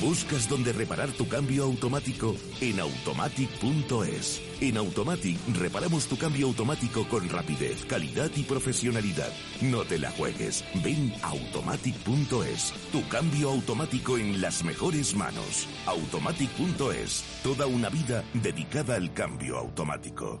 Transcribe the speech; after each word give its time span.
¿Buscas 0.00 0.48
dónde 0.48 0.72
reparar 0.72 1.10
tu 1.10 1.28
cambio 1.28 1.64
automático? 1.64 2.34
En 2.60 2.80
automatic.es. 2.80 4.40
En 4.60 4.76
Automatic 4.76 5.38
reparamos 5.58 6.06
tu 6.06 6.16
cambio 6.16 6.46
automático 6.46 7.06
con 7.08 7.28
rapidez, 7.28 7.84
calidad 7.84 8.30
y 8.34 8.42
profesionalidad. 8.44 9.30
No 9.60 9.84
te 9.84 9.98
la 9.98 10.10
juegues. 10.12 10.64
Ven 10.82 11.12
a 11.22 11.28
automatic.es. 11.28 12.72
Tu 12.90 13.06
cambio 13.08 13.50
automático 13.50 14.16
en 14.16 14.40
las 14.40 14.64
mejores 14.64 15.14
manos. 15.14 15.68
Automatic.es. 15.86 17.24
Toda 17.42 17.66
una 17.66 17.88
vida 17.90 18.24
dedicada 18.34 18.96
al 18.96 19.12
cambio 19.12 19.58
automático. 19.58 20.40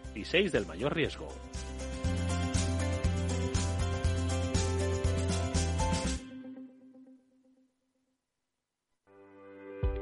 y 0.15 0.25
6 0.25 0.51
del 0.51 0.65
mayor 0.65 0.95
riesgo. 0.95 1.27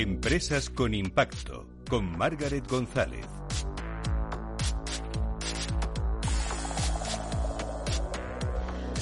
Empresas 0.00 0.70
con 0.70 0.94
impacto, 0.94 1.66
con 1.90 2.16
Margaret 2.16 2.66
González. 2.66 3.26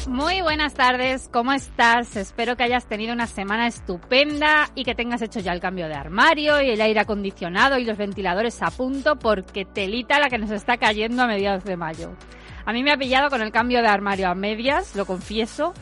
Muy 0.08 0.40
buenas 0.40 0.74
tardes, 0.74 1.28
¿cómo 1.32 1.52
estás? 1.52 2.16
Espero 2.16 2.56
que 2.56 2.64
hayas 2.64 2.86
tenido 2.86 3.12
una 3.12 3.28
semana 3.28 3.68
estupenda 3.68 4.70
y 4.74 4.82
que 4.82 4.96
tengas 4.96 5.22
hecho 5.22 5.38
ya 5.38 5.52
el 5.52 5.60
cambio 5.60 5.86
de 5.86 5.94
armario 5.94 6.60
y 6.60 6.70
el 6.70 6.80
aire 6.80 6.98
acondicionado 6.98 7.78
y 7.78 7.84
los 7.84 7.96
ventiladores 7.96 8.60
a 8.60 8.72
punto 8.72 9.20
porque 9.20 9.64
telita 9.64 10.18
la 10.18 10.28
que 10.28 10.38
nos 10.38 10.50
está 10.50 10.78
cayendo 10.78 11.22
a 11.22 11.28
mediados 11.28 11.62
de 11.62 11.76
mayo. 11.76 12.10
A 12.66 12.72
mí 12.72 12.82
me 12.82 12.90
ha 12.90 12.98
pillado 12.98 13.30
con 13.30 13.40
el 13.40 13.52
cambio 13.52 13.82
de 13.82 13.88
armario 13.88 14.28
a 14.28 14.34
medias, 14.34 14.96
lo 14.96 15.06
confieso, 15.06 15.74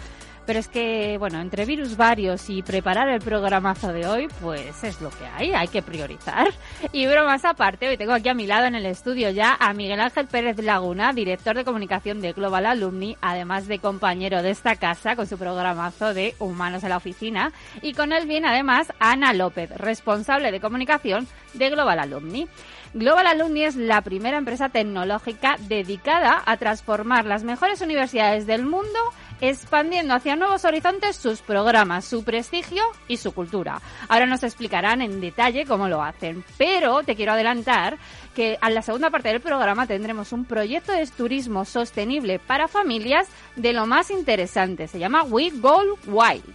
pero 0.47 0.61
es 0.61 0.69
que, 0.69 1.17
bueno, 1.19 1.41
entre 1.41 1.65
virus 1.65 1.97
varios 1.97 2.49
y 2.49 2.63
preparar 2.63 3.09
el 3.09 3.21
programazo 3.21 3.93
de 3.93 4.07
hoy, 4.07 4.29
pues 4.41 4.85
es 4.85 5.01
lo 5.01 5.11
que 5.11 5.27
hay, 5.27 5.53
hay 5.53 5.69
que 5.69 5.83
priorizar. 5.83 6.53
Y 6.93 7.07
bromas 7.07 7.45
aparte, 7.45 7.89
hoy 7.89 7.97
tengo 7.97 8.13
aquí 8.13 8.29
a 8.29 8.35
mi 8.35 8.47
lado 8.47 8.67
en 8.67 8.77
el 8.77 8.87
estudio 8.87 9.31
ya 9.31 9.57
a 9.59 9.75
Miguel 9.75 10.01
Ángel 10.01 10.27
Pérez 10.27 10.59
Laguna, 10.59 11.13
director 11.13 11.57
de 11.57 11.65
comunicación 11.65 12.21
de 12.21 12.33
Global 12.33 12.67
Alumni, 12.67 13.17
además 13.21 13.67
de 13.67 13.81
compañero 13.81 14.43
de 14.43 14.51
esta 14.51 14.77
casa 14.77 15.17
con 15.17 15.27
su 15.27 15.37
programazo 15.37 16.15
de 16.15 16.35
Humanos 16.39 16.85
en 16.85 16.91
la 16.91 16.99
Oficina. 16.99 17.53
Y 17.83 17.95
con 17.95 18.13
él 18.13 18.27
viene 18.27 18.49
además 18.49 18.93
Ana 19.01 19.33
López, 19.33 19.71
responsable 19.71 20.53
de 20.53 20.61
comunicación 20.61 21.27
de 21.55 21.71
Global 21.71 21.99
Alumni. 21.99 22.47
Global 22.95 23.27
Alumni 23.27 23.65
es 23.65 23.77
la 23.77 24.01
primera 24.01 24.39
empresa 24.39 24.71
tecnológica 24.71 25.57
dedicada 25.69 26.43
a 26.47 26.57
transformar 26.57 27.27
las 27.27 27.45
mejores 27.45 27.81
universidades 27.83 28.47
del 28.47 28.65
mundo 28.65 28.99
expandiendo 29.41 30.15
hacia 30.15 30.37
nuevos 30.37 30.65
horizontes 30.65 31.17
sus 31.17 31.41
programas, 31.41 32.05
su 32.05 32.25
prestigio 32.25 32.83
y 33.09 33.17
su 33.17 33.33
cultura. 33.33 33.81
Ahora 34.09 34.27
nos 34.27 34.43
explicarán 34.43 35.03
en 35.03 35.21
detalle 35.21 35.67
cómo 35.67 35.89
lo 35.89 36.03
hacen, 36.03 36.45
pero 36.57 37.03
te 37.03 37.17
quiero 37.17 37.33
adelantar 37.33 37.99
que 38.35 38.59
en 38.61 38.75
la 38.75 38.83
segunda 38.83 39.11
parte 39.11 39.29
del 39.29 39.41
programa 39.41 39.87
tendremos 39.87 40.33
un 40.33 40.45
proyecto 40.45 40.93
de 40.93 41.07
turismo 41.07 41.65
sostenible 41.65 42.39
para 42.39 42.69
familias 42.69 43.29
de 43.57 43.73
lo 43.73 43.87
más 43.87 44.11
interesante. 44.11 44.89
Se 44.89 44.99
llama 44.99 45.23
We 45.23 45.51
Go 45.55 45.99
Wild. 46.07 46.55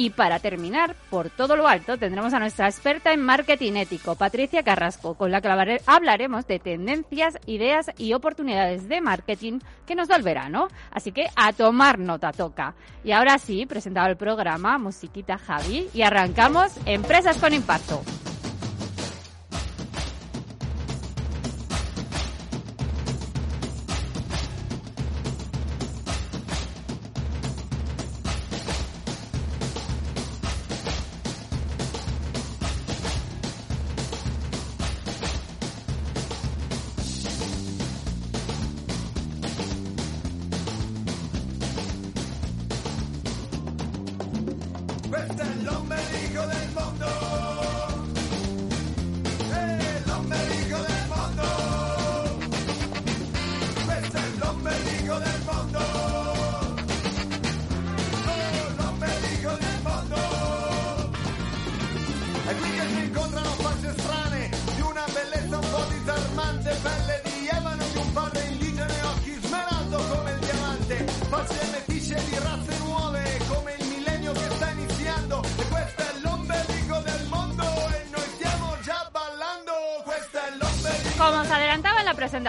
Y 0.00 0.10
para 0.10 0.38
terminar, 0.38 0.94
por 1.10 1.28
todo 1.28 1.56
lo 1.56 1.66
alto, 1.66 1.98
tendremos 1.98 2.32
a 2.32 2.38
nuestra 2.38 2.68
experta 2.68 3.12
en 3.12 3.20
marketing 3.20 3.72
ético, 3.72 4.14
Patricia 4.14 4.62
Carrasco, 4.62 5.14
con 5.14 5.32
la 5.32 5.40
que 5.40 5.80
hablaremos 5.86 6.46
de 6.46 6.60
tendencias, 6.60 7.36
ideas 7.46 7.90
y 7.98 8.12
oportunidades 8.12 8.88
de 8.88 9.00
marketing 9.00 9.58
que 9.86 9.96
nos 9.96 10.06
da 10.06 10.14
el 10.14 10.22
verano. 10.22 10.68
Así 10.92 11.10
que 11.10 11.26
a 11.34 11.52
tomar 11.52 11.98
nota 11.98 12.30
toca. 12.30 12.76
Y 13.02 13.10
ahora 13.10 13.38
sí, 13.38 13.66
presentado 13.66 14.06
el 14.06 14.16
programa, 14.16 14.78
musiquita 14.78 15.36
Javi, 15.36 15.88
y 15.92 16.02
arrancamos 16.02 16.74
Empresas 16.86 17.36
con 17.38 17.52
Impacto. 17.52 18.00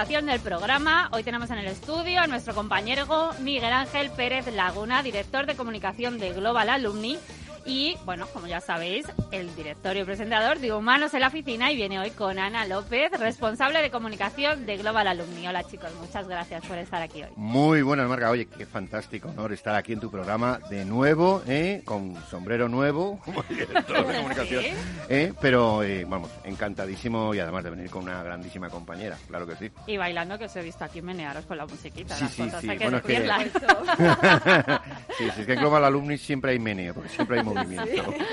Del 0.08 0.40
programa. 0.40 1.10
Hoy 1.12 1.24
tenemos 1.24 1.52
en 1.52 1.58
el 1.58 1.66
estudio 1.66 2.22
a 2.22 2.28
nuestro 2.28 2.56
compañero 2.56 3.32
Miguel 3.42 3.74
Ángel 3.74 4.10
Pérez 4.12 4.48
Laguna, 4.48 5.04
director 5.04 5.46
de 5.46 5.56
comunicación 5.56 6.20
de 6.20 6.32
Global 6.32 6.70
Alumni, 6.70 7.20
y, 7.66 7.98
bueno, 8.06 8.26
como 8.32 8.48
ya 8.48 8.62
sabéis, 8.62 9.08
el 9.32 9.56
director 9.56 9.96
y 9.96 10.04
presentador 10.04 10.58
de 10.60 10.74
Humanos 10.74 11.14
en 11.14 11.20
la 11.20 11.28
Oficina 11.28 11.72
y 11.72 11.76
viene 11.76 12.00
hoy 12.00 12.10
con 12.12 12.40
Ana 12.40 12.66
López, 12.66 13.12
responsable 13.20 13.80
de 13.82 13.92
comunicación 13.92 14.66
de 14.66 14.78
Global 14.78 15.08
Alumni. 15.08 15.48
Hola 15.48 15.64
chicos, 15.64 15.92
muchas 16.02 16.28
gracias 16.28 16.66
por 16.66 16.78
estar 16.80 17.00
aquí 17.02 17.22
hoy. 17.22 17.30
Muy 17.36 17.84
buenas, 17.84 18.08
Marga. 18.10 18.32
Oye, 18.32 18.48
qué 18.48 18.66
fantástico 18.66 19.30
honor 19.30 19.54
estar 19.54 19.76
aquí 19.76 19.94
en 19.94 20.00
tu 20.00 20.10
programa 20.10 20.60
de 20.72 20.84
nuevo, 20.84 21.44
¿eh? 21.48 21.84
con 21.86 22.16
sombrero 22.30 22.68
nuevo, 22.70 23.20
como 23.24 23.44
director 23.44 24.08
de 24.08 24.16
comunicación. 24.16 24.64
¿eh? 25.10 25.34
Pero, 25.40 25.84
eh, 25.84 26.06
vamos, 26.08 26.32
encantadísimo 26.44 27.34
y 27.36 27.40
además 27.40 27.64
de 27.64 27.70
venir 27.70 27.90
con 27.92 28.04
una 28.04 28.24
grandísima 28.24 28.70
compañera, 28.70 29.16
claro 29.28 29.46
que 29.46 29.56
sí. 29.58 29.72
Y 29.86 29.98
bailando, 29.98 30.40
que 30.40 30.46
os 30.46 30.56
he 30.56 30.64
visto 30.64 30.84
aquí 30.84 31.02
menearos 31.04 31.46
con 31.46 31.58
la 31.58 31.68
musiquita. 31.68 32.16
Sí, 32.16 32.24
las 32.24 32.32
sí, 32.34 32.44
fotos, 32.44 32.62
sí. 32.62 32.68
que 32.70 32.78
Bueno, 32.78 32.98
es 32.98 33.04
que- 33.04 33.20
sí, 35.18 35.30
sí, 35.36 35.42
es 35.42 35.46
que 35.46 35.54
en 35.54 35.60
Global 35.60 35.86
Alumni 35.86 36.18
siempre 36.18 36.52
hay 36.52 36.60
meneo, 36.60 36.96
porque 36.96 37.10
siempre 37.10 37.38
hay 37.40 37.44
movimiento. 37.46 38.14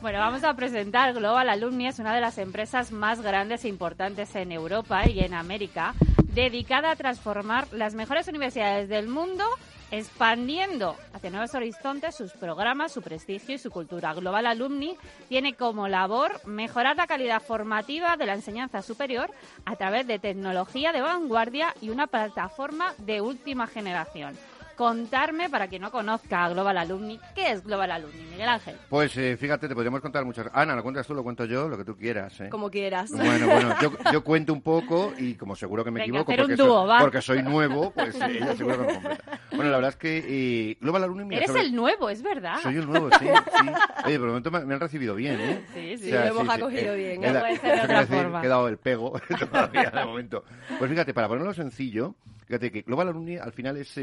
Bueno, 0.00 0.18
vamos 0.18 0.44
a 0.44 0.54
presentar 0.54 1.12
Global 1.12 1.50
Alumni, 1.50 1.86
es 1.86 1.98
una 1.98 2.14
de 2.14 2.22
las 2.22 2.38
empresas 2.38 2.90
más 2.90 3.20
grandes 3.20 3.66
e 3.66 3.68
importantes 3.68 4.34
en 4.34 4.50
Europa 4.50 5.06
y 5.06 5.20
en 5.20 5.34
América, 5.34 5.92
dedicada 6.32 6.90
a 6.90 6.96
transformar 6.96 7.68
las 7.72 7.94
mejores 7.94 8.26
universidades 8.26 8.88
del 8.88 9.08
mundo 9.08 9.44
expandiendo 9.90 10.96
hacia 11.12 11.28
nuevos 11.28 11.54
horizontes 11.54 12.14
sus 12.14 12.32
programas, 12.32 12.92
su 12.92 13.02
prestigio 13.02 13.56
y 13.56 13.58
su 13.58 13.70
cultura. 13.70 14.14
Global 14.14 14.46
Alumni 14.46 14.96
tiene 15.28 15.52
como 15.52 15.86
labor 15.86 16.40
mejorar 16.46 16.96
la 16.96 17.06
calidad 17.06 17.42
formativa 17.42 18.16
de 18.16 18.24
la 18.24 18.34
enseñanza 18.34 18.80
superior 18.80 19.30
a 19.66 19.76
través 19.76 20.06
de 20.06 20.18
tecnología 20.18 20.92
de 20.92 21.02
vanguardia 21.02 21.74
y 21.82 21.90
una 21.90 22.06
plataforma 22.06 22.94
de 22.98 23.20
última 23.20 23.66
generación 23.66 24.34
contarme, 24.80 25.50
para 25.50 25.68
quien 25.68 25.82
no 25.82 25.90
conozca 25.90 26.46
a 26.46 26.48
Global 26.48 26.78
Alumni, 26.78 27.20
¿qué 27.34 27.52
es 27.52 27.62
Global 27.62 27.90
Alumni, 27.90 28.22
Miguel 28.30 28.48
Ángel? 28.48 28.76
Pues 28.88 29.14
eh, 29.18 29.36
fíjate, 29.36 29.68
te 29.68 29.74
podríamos 29.74 30.00
contar 30.00 30.24
muchas. 30.24 30.46
Ana, 30.54 30.74
lo 30.74 30.82
cuentas 30.82 31.06
tú, 31.06 31.12
lo 31.12 31.22
cuento 31.22 31.44
yo, 31.44 31.68
lo 31.68 31.76
que 31.76 31.84
tú 31.84 31.98
quieras. 31.98 32.40
¿eh? 32.40 32.48
Como 32.48 32.70
quieras. 32.70 33.10
Bueno, 33.10 33.46
bueno, 33.46 33.74
yo, 34.10 34.24
cuento 34.24 34.54
un 34.54 34.62
poco 34.62 35.12
y 35.18 35.34
como 35.34 35.54
seguro 35.54 35.84
que 35.84 35.90
me 35.90 36.00
equivoco, 36.00 36.24
porque, 36.24 36.56
soy, 36.56 36.88
porque, 36.98 37.20
soy, 37.20 37.42
nuevo, 37.42 37.90
pues 37.90 38.18
eh, 38.22 38.38
ella 38.38 38.56
seguro 38.56 38.78
que 38.78 38.86
me 38.86 38.92
completa. 38.94 39.40
Bueno, 39.50 39.70
la 39.70 39.76
verdad 39.76 39.90
es 39.90 39.96
que 39.96 40.78
Global 40.80 41.04
Alumni... 41.04 41.36
Eres 41.36 41.54
el 41.56 41.74
nuevo, 41.74 42.08
es 42.08 42.22
verdad. 42.22 42.56
Soy 42.62 42.78
el 42.78 42.86
nuevo, 42.86 43.10
sí, 43.18 43.26
sí. 43.26 43.66
Oye, 44.06 44.16
por 44.18 44.28
el 44.28 44.32
momento 44.32 44.50
me, 44.50 44.60
han 44.60 44.80
recibido 44.80 45.14
bien, 45.14 45.38
¿eh? 45.40 45.64
Sí, 45.74 45.98
sí, 45.98 46.10
lo 46.10 46.20
hemos 46.20 46.48
acogido 46.48 46.94
bien. 46.94 47.20
No 47.20 47.38
puede 47.38 47.58
ser 47.58 47.76
de 47.76 47.82
otra 47.82 48.06
forma. 48.06 48.42
He 48.42 48.48
dado 48.48 48.66
el 48.66 48.78
pego 48.78 49.20
todavía 49.38 49.90
de 49.90 50.04
momento. 50.06 50.42
Pues 50.78 50.90
fíjate, 50.90 51.12
para 51.12 51.28
ponerlo 51.28 51.52
sencillo, 51.52 52.14
fíjate 52.46 52.72
que 52.72 52.80
Global 52.80 53.08
Alumni 53.08 53.36
al 53.36 53.52
final 53.52 53.76
es 53.76 53.94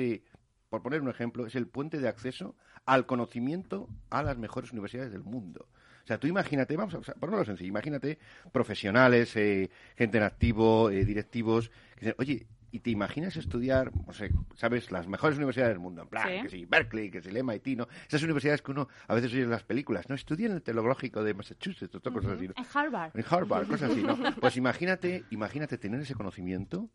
por 0.70 0.82
poner 0.82 1.02
un 1.02 1.10
ejemplo, 1.10 1.46
es 1.46 1.56
el 1.56 1.68
puente 1.68 2.00
de 2.00 2.08
acceso 2.08 2.56
al 2.86 3.06
conocimiento 3.06 3.90
a 4.10 4.24
las 4.24 4.38
mejores 4.38 4.72
universidades 4.72 5.12
del 5.12 5.24
mundo. 5.24 5.68
O 6.04 6.08
sea, 6.08 6.20
tú 6.20 6.28
imagínate, 6.28 6.78
vamos 6.78 6.96
a 6.96 7.14
ponerlo 7.16 7.44
sencillo, 7.44 7.68
imagínate 7.68 8.18
profesionales, 8.54 9.36
eh, 9.36 9.70
gente 9.98 10.18
en 10.18 10.24
activo, 10.24 10.90
eh, 10.90 11.04
directivos, 11.04 11.70
que 11.96 12.06
dicen, 12.06 12.16
oye, 12.18 12.48
¿y 12.72 12.80
te 12.80 12.92
imaginas 12.92 13.36
estudiar, 13.36 13.92
no 14.06 14.14
sé, 14.14 14.32
sabes, 14.56 14.90
las 14.90 15.08
mejores 15.08 15.38
universidades 15.38 15.74
del 15.74 15.80
mundo? 15.80 16.04
En 16.04 16.08
plan, 16.08 16.44
que 16.44 16.50
sí, 16.50 16.66
Berkeley, 16.66 17.12
que 17.12 17.22
sí, 17.22 17.30
el 17.30 17.44
MIT, 17.44 17.78
¿no? 17.78 17.88
Esas 18.08 18.24
universidades 18.24 18.62
que 18.62 18.72
uno 18.72 18.88
a 19.08 19.16
veces 19.16 19.34
oye 19.34 19.44
en 19.44 19.50
las 19.50 19.64
películas, 19.64 20.08
¿no? 20.08 20.16
Estudian 20.16 20.54
el 20.54 20.62
tecnológico 20.62 21.24
de 21.24 21.34
Massachusetts, 21.34 21.94
o 21.94 22.02
cosas 22.02 22.32
así, 22.32 22.48
¿no? 22.48 22.54
En 22.56 22.66
Harvard. 22.74 23.12
En 23.14 23.26
Harvard, 23.30 23.68
cosas 23.68 23.92
así, 23.92 24.02
¿no? 24.02 24.18
Pues 24.40 24.56
imagínate, 24.56 25.26
imagínate 25.30 25.78
tener 25.78 26.00
ese 26.00 26.16
conocimiento, 26.16 26.90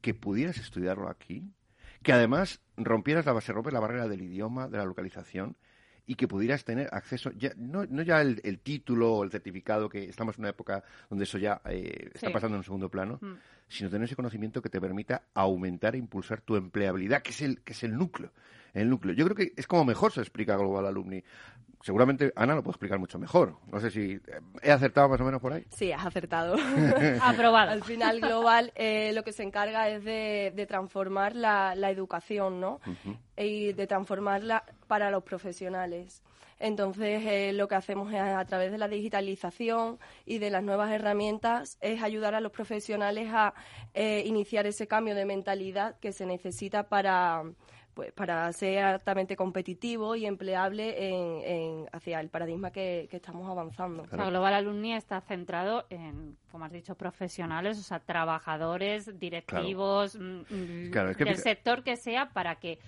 que 0.00 0.14
pudieras 0.14 0.58
estudiarlo 0.58 1.08
aquí, 1.08 1.52
que 2.06 2.12
además 2.12 2.60
rompieras 2.76 3.26
la 3.26 3.32
base, 3.32 3.52
rompes 3.52 3.72
la 3.72 3.80
barrera 3.80 4.06
del 4.06 4.22
idioma, 4.22 4.68
de 4.68 4.78
la 4.78 4.84
localización 4.84 5.56
y 6.06 6.14
que 6.14 6.28
pudieras 6.28 6.64
tener 6.64 6.88
acceso, 6.92 7.32
ya, 7.32 7.50
no, 7.56 7.84
no 7.84 8.02
ya 8.02 8.20
el, 8.20 8.60
título 8.60 9.12
o 9.12 9.24
el 9.24 9.32
certificado, 9.32 9.88
que 9.88 10.04
estamos 10.04 10.36
en 10.36 10.42
una 10.42 10.50
época 10.50 10.84
donde 11.10 11.24
eso 11.24 11.36
ya 11.36 11.60
eh, 11.64 12.10
está 12.14 12.30
pasando 12.30 12.54
en 12.54 12.58
un 12.58 12.64
segundo 12.64 12.88
plano, 12.88 13.18
mm. 13.20 13.32
sino 13.66 13.90
tener 13.90 14.04
ese 14.04 14.14
conocimiento 14.14 14.62
que 14.62 14.68
te 14.68 14.80
permita 14.80 15.24
aumentar 15.34 15.96
e 15.96 15.98
impulsar 15.98 16.42
tu 16.42 16.54
empleabilidad, 16.54 17.22
que 17.22 17.30
es 17.30 17.42
el, 17.42 17.60
que 17.62 17.72
es 17.72 17.82
el 17.82 17.96
núcleo. 17.96 18.30
El 18.76 18.90
núcleo. 18.90 19.14
Yo 19.14 19.24
creo 19.24 19.36
que 19.36 19.52
es 19.56 19.66
como 19.66 19.84
mejor 19.84 20.12
se 20.12 20.20
explica 20.20 20.56
Global 20.56 20.86
Alumni 20.86 21.22
seguramente 21.86 22.32
Ana 22.34 22.56
lo 22.56 22.64
puede 22.64 22.72
explicar 22.72 22.98
mucho 22.98 23.16
mejor. 23.16 23.58
No 23.70 23.78
sé 23.78 23.92
si 23.92 24.18
he 24.60 24.72
acertado 24.72 25.08
más 25.08 25.20
o 25.20 25.24
menos 25.24 25.40
por 25.40 25.52
ahí. 25.52 25.64
Sí, 25.70 25.92
has 25.92 26.04
acertado. 26.04 26.56
Aprobado. 27.22 27.70
Al 27.70 27.84
final, 27.84 28.20
Global 28.20 28.72
eh, 28.74 29.12
lo 29.14 29.22
que 29.22 29.32
se 29.32 29.44
encarga 29.44 29.88
es 29.88 30.04
de, 30.04 30.66
transformar 30.68 31.36
la, 31.36 31.74
educación, 31.88 32.60
¿no? 32.60 32.80
Y 33.36 33.72
de 33.72 33.86
transformarla 33.86 34.64
para 34.88 35.12
los 35.12 35.22
profesionales. 35.22 36.24
Entonces, 36.58 37.22
eh, 37.24 37.52
lo 37.52 37.68
que 37.68 37.76
hacemos 37.76 38.12
es, 38.12 38.18
a 38.18 38.44
través 38.46 38.72
de 38.72 38.78
la 38.78 38.88
digitalización 38.88 39.98
y 40.24 40.38
de 40.38 40.50
las 40.50 40.64
nuevas 40.64 40.90
herramientas 40.90 41.78
es 41.80 42.02
ayudar 42.02 42.34
a 42.34 42.40
los 42.40 42.50
profesionales 42.50 43.28
a 43.32 43.54
eh, 43.94 44.24
iniciar 44.26 44.66
ese 44.66 44.88
cambio 44.88 45.14
de 45.14 45.24
mentalidad 45.24 45.98
que 46.00 46.12
se 46.12 46.26
necesita 46.26 46.88
para 46.88 47.44
pues 47.96 48.12
para 48.12 48.52
ser 48.52 48.84
altamente 48.84 49.36
competitivo 49.36 50.16
y 50.16 50.26
empleable 50.26 51.08
en, 51.08 51.86
hacia 51.92 52.20
el 52.20 52.28
paradigma 52.28 52.70
que, 52.70 53.08
estamos 53.10 53.48
avanzando. 53.48 54.02
Global 54.04 54.52
Alumni 54.52 54.92
está 54.92 55.22
centrado 55.22 55.86
en, 55.88 56.36
como 56.52 56.66
has 56.66 56.72
dicho, 56.72 56.94
profesionales, 56.94 57.78
o 57.78 57.82
sea, 57.82 57.98
trabajadores, 57.98 59.18
directivos, 59.18 60.14
mm, 60.14 60.40
mm, 60.50 60.90
del 60.90 61.38
sector 61.38 61.82
que 61.82 61.96
sea, 61.96 62.28
para 62.28 62.56
que 62.56 62.78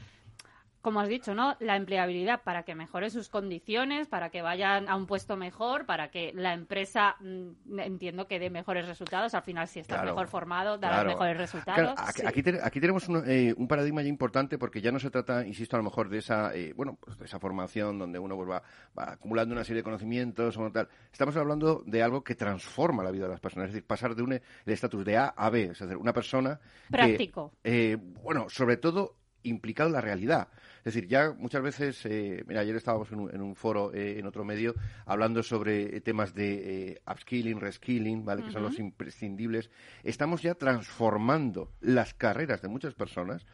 como 0.88 1.00
has 1.00 1.08
dicho, 1.10 1.34
¿no? 1.34 1.54
La 1.60 1.76
empleabilidad 1.76 2.44
para 2.44 2.62
que 2.62 2.74
mejore 2.74 3.10
sus 3.10 3.28
condiciones, 3.28 4.08
para 4.08 4.30
que 4.30 4.40
vayan 4.40 4.88
a 4.88 4.96
un 4.96 5.04
puesto 5.04 5.36
mejor, 5.36 5.84
para 5.84 6.10
que 6.10 6.32
la 6.34 6.54
empresa 6.54 7.16
mm, 7.20 7.78
entiendo 7.80 8.26
que 8.26 8.38
dé 8.38 8.48
mejores 8.48 8.88
resultados. 8.88 9.34
Al 9.34 9.42
final, 9.42 9.68
si 9.68 9.80
estás 9.80 10.02
mejor 10.02 10.28
formado, 10.28 10.78
darás 10.78 11.04
mejores 11.04 11.36
resultados. 11.36 11.92
aquí, 12.24 12.42
aquí, 12.62 12.80
tenemos 12.80 13.06
eh, 13.26 13.52
un, 13.54 13.68
paradigma 13.68 14.00
ya 14.00 14.08
importante 14.08 14.56
porque 14.56 14.80
ya 14.80 14.90
no 14.90 14.98
se 14.98 15.10
trata, 15.10 15.46
insisto, 15.46 15.76
a 15.76 15.78
lo 15.78 15.84
mejor 15.84 16.08
de 16.08 16.16
esa, 16.20 16.54
eh, 16.54 16.72
bueno, 16.74 16.96
pues 16.98 17.18
de 17.18 17.26
esa 17.26 17.38
formación 17.38 17.98
donde 17.98 18.18
uno 18.18 18.34
pues, 18.34 18.48
va, 18.48 18.62
acumulando 18.96 19.54
una 19.54 19.64
serie 19.64 19.80
de 19.80 19.84
conocimientos 19.84 20.56
o 20.56 20.72
tal. 20.72 20.88
Estamos 21.12 21.36
hablando 21.36 21.82
de 21.84 22.02
algo 22.02 22.24
que 22.24 22.34
transforma 22.34 23.04
la 23.04 23.10
vida 23.10 23.24
de 23.24 23.32
las 23.32 23.40
personas, 23.40 23.66
es 23.68 23.74
decir, 23.74 23.86
pasar 23.86 24.14
de 24.14 24.22
un 24.22 24.32
el 24.32 24.42
estatus 24.64 25.04
de 25.04 25.18
A 25.18 25.26
a 25.36 25.50
B, 25.50 25.64
es 25.64 25.78
decir, 25.80 25.98
una 25.98 26.14
persona 26.14 26.58
práctico. 26.88 27.52
eh, 27.62 27.98
bueno, 28.00 28.48
sobre 28.48 28.78
todo 28.78 29.18
implicado 29.42 29.88
en 29.88 29.94
la 29.94 30.00
realidad. 30.00 30.48
Es 30.78 30.94
decir, 30.94 31.08
ya 31.08 31.32
muchas 31.36 31.62
veces, 31.62 32.06
eh, 32.06 32.44
mira, 32.46 32.60
ayer 32.60 32.76
estábamos 32.76 33.10
en 33.12 33.40
un, 33.40 33.54
foro 33.54 33.92
eh, 33.92 34.18
en 34.18 34.26
otro 34.26 34.44
medio 34.44 34.74
hablando 35.06 35.42
sobre 35.42 35.96
eh, 35.96 36.00
temas 36.00 36.34
de 36.34 37.00
upskilling, 37.06 37.60
reskilling, 37.60 38.24
¿vale? 38.24 38.44
Que 38.44 38.52
son 38.52 38.62
los 38.62 38.78
imprescindibles. 38.78 39.70
Estamos 40.02 40.42
ya 40.42 40.54
transformando 40.54 41.72
las 41.80 42.14
carreras 42.14 42.62
de 42.62 42.68
muchas 42.68 42.94
personas 42.94 43.46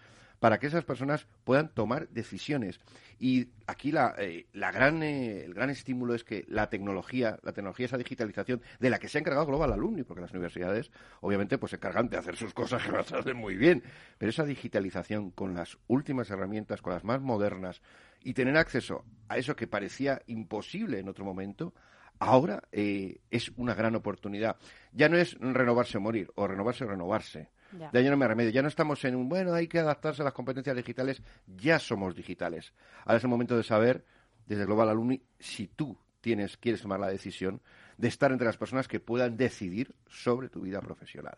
para 0.45 0.59
que 0.59 0.67
esas 0.67 0.85
personas 0.85 1.27
puedan 1.45 1.71
tomar 1.71 2.07
decisiones. 2.11 2.79
Y 3.19 3.49
aquí 3.67 3.91
la, 3.91 4.15
eh, 4.19 4.45
la 4.53 4.71
gran, 4.73 5.03
eh, 5.03 5.43
el 5.43 5.55
gran 5.55 5.71
estímulo 5.71 6.15
es 6.15 6.23
que 6.23 6.45
la 6.49 6.69
tecnología, 6.69 7.39
la 7.43 7.55
tecnología, 7.55 7.87
esa 7.87 7.97
digitalización 7.97 8.61
de 8.79 8.91
la 8.91 8.99
que 8.99 9.09
se 9.09 9.17
ha 9.17 9.21
encargado 9.23 9.47
Global 9.47 9.73
Alumni, 9.73 10.03
porque 10.03 10.21
las 10.21 10.33
universidades 10.33 10.91
obviamente 11.23 11.57
pues 11.57 11.71
se 11.71 11.77
encargan 11.77 12.11
de 12.11 12.19
hacer 12.19 12.37
sus 12.37 12.53
cosas 12.53 12.83
que 12.83 12.93
las 12.93 13.11
hacen 13.11 13.39
muy 13.39 13.57
bien, 13.57 13.85
pero 14.19 14.29
esa 14.29 14.45
digitalización 14.45 15.31
con 15.31 15.55
las 15.55 15.79
últimas 15.87 16.29
herramientas, 16.29 16.83
con 16.83 16.93
las 16.93 17.05
más 17.05 17.23
modernas 17.23 17.81
y 18.23 18.35
tener 18.35 18.59
acceso 18.59 19.03
a 19.31 19.39
eso 19.39 19.57
que 19.57 19.67
parecía 19.67 20.21
imposible 20.27 20.99
en 20.99 21.09
otro 21.09 21.25
momento, 21.25 21.73
ahora 22.19 22.65
eh, 22.71 23.23
es 23.31 23.51
una 23.57 23.73
gran 23.73 23.95
oportunidad. 23.95 24.59
Ya 24.93 25.09
no 25.09 25.17
es 25.17 25.39
renovarse 25.41 25.97
o 25.97 26.03
morir, 26.03 26.31
o 26.35 26.47
renovarse 26.47 26.85
o 26.85 26.89
renovarse. 26.89 27.49
Ya. 27.79 27.91
De 27.91 27.99
ahí 27.99 28.09
no 28.09 28.17
me 28.17 28.29
remedio. 28.29 28.51
Ya 28.51 28.63
no 28.63 28.69
estamos 28.69 29.05
en 29.05 29.17
un, 29.17 29.29
bueno, 29.29 29.53
hay 29.53 29.67
que 29.69 29.79
adaptarse 29.79 30.23
a 30.23 30.25
las 30.25 30.35
competencias 30.35 30.77
digitales, 30.77 31.23
ya 31.57 31.79
somos 31.79 32.15
digitales. 32.15 32.73
Ahora 33.05 33.19
es 33.19 33.25
el 33.25 33.31
momento 33.31 33.57
de 33.57 33.63
saber, 33.63 34.05
desde 34.47 34.65
Global 34.65 34.89
Alumni, 34.89 35.21
si 35.39 35.67
tú 35.69 35.97
tienes, 36.21 36.57
quieres 36.57 36.83
tomar 36.83 37.01
la 37.01 37.09
decisión 37.09 37.61
de 37.99 38.09
estar 38.09 38.33
entre 38.33 38.47
las 38.47 38.57
personas 38.57 38.89
que 38.89 39.01
puedan 39.01 39.37
decidir 39.37 39.95
sobre 40.09 40.49
tu 40.49 40.63
vida 40.63 40.81
profesional. 40.81 41.37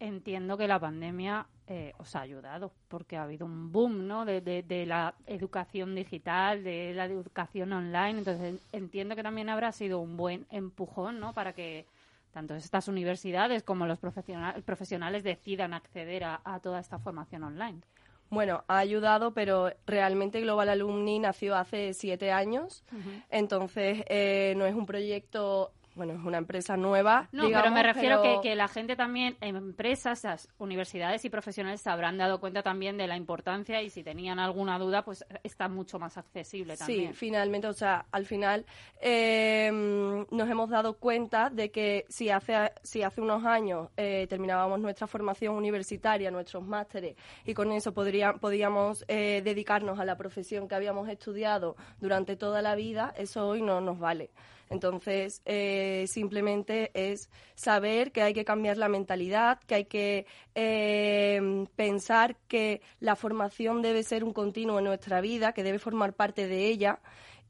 Entiendo 0.00 0.56
que 0.58 0.68
la 0.68 0.78
pandemia 0.78 1.46
eh, 1.66 1.92
os 1.98 2.14
ha 2.14 2.20
ayudado, 2.20 2.72
porque 2.88 3.16
ha 3.16 3.22
habido 3.22 3.46
un 3.46 3.72
boom 3.72 4.06
¿no? 4.06 4.24
de, 4.24 4.40
de, 4.40 4.86
la 4.86 5.14
educación 5.26 5.94
digital, 5.94 6.62
de 6.62 6.92
la 6.94 7.06
educación 7.06 7.72
online. 7.72 8.18
Entonces, 8.18 8.60
entiendo 8.72 9.16
que 9.16 9.22
también 9.22 9.48
habrá 9.48 9.72
sido 9.72 10.00
un 10.00 10.16
buen 10.16 10.46
empujón 10.50 11.20
¿no? 11.20 11.32
para 11.32 11.52
que 11.52 11.86
tanto 12.34 12.54
estas 12.54 12.88
universidades 12.88 13.62
como 13.62 13.86
los 13.86 13.98
profesionales 13.98 15.22
decidan 15.22 15.72
acceder 15.72 16.24
a, 16.24 16.60
toda 16.62 16.80
esta 16.80 16.98
formación 16.98 17.44
online. 17.44 17.80
Bueno, 18.28 18.64
ha 18.66 18.78
ayudado, 18.78 19.32
pero 19.32 19.72
realmente 19.86 20.40
Global 20.40 20.68
Alumni 20.68 21.20
nació 21.20 21.56
hace 21.56 21.94
siete 21.94 22.32
años, 22.32 22.84
entonces 23.30 24.02
eh, 24.08 24.54
no 24.56 24.66
es 24.66 24.74
un 24.74 24.84
proyecto 24.84 25.72
bueno, 25.94 26.14
es 26.14 26.24
una 26.24 26.38
empresa 26.38 26.76
nueva. 26.76 27.28
No, 27.32 27.48
pero 27.48 27.70
me 27.70 27.82
refiero 27.82 28.22
Que, 28.22 28.38
que 28.42 28.54
la 28.54 28.68
gente 28.68 28.96
también, 28.96 29.36
empresas, 29.40 30.24
las 30.24 30.48
universidades 30.58 31.24
y 31.24 31.30
profesionales 31.30 31.80
se 31.80 31.90
habrán 31.90 32.18
dado 32.18 32.40
cuenta 32.40 32.62
también 32.62 32.96
de 32.96 33.06
la 33.06 33.16
importancia 33.16 33.82
y 33.82 33.90
si 33.90 34.02
tenían 34.02 34.38
alguna 34.38 34.78
duda, 34.78 35.02
pues 35.02 35.24
está 35.42 35.68
mucho 35.68 35.98
más 35.98 36.16
accesible 36.16 36.76
también. 36.76 37.12
Sí, 37.12 37.14
finalmente, 37.14 37.68
o 37.68 37.72
sea, 37.72 38.06
al 38.10 38.26
final 38.26 38.64
em, 39.00 40.26
nos 40.30 40.50
hemos 40.50 40.70
dado 40.70 40.94
cuenta 40.98 41.50
de 41.50 41.70
que 41.70 42.04
si 42.08 42.30
hace, 42.30 42.72
si 42.82 43.02
hace 43.02 43.20
unos 43.20 43.44
años 43.44 43.90
eh, 43.96 44.26
terminábamos 44.28 44.80
nuestra 44.80 45.06
formación 45.06 45.54
universitaria, 45.54 46.30
nuestros 46.30 46.64
másteres, 46.64 47.16
y 47.44 47.54
con 47.54 47.72
eso 47.72 47.92
podría, 47.92 48.34
podíamos 48.34 49.04
eh, 49.08 49.42
dedicarnos 49.44 49.98
a 49.98 50.04
la 50.04 50.16
profesión 50.16 50.68
que 50.68 50.74
habíamos 50.74 51.08
estudiado 51.08 51.76
durante 52.00 52.36
toda 52.36 52.62
la 52.62 52.74
vida, 52.74 53.12
eso 53.16 53.46
hoy 53.46 53.62
no 53.62 53.80
nos 53.80 53.98
vale. 53.98 54.30
Entonces, 54.70 55.42
eh, 55.44 56.06
simplemente 56.08 56.90
es 56.94 57.30
saber 57.54 58.12
que 58.12 58.22
hay 58.22 58.34
que 58.34 58.44
cambiar 58.44 58.76
la 58.76 58.88
mentalidad, 58.88 59.60
que 59.66 59.74
hay 59.74 59.84
que 59.84 60.26
eh, 60.54 61.66
pensar 61.76 62.36
que 62.48 62.80
la 63.00 63.16
formación 63.16 63.82
debe 63.82 64.02
ser 64.02 64.24
un 64.24 64.32
continuo 64.32 64.78
en 64.78 64.84
nuestra 64.84 65.20
vida, 65.20 65.52
que 65.52 65.62
debe 65.62 65.78
formar 65.78 66.14
parte 66.14 66.46
de 66.48 66.68
ella 66.68 67.00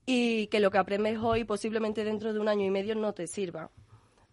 y 0.06 0.48
que 0.48 0.60
lo 0.60 0.70
que 0.70 0.78
aprendes 0.78 1.18
hoy 1.18 1.44
posiblemente 1.44 2.04
dentro 2.04 2.32
de 2.32 2.40
un 2.40 2.48
año 2.48 2.64
y 2.66 2.70
medio 2.70 2.94
no 2.94 3.14
te 3.14 3.26
sirva 3.26 3.70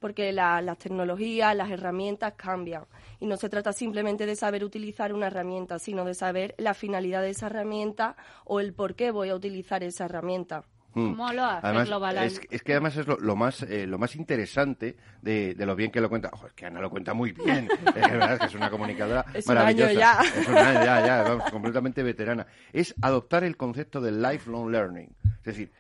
porque 0.01 0.31
las 0.33 0.79
tecnologías, 0.79 1.55
las 1.55 1.69
herramientas 1.69 2.33
cambian. 2.35 2.85
Y 3.19 3.27
no 3.27 3.37
se 3.37 3.49
trata 3.49 3.71
simplemente 3.71 4.25
de 4.25 4.35
saber 4.35 4.63
utilizar 4.63 5.13
una 5.13 5.27
herramienta, 5.27 5.77
sino 5.77 6.03
de 6.05 6.15
saber 6.15 6.55
la 6.57 6.73
finalidad 6.73 7.21
de 7.21 7.29
esa 7.29 7.45
herramienta 7.45 8.17
o 8.43 8.59
el 8.59 8.73
por 8.73 8.95
qué 8.95 9.11
voy 9.11 9.29
a 9.29 9.35
utilizar 9.35 9.83
esa 9.83 10.05
herramienta. 10.05 10.63
Mm. 10.93 11.11
¿Cómo 11.11 11.31
lo 11.31 11.45
hace 11.45 11.67
además, 11.67 12.41
es, 12.49 12.63
que 12.63 12.73
además 12.73 12.97
es 12.97 13.07
lo, 13.07 13.35
más 13.35 13.63
eh, 13.63 13.87
lo 13.87 13.97
más 13.97 14.15
interesante 14.15 14.97
de, 15.21 15.55
lo 15.57 15.75
bien 15.75 15.91
que 15.91 16.01
lo 16.01 16.09
cuenta. 16.09 16.29
Ojo, 16.33 16.47
es 16.47 16.53
que 16.53 16.65
Ana 16.65 16.81
lo 16.81 16.89
cuenta 16.89 17.13
muy 17.13 17.31
bien. 17.31 17.69
es 17.95 18.11
verdad 18.11 18.39
que 18.39 18.47
es 18.47 18.55
una 18.55 18.69
comunicadora 18.69 19.25
maravillosa. 19.45 19.93
ya. 19.93 20.19
Es 20.21 20.47
un 20.47 20.57
año 20.57 20.83
ya, 20.83 21.05
ya, 21.05 21.23
vamos, 21.23 21.49
completamente 21.49 22.03
veterana. 22.03 22.45
Es 22.73 22.93
adoptar 23.01 23.43
el 23.43 23.55
concepto 23.55 24.01
del 24.01 24.21
lifelong 24.21 24.69
learning. 24.69 25.15
Es 25.37 25.43
decir, 25.43 25.71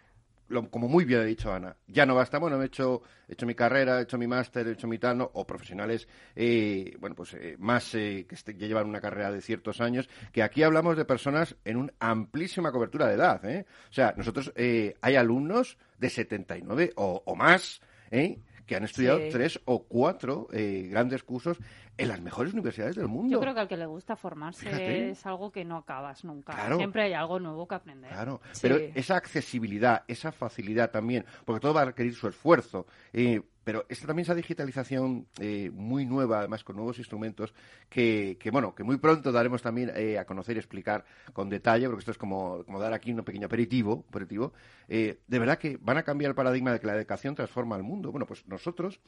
como 0.69 0.87
muy 0.87 1.05
bien 1.05 1.21
ha 1.21 1.23
dicho 1.23 1.53
Ana, 1.53 1.75
ya 1.87 2.05
no 2.05 2.15
basta, 2.15 2.37
bueno, 2.39 2.61
he 2.61 2.65
hecho, 2.65 3.01
he 3.27 3.33
hecho 3.33 3.45
mi 3.45 3.55
carrera, 3.55 3.99
he 3.99 4.03
hecho 4.03 4.17
mi 4.17 4.27
máster, 4.27 4.67
he 4.67 4.71
hecho 4.71 4.87
mi 4.87 4.97
tal, 4.97 5.21
o 5.21 5.45
profesionales, 5.45 6.07
eh, 6.35 6.95
bueno, 6.99 7.15
pues 7.15 7.33
eh, 7.33 7.55
más 7.59 7.93
eh, 7.95 8.25
que, 8.27 8.35
este, 8.35 8.53
llevan 8.53 8.87
una 8.87 9.01
carrera 9.01 9.31
de 9.31 9.41
ciertos 9.41 9.81
años, 9.81 10.09
que 10.31 10.43
aquí 10.43 10.63
hablamos 10.63 10.97
de 10.97 11.05
personas 11.05 11.55
en 11.63 11.77
una 11.77 11.93
amplísima 11.99 12.71
cobertura 12.71 13.07
de 13.07 13.15
edad, 13.15 13.45
¿eh? 13.45 13.65
O 13.89 13.93
sea, 13.93 14.13
nosotros, 14.17 14.51
hay 14.55 15.15
alumnos 15.15 15.77
de 15.97 16.09
79 16.09 16.93
o, 16.95 17.23
o 17.25 17.35
más, 17.35 17.81
¿eh? 18.09 18.39
que 18.65 18.75
han 18.75 18.83
estudiado 18.83 19.19
tres 19.31 19.59
o 19.65 19.83
cuatro 19.83 20.47
grandes 20.51 21.23
cursos 21.23 21.57
en 21.97 22.07
las 22.07 22.21
mejores 22.21 22.53
universidades 22.53 22.95
del 22.95 23.07
mundo. 23.07 23.31
Yo 23.31 23.39
creo 23.39 23.53
que 23.53 23.59
al 23.59 23.67
que 23.67 23.77
le 23.77 23.85
gusta 23.85 24.15
formarse 24.15 25.11
es 25.11 25.25
algo 25.25 25.51
que 25.51 25.63
no 25.65 25.77
acabas 25.77 26.23
nunca. 26.23 26.53
Siempre 26.75 27.03
hay 27.03 27.13
algo 27.13 27.39
nuevo 27.39 27.67
que 27.67 27.75
aprender. 27.75 28.11
Claro, 28.11 28.41
pero 28.61 28.77
esa 28.95 29.15
accesibilidad, 29.17 30.03
esa 30.07 30.31
facilidad 30.31 30.91
también, 30.91 31.25
porque 31.45 31.59
todo 31.59 31.73
va 31.73 31.81
a 31.83 31.85
requerir 31.85 32.15
su 32.15 32.27
esfuerzo. 32.27 32.87
Eh, 33.13 33.41
pero 33.63 33.85
esta 33.89 34.07
también 34.07 34.23
esa 34.23 34.33
digitalización 34.33 35.27
eh, 35.39 35.69
muy 35.71 36.03
nueva, 36.03 36.39
además 36.39 36.63
con 36.63 36.75
nuevos 36.75 36.97
instrumentos, 36.97 37.53
que, 37.89 38.35
bueno, 38.51 38.73
que 38.73 38.83
muy 38.83 38.97
pronto 38.97 39.31
daremos 39.31 39.61
también 39.61 39.91
eh, 39.95 40.17
a 40.17 40.25
conocer 40.25 40.55
y 40.55 40.59
explicar 40.59 41.05
con 41.31 41.47
detalle, 41.47 41.85
porque 41.85 41.99
esto 41.99 42.09
es 42.09 42.17
como, 42.17 42.63
como 42.65 42.79
dar 42.79 42.91
aquí 42.93 43.11
un 43.11 43.23
pequeño 43.23 43.45
aperitivo, 43.45 44.03
aperitivo 44.09 44.53
de 44.87 45.17
verdad 45.27 45.57
que 45.57 45.77
van 45.79 45.97
a 45.97 46.03
cambiar 46.03 46.29
el 46.29 46.35
paradigma 46.35 46.73
de 46.73 46.79
que 46.81 46.87
la 46.87 46.95
educación 46.97 47.33
transforma 47.33 47.77
al 47.77 47.83
mundo. 47.83 48.11
Bueno, 48.11 48.25
pues 48.25 48.45
nosotros, 48.45 48.99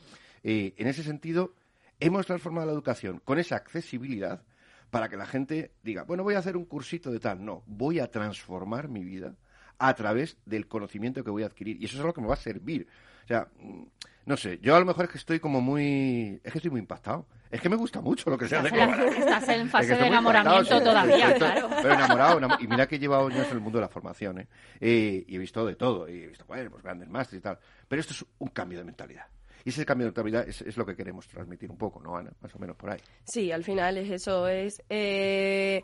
en 0.44 0.88
ese 0.88 1.04
sentido, 1.04 1.56
hemos 2.06 2.26
transformado 2.26 2.68
la 2.68 2.74
educación 2.74 3.22
con 3.24 3.40
esa 3.40 3.56
accesibilidad 3.56 4.44
para 4.90 5.10
que 5.10 5.18
la 5.18 5.26
gente 5.26 5.72
diga, 5.84 6.04
bueno, 6.04 6.24
voy 6.24 6.36
a 6.36 6.40
hacer 6.40 6.58
un 6.58 6.66
cursito 6.66 7.12
de 7.12 7.20
tal. 7.20 7.44
No, 7.44 7.64
voy 7.66 8.00
a 8.00 8.12
transformar 8.12 8.90
mi 8.90 9.04
vida 9.04 9.36
a 9.80 9.94
través 9.96 10.38
del 10.46 10.68
conocimiento 10.68 11.24
que 11.24 11.32
voy 11.32 11.44
a 11.44 11.48
adquirir. 11.48 11.82
Y 11.82 11.86
eso 11.86 11.96
es 11.96 12.02
algo 12.02 12.14
que 12.14 12.22
me 12.22 12.28
va 12.28 12.36
a 12.36 12.38
servir. 12.38 12.88
O 13.24 13.28
sea, 13.28 13.48
mm, 13.60 13.84
no 14.26 14.38
sé, 14.38 14.60
yo 14.62 14.76
a 14.76 14.80
lo 14.80 14.86
mejor 14.86 15.06
es 15.06 15.12
que 15.12 15.18
estoy 15.18 15.40
como 15.40 15.62
muy... 15.62 16.40
Es 16.44 16.52
que 16.52 16.60
estoy 16.60 16.72
muy 16.72 16.82
impactado. 16.82 17.26
Es 17.50 17.62
que 17.62 17.70
me 17.70 17.76
gusta 17.76 18.02
mucho 18.02 18.30
lo 18.30 18.38
que 18.38 18.48
sea 18.48 18.62
de 18.62 18.70
Estás 18.70 19.48
en 19.50 19.70
fase 19.70 19.96
de 19.96 20.08
enamoramiento 20.08 20.82
todavía, 20.82 21.36
claro. 21.36 21.70
Pero 21.82 21.94
enamorado, 21.94 22.40
y 22.60 22.68
mira 22.68 22.88
que 22.88 22.96
he 22.96 23.00
llevado 23.00 23.28
años 23.28 23.48
en 23.48 23.54
el 23.54 23.60
mundo 23.62 23.78
de 23.78 23.84
la 23.84 23.90
formación, 23.90 24.40
¿eh? 24.40 24.48
eh 24.80 25.24
y 25.28 25.36
he 25.36 25.38
visto 25.38 25.66
de 25.66 25.76
todo, 25.76 26.10
y 26.10 26.24
he 26.24 26.28
visto, 26.28 26.46
bueno, 26.48 26.70
pues 26.72 26.84
grandes 26.84 27.08
másteres 27.10 27.40
y 27.40 27.44
tal. 27.44 27.60
Pero 27.88 28.00
esto 28.00 28.14
es 28.14 28.26
un 28.40 28.50
cambio 28.50 28.80
de 28.80 28.86
mentalidad. 28.86 29.26
Y 29.66 29.70
ese 29.70 29.86
cambio 29.86 30.06
de 30.06 30.12
notabilidad 30.12 30.48
es, 30.48 30.76
lo 30.78 30.86
que 30.86 30.96
queremos 30.96 31.28
transmitir 31.28 31.72
un 31.72 31.78
poco, 31.78 32.02
¿no, 32.02 32.18
Ana? 32.18 32.32
Más 32.42 32.54
o 32.54 32.60
menos 32.60 32.76
por 32.76 32.92
ahí. 32.92 33.00
Sí, 33.24 33.52
al 33.52 33.64
final 33.64 33.98
es 33.98 34.12
eso, 34.12 34.48
es 34.48 34.84
eh, 34.90 35.84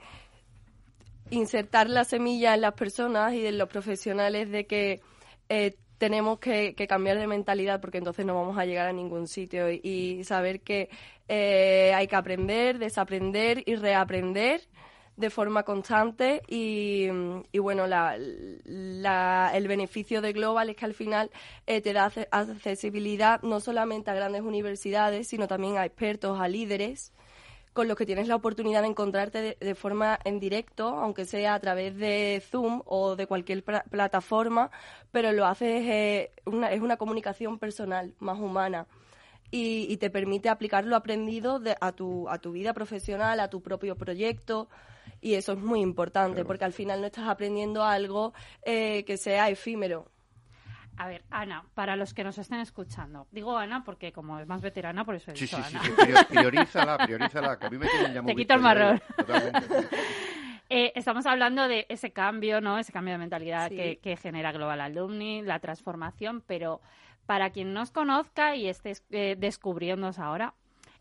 insertar 1.30 1.90
la 1.90 2.04
semilla 2.04 2.54
en 2.54 2.62
las 2.62 2.74
personas 2.74 3.34
y 3.34 3.46
en 3.46 3.58
los 3.58 3.70
profesionales 3.70 4.50
de 4.50 4.66
que 4.66 5.02
eh, 5.48 5.76
tenemos 5.98 6.40
que, 6.40 6.76
cambiar 6.88 7.20
de 7.20 7.28
mentalidad 7.28 7.80
porque 7.80 8.00
entonces 8.00 8.26
no 8.26 8.36
vamos 8.36 8.58
a 8.58 8.66
llegar 8.66 8.88
a 8.88 8.94
ningún 8.94 9.28
sitio 9.28 9.70
y, 9.72 10.24
saber 10.24 10.62
que 10.62 10.90
eh, 11.28 11.94
hay 11.94 12.08
que 12.08 12.16
aprender, 12.16 12.80
desaprender 12.80 13.64
y 13.66 13.76
reaprender 13.76 14.62
de 15.20 15.30
forma 15.30 15.64
constante 15.64 16.42
y, 16.48 17.10
bueno, 17.60 17.88
la, 17.88 18.16
el 19.54 19.68
beneficio 19.68 20.22
de 20.22 20.32
Global 20.32 20.70
es 20.70 20.78
que 20.78 20.86
al 20.86 20.94
final 20.94 21.30
eh, 21.68 21.82
te 21.82 21.92
da 21.92 22.12
accesibilidad 22.32 23.42
no 23.42 23.60
solamente 23.60 24.10
a 24.10 24.14
grandes 24.14 24.42
universidades, 24.42 25.28
sino 25.28 25.48
también 25.48 25.78
a 25.78 25.86
expertos, 25.86 26.40
a 26.40 26.48
líderes 26.48 27.12
con 27.74 27.88
los 27.88 27.98
que 27.98 28.06
tienes 28.06 28.28
la 28.28 28.36
oportunidad 28.36 28.82
de 28.82 28.88
encontrarte 28.88 29.58
de, 29.60 29.76
forma 29.76 30.18
en 30.24 30.40
directo, 30.40 30.88
aunque 30.88 31.26
sea 31.26 31.54
a 31.54 31.60
través 31.60 31.96
de 31.98 32.42
Zoom 32.50 32.82
o 32.86 33.16
de 33.16 33.28
cualquier 33.28 33.64
plataforma, 33.64 34.72
pero 35.12 35.32
lo 35.32 35.46
haces, 35.46 35.84
eh, 35.86 36.32
una, 36.46 36.72
es 36.72 36.82
una 36.82 36.98
comunicación 36.98 37.60
personal, 37.60 38.14
más 38.20 38.40
humana. 38.40 38.88
Y, 39.52 39.98
te 39.98 40.12
permite 40.12 40.48
aplicar 40.48 40.86
lo 40.86 40.96
aprendido 40.96 41.60
a, 41.82 41.92
tu, 41.92 42.30
a 42.30 42.38
tu 42.38 42.52
vida 42.52 42.74
profesional, 42.74 43.40
a 43.40 43.50
tu 43.50 43.62
propio 43.62 43.96
proyecto. 43.96 44.70
Y 45.22 45.34
eso 45.34 45.54
es 45.54 45.60
muy 45.60 45.82
importante, 45.82 46.46
porque 46.46 46.66
al 46.66 46.74
final 46.74 47.02
no 47.02 47.08
estás 47.08 47.28
aprendiendo 47.28 47.84
algo 47.84 48.34
eh, 48.64 49.04
que 49.06 49.18
sea 49.18 49.50
efímero. 49.50 50.12
A 51.00 51.08
ver, 51.08 51.24
Ana, 51.32 51.64
para 51.74 51.96
los 51.96 52.14
que 52.14 52.26
nos 52.26 52.38
estén 52.38 52.60
escuchando, 52.60 53.26
digo 53.32 53.58
Ana 53.58 53.86
porque 53.86 54.12
como 54.12 54.38
es 54.38 54.46
más 54.46 54.62
veterana, 54.62 55.06
por 55.06 55.16
eso 55.16 55.32
he 55.32 55.34
dicho 55.34 55.56
Ana. 55.56 55.82
Sí, 55.82 55.92
sí, 55.96 56.14
priorízala, 56.28 56.98
priorízala, 56.98 57.58
que 57.58 57.66
a 57.68 57.70
mí 57.70 57.78
me 57.78 57.88
ya 58.14 58.22
Te 58.22 58.36
quito 58.36 58.54
el 58.54 58.60
marrón. 58.60 59.02
Eh, 60.72 60.92
estamos 60.94 61.26
hablando 61.26 61.68
de 61.68 61.88
ese 61.90 62.12
cambio, 62.12 62.62
¿no? 62.62 62.78
Ese 62.78 62.94
cambio 62.94 63.14
de 63.14 63.18
mentalidad 63.18 63.72
que, 63.72 64.18
genera 64.22 64.52
Global 64.52 64.82
Alumni, 64.82 65.42
la 65.42 65.58
transformación, 65.58 66.44
pero 66.46 66.80
para 67.30 67.52
quien 67.52 67.74
no 67.74 67.84
os 67.84 67.92
conozca 67.92 68.56
y 68.56 68.68
esté 68.68 68.94
eh, 69.12 69.36
descubriéndonos 69.38 70.18
ahora, 70.18 70.56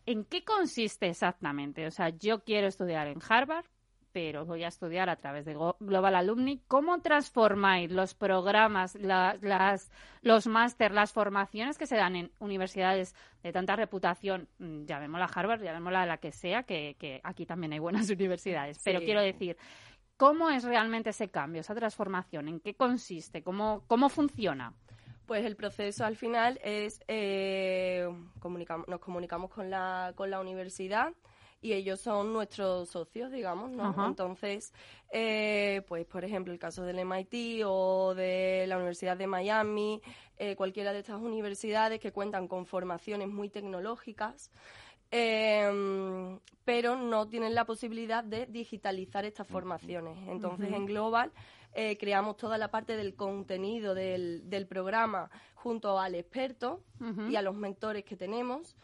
¿en 0.05 0.25
qué 0.25 0.43
consiste 0.43 1.07
exactamente? 1.07 1.87
O 1.87 1.89
sea, 1.89 2.09
yo 2.09 2.43
quiero 2.43 2.67
estudiar 2.67 3.07
en 3.07 3.17
Harvard, 3.27 3.65
pero 4.11 4.45
voy 4.45 4.63
a 4.63 4.67
estudiar 4.67 5.09
a 5.09 5.15
través 5.15 5.43
de 5.45 5.55
Global 5.79 6.13
Alumni. 6.13 6.61
¿Cómo 6.67 7.01
transformáis 7.01 7.91
los 7.91 8.13
programas, 8.13 8.93
las, 8.93 9.89
los 10.21 10.45
máster, 10.45 10.91
las 10.91 11.13
formaciones 11.13 11.79
que 11.79 11.87
se 11.87 11.95
dan 11.95 12.15
en 12.15 12.31
universidades 12.37 13.15
de 13.41 13.51
tanta 13.51 13.75
reputación, 13.75 14.47
mm, 14.59 14.85
llamémosla 14.85 15.31
Harvard, 15.33 15.63
llamémosla 15.63 16.05
la 16.05 16.17
que 16.17 16.31
sea, 16.31 16.61
que, 16.61 17.21
aquí 17.23 17.47
también 17.47 17.73
hay 17.73 17.79
buenas 17.79 18.07
universidades, 18.11 18.79
pero 18.85 18.99
quiero 18.99 19.21
decir, 19.21 19.57
¿cómo 20.15 20.51
es 20.51 20.63
realmente 20.63 21.09
ese 21.09 21.29
cambio, 21.29 21.61
esa 21.61 21.73
transformación? 21.73 22.49
¿En 22.49 22.59
qué 22.59 22.75
consiste? 22.75 23.41
¿Cómo, 23.41 23.83
cómo 23.87 24.09
funciona? 24.09 24.75
Pues 25.29 25.45
el 25.45 25.55
proceso 25.55 26.05
al 26.05 26.15
final 26.15 26.59
es, 26.63 27.01
eh, 27.07 28.09
nos 28.87 28.99
comunicamos 28.99 29.51
con 29.51 29.69
la, 29.69 30.11
con 30.15 30.31
la 30.31 30.39
universidad, 30.39 31.13
y 31.61 31.73
ellos 31.73 31.99
son 31.99 32.33
nuestros 32.33 32.89
socios, 32.89 33.31
digamos, 33.31 33.69
¿no? 33.69 34.07
Entonces, 34.07 34.73
eh, 35.11 35.83
pues 35.87 36.07
por 36.07 36.25
ejemplo, 36.25 36.51
el 36.51 36.57
caso 36.57 36.81
del 36.81 37.05
MIT 37.05 37.63
o 37.63 38.15
de 38.15 38.65
la 38.67 38.77
Universidad 38.77 39.17
de 39.17 39.27
Miami, 39.27 40.01
eh, 40.37 40.55
cualquiera 40.55 40.93
de 40.93 40.99
estas 40.99 41.21
universidades 41.21 41.99
que 41.99 42.11
cuentan 42.11 42.47
con 42.47 42.65
formaciones 42.65 43.27
muy 43.27 43.49
tecnológicas, 43.49 44.49
em, 45.11 46.39
pero 46.65 46.95
no 46.95 47.27
tienen 47.27 47.55
la 47.55 47.65
posibilidad 47.65 48.23
de 48.23 48.45
digitalizar 48.45 49.25
estas 49.25 49.47
formaciones. 49.47 50.17
Entonces, 50.27 50.71
en 50.71 50.85
Global 50.85 51.31
eh, 51.73 51.97
creamos 51.97 52.37
toda 52.37 52.57
la 52.57 52.69
parte 52.69 52.97
del 52.97 53.15
contenido 53.15 53.93
del, 53.93 54.49
del 54.49 54.67
programa 54.67 55.29
junto 55.55 55.99
al 55.99 56.15
experto 56.15 56.83
y 57.29 57.35
a 57.35 57.41
los 57.41 57.55
mentores 57.55 58.03
que 58.03 58.15
tenemos. 58.15 58.75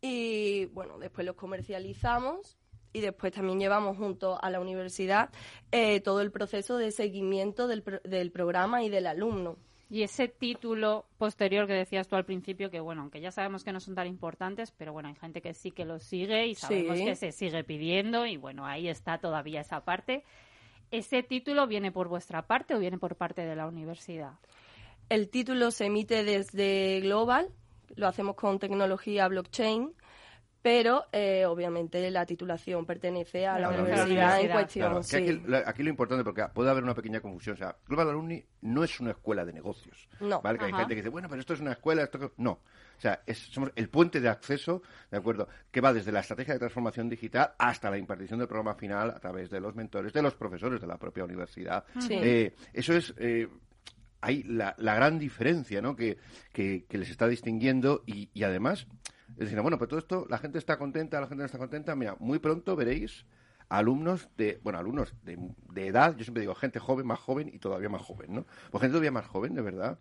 Y 0.00 0.66
bueno, 0.66 0.98
después 0.98 1.26
los 1.26 1.36
comercializamos 1.36 2.58
y 2.92 3.00
después 3.00 3.32
también 3.32 3.58
llevamos 3.58 3.96
junto 3.96 4.42
a 4.42 4.50
la 4.50 4.60
universidad 4.60 5.30
eh, 5.70 6.00
todo 6.00 6.20
el 6.20 6.30
proceso 6.30 6.76
de 6.78 6.90
seguimiento 6.90 7.68
del, 7.68 7.84
del 8.04 8.30
programa 8.30 8.82
y 8.82 8.88
del 8.88 9.06
alumno. 9.06 9.56
Y 9.88 10.02
ese 10.02 10.26
título 10.26 11.06
posterior 11.16 11.66
que 11.66 11.72
decías 11.72 12.08
tú 12.08 12.16
al 12.16 12.24
principio, 12.24 12.70
que 12.70 12.80
bueno, 12.80 13.02
aunque 13.02 13.20
ya 13.20 13.30
sabemos 13.30 13.62
que 13.62 13.72
no 13.72 13.78
son 13.78 13.94
tan 13.94 14.08
importantes, 14.08 14.72
pero 14.72 14.92
bueno, 14.92 15.08
hay 15.08 15.14
gente 15.14 15.40
que 15.40 15.54
sí 15.54 15.70
que 15.70 15.84
lo 15.84 16.00
sigue 16.00 16.48
y 16.48 16.54
sabemos 16.56 16.98
que 16.98 17.14
se 17.14 17.30
sigue 17.30 17.62
pidiendo 17.62 18.26
y 18.26 18.36
bueno, 18.36 18.66
ahí 18.66 18.88
está 18.88 19.18
todavía 19.18 19.60
esa 19.60 19.84
parte. 19.84 20.24
¿Ese 20.90 21.22
título 21.22 21.66
viene 21.68 21.92
por 21.92 22.08
vuestra 22.08 22.46
parte 22.46 22.74
o 22.74 22.80
viene 22.80 22.98
por 22.98 23.14
parte 23.14 23.42
de 23.42 23.54
la 23.54 23.68
universidad? 23.68 24.32
El 25.08 25.28
título 25.28 25.70
se 25.70 25.86
emite 25.86 26.24
desde 26.24 27.00
Global, 27.00 27.48
lo 27.94 28.08
hacemos 28.08 28.34
con 28.34 28.58
tecnología 28.58 29.28
blockchain, 29.28 29.92
pero 30.62 31.06
eh, 31.12 31.44
obviamente 31.46 32.10
la 32.10 32.26
titulación 32.26 32.84
pertenece 32.84 33.46
a 33.46 33.58
la, 33.58 33.68
universidad, 33.68 34.40
en 34.40 34.50
cuestión. 34.50 35.44
aquí, 35.64 35.82
lo 35.82 35.90
importante, 35.90 36.24
porque 36.24 36.44
puede 36.52 36.70
haber 36.70 36.82
una 36.82 36.94
pequeña 36.94 37.20
confusión, 37.20 37.54
o 37.54 37.58
sea, 37.58 37.76
Global 37.86 38.10
Alumni 38.10 38.44
no 38.62 38.82
es 38.82 38.98
una 38.98 39.12
escuela 39.12 39.44
de 39.44 39.52
negocios. 39.52 40.08
No. 40.20 40.40
¿vale? 40.42 40.58
Que 40.58 40.64
hay 40.66 40.72
gente 40.72 40.94
que 40.94 41.02
dice, 41.02 41.08
bueno, 41.08 41.28
pero 41.28 41.40
esto 41.40 41.54
es 41.54 41.60
una 41.60 41.72
escuela, 41.72 42.02
esto 42.02 42.32
no. 42.38 42.60
O 42.96 43.00
sea, 43.00 43.22
somos 43.32 43.70
el 43.76 43.88
puente 43.88 44.20
de 44.20 44.28
acceso, 44.28 44.82
¿de 45.10 45.18
acuerdo? 45.18 45.48
Que 45.70 45.80
va 45.80 45.92
desde 45.92 46.10
la 46.10 46.20
estrategia 46.20 46.54
de 46.54 46.60
transformación 46.60 47.08
digital 47.08 47.52
hasta 47.58 47.90
la 47.90 47.98
impartición 47.98 48.38
del 48.38 48.48
programa 48.48 48.74
final 48.74 49.10
a 49.10 49.18
través 49.20 49.50
de 49.50 49.60
los 49.60 49.74
mentores, 49.74 50.12
de 50.12 50.22
los 50.22 50.34
profesores 50.34 50.80
de 50.80 50.86
la 50.86 50.96
propia 50.96 51.24
universidad. 51.24 51.84
Sí. 52.00 52.14
Eh, 52.14 52.54
eso 52.72 52.94
es, 52.94 53.14
eh, 53.18 53.48
hay 54.20 54.42
la, 54.44 54.74
gran 54.78 55.18
diferencia 55.18 55.80
¿no? 55.80 55.94
que, 55.94 56.18
que, 56.52 56.84
les 56.90 57.10
está 57.10 57.28
distinguiendo 57.28 58.02
y, 58.06 58.30
y 58.32 58.44
además, 58.44 58.80
es 58.80 58.86
decir, 59.28 59.60
bueno, 59.60 59.78
pues 59.78 59.88
todo 59.88 59.98
esto, 59.98 60.26
la 60.28 60.38
gente 60.38 60.58
está 60.58 60.78
contenta, 60.78 61.20
la 61.20 61.26
gente 61.26 61.42
no 61.42 61.46
está 61.46 61.58
contenta. 61.58 61.94
Mira, 61.94 62.16
muy 62.18 62.38
pronto 62.38 62.76
veréis 62.76 63.26
alumnos 63.68 64.28
de, 64.36 64.60
bueno, 64.62 64.78
alumnos 64.78 65.14
de, 65.22 65.38
de, 65.72 65.86
edad, 65.86 66.16
yo 66.16 66.24
siempre 66.24 66.42
digo 66.42 66.54
gente 66.54 66.78
joven, 66.78 67.06
más 67.06 67.18
joven 67.18 67.50
y 67.52 67.58
todavía 67.58 67.88
más 67.88 68.02
joven, 68.02 68.34
¿no? 68.34 68.46
Pues 68.70 68.80
gente 68.80 68.92
todavía 68.92 69.10
más 69.10 69.26
joven, 69.26 69.54
de 69.54 69.62
verdad, 69.62 69.98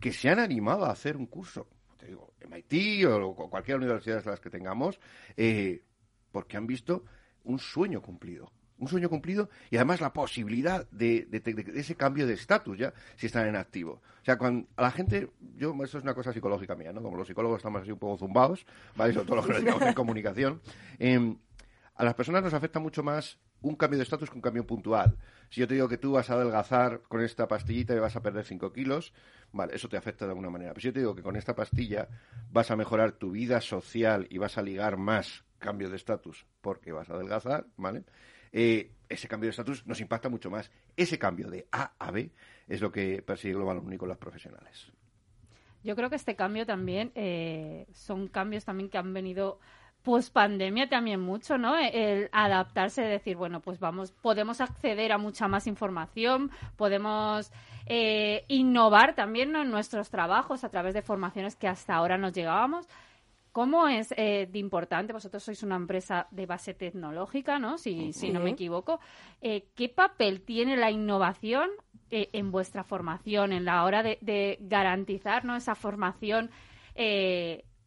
que 0.00 0.12
se 0.12 0.28
han 0.28 0.38
animado 0.38 0.84
a 0.84 0.90
hacer 0.90 1.16
un 1.16 1.26
curso, 1.26 1.68
te 1.96 2.06
digo, 2.06 2.34
MIT 2.46 3.06
o 3.06 3.34
cualquier 3.34 3.78
universidad 3.78 4.22
de 4.22 4.30
las 4.30 4.40
que 4.40 4.50
tengamos, 4.50 5.00
eh, 5.36 5.82
porque 6.30 6.56
han 6.56 6.66
visto 6.66 7.04
un 7.44 7.58
sueño 7.58 8.02
cumplido. 8.02 8.52
Un 8.78 8.88
sueño 8.88 9.08
cumplido 9.08 9.48
y 9.70 9.76
además 9.76 10.00
la 10.00 10.12
posibilidad 10.12 10.88
de, 10.90 11.28
ese 11.74 11.94
cambio 11.94 12.26
de 12.26 12.34
estatus 12.34 12.76
ya, 12.78 12.92
si 13.16 13.26
están 13.26 13.46
en 13.46 13.56
activo. 13.56 14.02
O 14.20 14.24
sea, 14.24 14.36
cuando 14.36 14.68
a 14.76 14.82
la 14.82 14.90
gente, 14.90 15.30
yo, 15.56 15.74
eso 15.82 15.98
es 15.98 16.04
una 16.04 16.14
cosa 16.14 16.32
psicológica 16.32 16.74
mía, 16.74 16.92
¿no? 16.92 17.02
Como 17.02 17.16
los 17.16 17.26
psicólogos 17.26 17.58
estamos 17.58 17.82
así 17.82 17.92
un 17.92 17.98
poco 17.98 18.18
zumbados, 18.18 18.66
¿vale? 18.96 19.14
Sobre 19.14 19.26
todo 19.26 19.36
los 19.36 19.46
que 19.46 19.52
nos 19.52 19.62
dedicamos 19.62 19.88
en 19.88 19.94
comunicación. 19.94 20.60
Eh, 20.98 21.36
a 21.94 22.04
las 22.04 22.14
personas 22.14 22.42
nos 22.42 22.52
afecta 22.52 22.78
mucho 22.78 23.02
más 23.02 23.38
un 23.62 23.74
cambio 23.74 23.98
de 23.98 24.02
estatus 24.04 24.28
que 24.28 24.36
un 24.36 24.42
cambio 24.42 24.66
puntual. 24.66 25.16
Si 25.48 25.60
yo 25.60 25.68
te 25.68 25.74
digo 25.74 25.88
que 25.88 25.96
tú 25.96 26.12
vas 26.12 26.28
a 26.30 26.34
adelgazar 26.34 27.02
con 27.08 27.22
esta 27.22 27.48
pastillita 27.48 27.94
y 27.94 27.98
vas 27.98 28.16
a 28.16 28.22
perder 28.22 28.44
5 28.44 28.72
kilos, 28.72 29.12
vale, 29.52 29.74
eso 29.74 29.88
te 29.88 29.96
afecta 29.96 30.26
de 30.26 30.32
alguna 30.32 30.50
manera. 30.50 30.72
Pero 30.72 30.82
si 30.82 30.86
yo 30.88 30.92
te 30.92 31.00
digo 31.00 31.14
que 31.14 31.22
con 31.22 31.36
esta 31.36 31.54
pastilla 31.54 32.08
vas 32.50 32.70
a 32.70 32.76
mejorar 32.76 33.12
tu 33.12 33.30
vida 33.30 33.60
social 33.60 34.26
y 34.30 34.38
vas 34.38 34.58
a 34.58 34.62
ligar 34.62 34.98
más 34.98 35.44
cambio 35.58 35.88
de 35.88 35.96
estatus 35.96 36.46
porque 36.60 36.92
vas 36.92 37.08
a 37.08 37.14
adelgazar, 37.14 37.66
¿vale? 37.76 38.04
Eh, 38.58 38.90
ese 39.10 39.28
cambio 39.28 39.48
de 39.48 39.50
estatus 39.50 39.86
nos 39.86 40.00
impacta 40.00 40.30
mucho 40.30 40.50
más. 40.50 40.70
Ese 40.96 41.18
cambio 41.18 41.50
de 41.50 41.66
A 41.70 41.92
a 41.98 42.10
B 42.10 42.30
es 42.66 42.80
lo 42.80 42.90
que 42.90 43.20
persigue 43.20 43.52
Global 43.52 43.76
Único 43.76 44.06
las 44.06 44.16
profesionales. 44.16 44.90
Yo 45.84 45.94
creo 45.94 46.08
que 46.08 46.16
este 46.16 46.36
cambio 46.36 46.64
también 46.64 47.12
eh, 47.14 47.86
son 47.92 48.28
cambios 48.28 48.64
también 48.64 48.88
que 48.88 48.96
han 48.96 49.12
venido 49.12 49.60
pues 50.02 50.30
pandemia 50.30 50.88
también 50.88 51.20
mucho, 51.20 51.58
¿no? 51.58 51.76
El 51.76 52.30
adaptarse, 52.32 53.02
decir, 53.02 53.36
bueno, 53.36 53.60
pues 53.60 53.78
vamos, 53.78 54.12
podemos 54.12 54.62
acceder 54.62 55.12
a 55.12 55.18
mucha 55.18 55.48
más 55.48 55.66
información, 55.66 56.50
podemos 56.76 57.52
eh, 57.84 58.44
innovar 58.48 59.14
también 59.14 59.54
en 59.54 59.70
nuestros 59.70 60.08
trabajos 60.08 60.64
a 60.64 60.70
través 60.70 60.94
de 60.94 61.02
formaciones 61.02 61.56
que 61.56 61.68
hasta 61.68 61.94
ahora 61.94 62.16
nos 62.16 62.32
llegábamos. 62.32 62.88
¿Cómo 63.56 63.88
es 63.88 64.12
eh, 64.18 64.46
de 64.52 64.58
importante? 64.58 65.14
Vosotros 65.14 65.42
sois 65.42 65.62
una 65.62 65.76
empresa 65.76 66.26
de 66.30 66.44
base 66.44 66.74
tecnológica, 66.74 67.58
¿no? 67.58 67.78
Si, 67.78 68.12
si 68.12 68.28
no 68.28 68.38
me 68.38 68.50
equivoco. 68.50 69.00
Eh, 69.40 69.68
¿Qué 69.74 69.88
papel 69.88 70.42
tiene 70.42 70.76
la 70.76 70.90
innovación 70.90 71.70
en 72.10 72.50
vuestra 72.50 72.84
formación, 72.84 73.54
en 73.54 73.64
la 73.64 73.84
hora 73.84 74.02
de, 74.02 74.18
de 74.20 74.58
garantizar 74.60 75.46
¿no? 75.46 75.56
esa 75.56 75.74
formación 75.74 76.50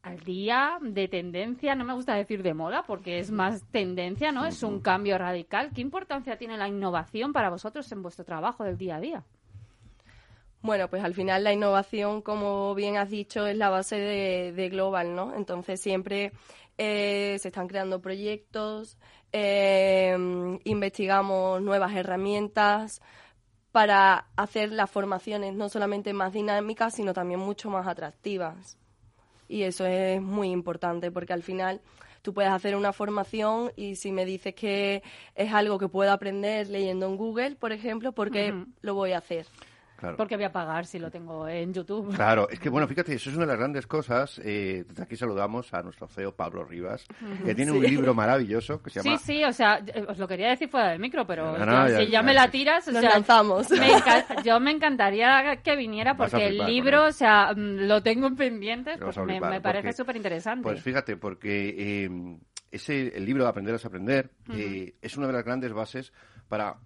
al 0.01 0.19
día 0.25 0.79
de 0.81 1.07
tendencia, 1.07 1.75
no 1.75 1.85
me 1.85 1.93
gusta 1.93 2.15
decir 2.15 2.41
de 2.41 2.55
moda 2.55 2.81
porque 2.81 3.19
es 3.19 3.29
más 3.29 3.63
tendencia, 3.69 4.31
¿no? 4.31 4.47
Es 4.47 4.63
un 4.63 4.79
cambio 4.79 5.19
radical. 5.19 5.69
¿Qué 5.71 5.81
importancia 5.81 6.35
tiene 6.39 6.57
la 6.57 6.67
innovación 6.67 7.31
para 7.31 7.51
vosotros 7.51 7.91
en 7.91 8.01
vuestro 8.01 8.25
trabajo 8.25 8.63
del 8.63 8.79
día 8.79 8.95
a 8.95 8.99
día? 8.99 9.23
Bueno, 10.61 10.89
pues 10.89 11.03
al 11.03 11.13
final 11.13 11.43
la 11.43 11.53
innovación, 11.53 12.21
como 12.21 12.75
bien 12.75 12.97
has 12.97 13.09
dicho, 13.09 13.47
es 13.47 13.55
la 13.55 13.69
base 13.69 13.95
de, 13.95 14.69
Global, 14.69 15.15
¿no? 15.15 15.33
Entonces 15.35 15.79
siempre 15.79 16.33
eh, 16.77 17.37
se 17.39 17.47
están 17.47 17.67
creando 17.67 18.01
proyectos, 18.01 18.97
eh, 19.31 20.15
investigamos 20.65 21.61
nuevas 21.61 21.95
herramientas 21.95 23.01
para 23.71 24.27
hacer 24.35 24.71
las 24.71 24.89
formaciones 24.89 25.53
no 25.53 25.69
solamente 25.69 26.11
más 26.13 26.33
dinámicas, 26.33 26.95
sino 26.95 27.13
también 27.13 27.39
mucho 27.39 27.69
más 27.69 27.87
atractivas 27.87 28.79
y 29.49 29.63
eso 29.63 29.85
es 29.85 30.21
muy 30.21 30.51
importante 30.51 31.11
porque 31.11 31.33
al 31.33 31.43
final 31.43 31.81
tú 32.21 32.33
puedes 32.33 32.51
hacer 32.51 32.75
una 32.75 32.93
formación 32.93 33.71
y 33.75 33.95
si 33.95 34.11
me 34.11 34.23
dices 34.23 34.53
que 34.53 35.03
es 35.35 35.51
algo 35.51 35.79
que 35.79 35.89
puedo 35.89 36.11
aprender 36.11 36.69
leyendo 36.69 37.07
en 37.07 37.17
Google, 37.17 37.55
por 37.55 37.73
ejemplo, 37.73 38.13
¿por 38.13 38.31
qué 38.31 38.53
lo 38.81 38.93
voy 38.93 39.11
a 39.11 39.17
hacer? 39.17 39.47
Porque 40.17 40.35
voy 40.35 40.45
a 40.45 40.51
pagar 40.51 40.85
si 40.85 40.99
lo 40.99 41.11
tengo 41.11 41.47
en 41.47 41.73
YouTube. 41.73 42.13
Claro, 42.15 42.49
es 42.49 42.59
que 42.59 42.69
bueno, 42.69 42.87
fíjate, 42.87 43.13
eso 43.13 43.29
es 43.29 43.35
una 43.35 43.45
de 43.45 43.51
las 43.51 43.59
grandes 43.59 43.87
cosas. 43.87 44.39
Eh, 44.43 44.85
desde 44.87 45.03
aquí 45.03 45.15
saludamos 45.15 45.73
a 45.73 45.81
nuestro 45.81 46.07
CEO 46.07 46.35
Pablo 46.35 46.63
Rivas, 46.63 47.05
que 47.45 47.55
tiene 47.55 47.71
un 47.71 47.83
libro 47.83 48.13
maravilloso 48.13 48.81
que 48.81 48.89
se 48.89 49.01
llama... 49.01 49.17
Sí, 49.17 49.25
sí, 49.25 49.43
o 49.43 49.53
sea, 49.53 49.81
os 50.07 50.17
lo 50.17 50.27
quería 50.27 50.49
decir 50.49 50.69
fuera 50.69 50.89
del 50.89 50.99
micro, 50.99 51.25
pero 51.25 51.55
si 51.97 52.07
ya, 52.07 52.21
me 52.21 52.33
la 52.33 52.49
tiras, 52.49 52.87
o 52.87 52.91
Nos 52.91 53.03
lanzamos. 53.03 53.67
yo 54.43 54.59
me 54.59 54.71
encantaría 54.71 55.57
que 55.63 55.75
viniera 55.75 56.15
porque 56.15 56.47
el 56.47 56.57
libro, 56.59 57.05
o 57.05 57.11
sea, 57.11 57.53
mm, 57.53 57.87
lo 57.87 58.01
tengo 58.01 58.27
en 58.27 58.35
pendientes, 58.35 58.97
pues 58.99 59.17
me, 59.17 59.61
parece 59.61 59.93
súper 59.93 60.15
interesante. 60.15 60.63
Pues 60.63 60.81
fíjate, 60.81 61.17
porque 61.17 61.75
eh, 61.77 62.37
ese, 62.71 63.15
el 63.15 63.25
libro 63.25 63.43
de 63.43 63.49
Aprender 63.49 63.75
a 63.75 63.87
Aprender 63.87 64.31
eh, 64.53 64.95
es 65.01 65.17
una 65.17 65.27
de 65.27 65.33
las 65.33 65.43
grandes 65.43 65.73
bases 65.73 66.13
para 66.47 66.77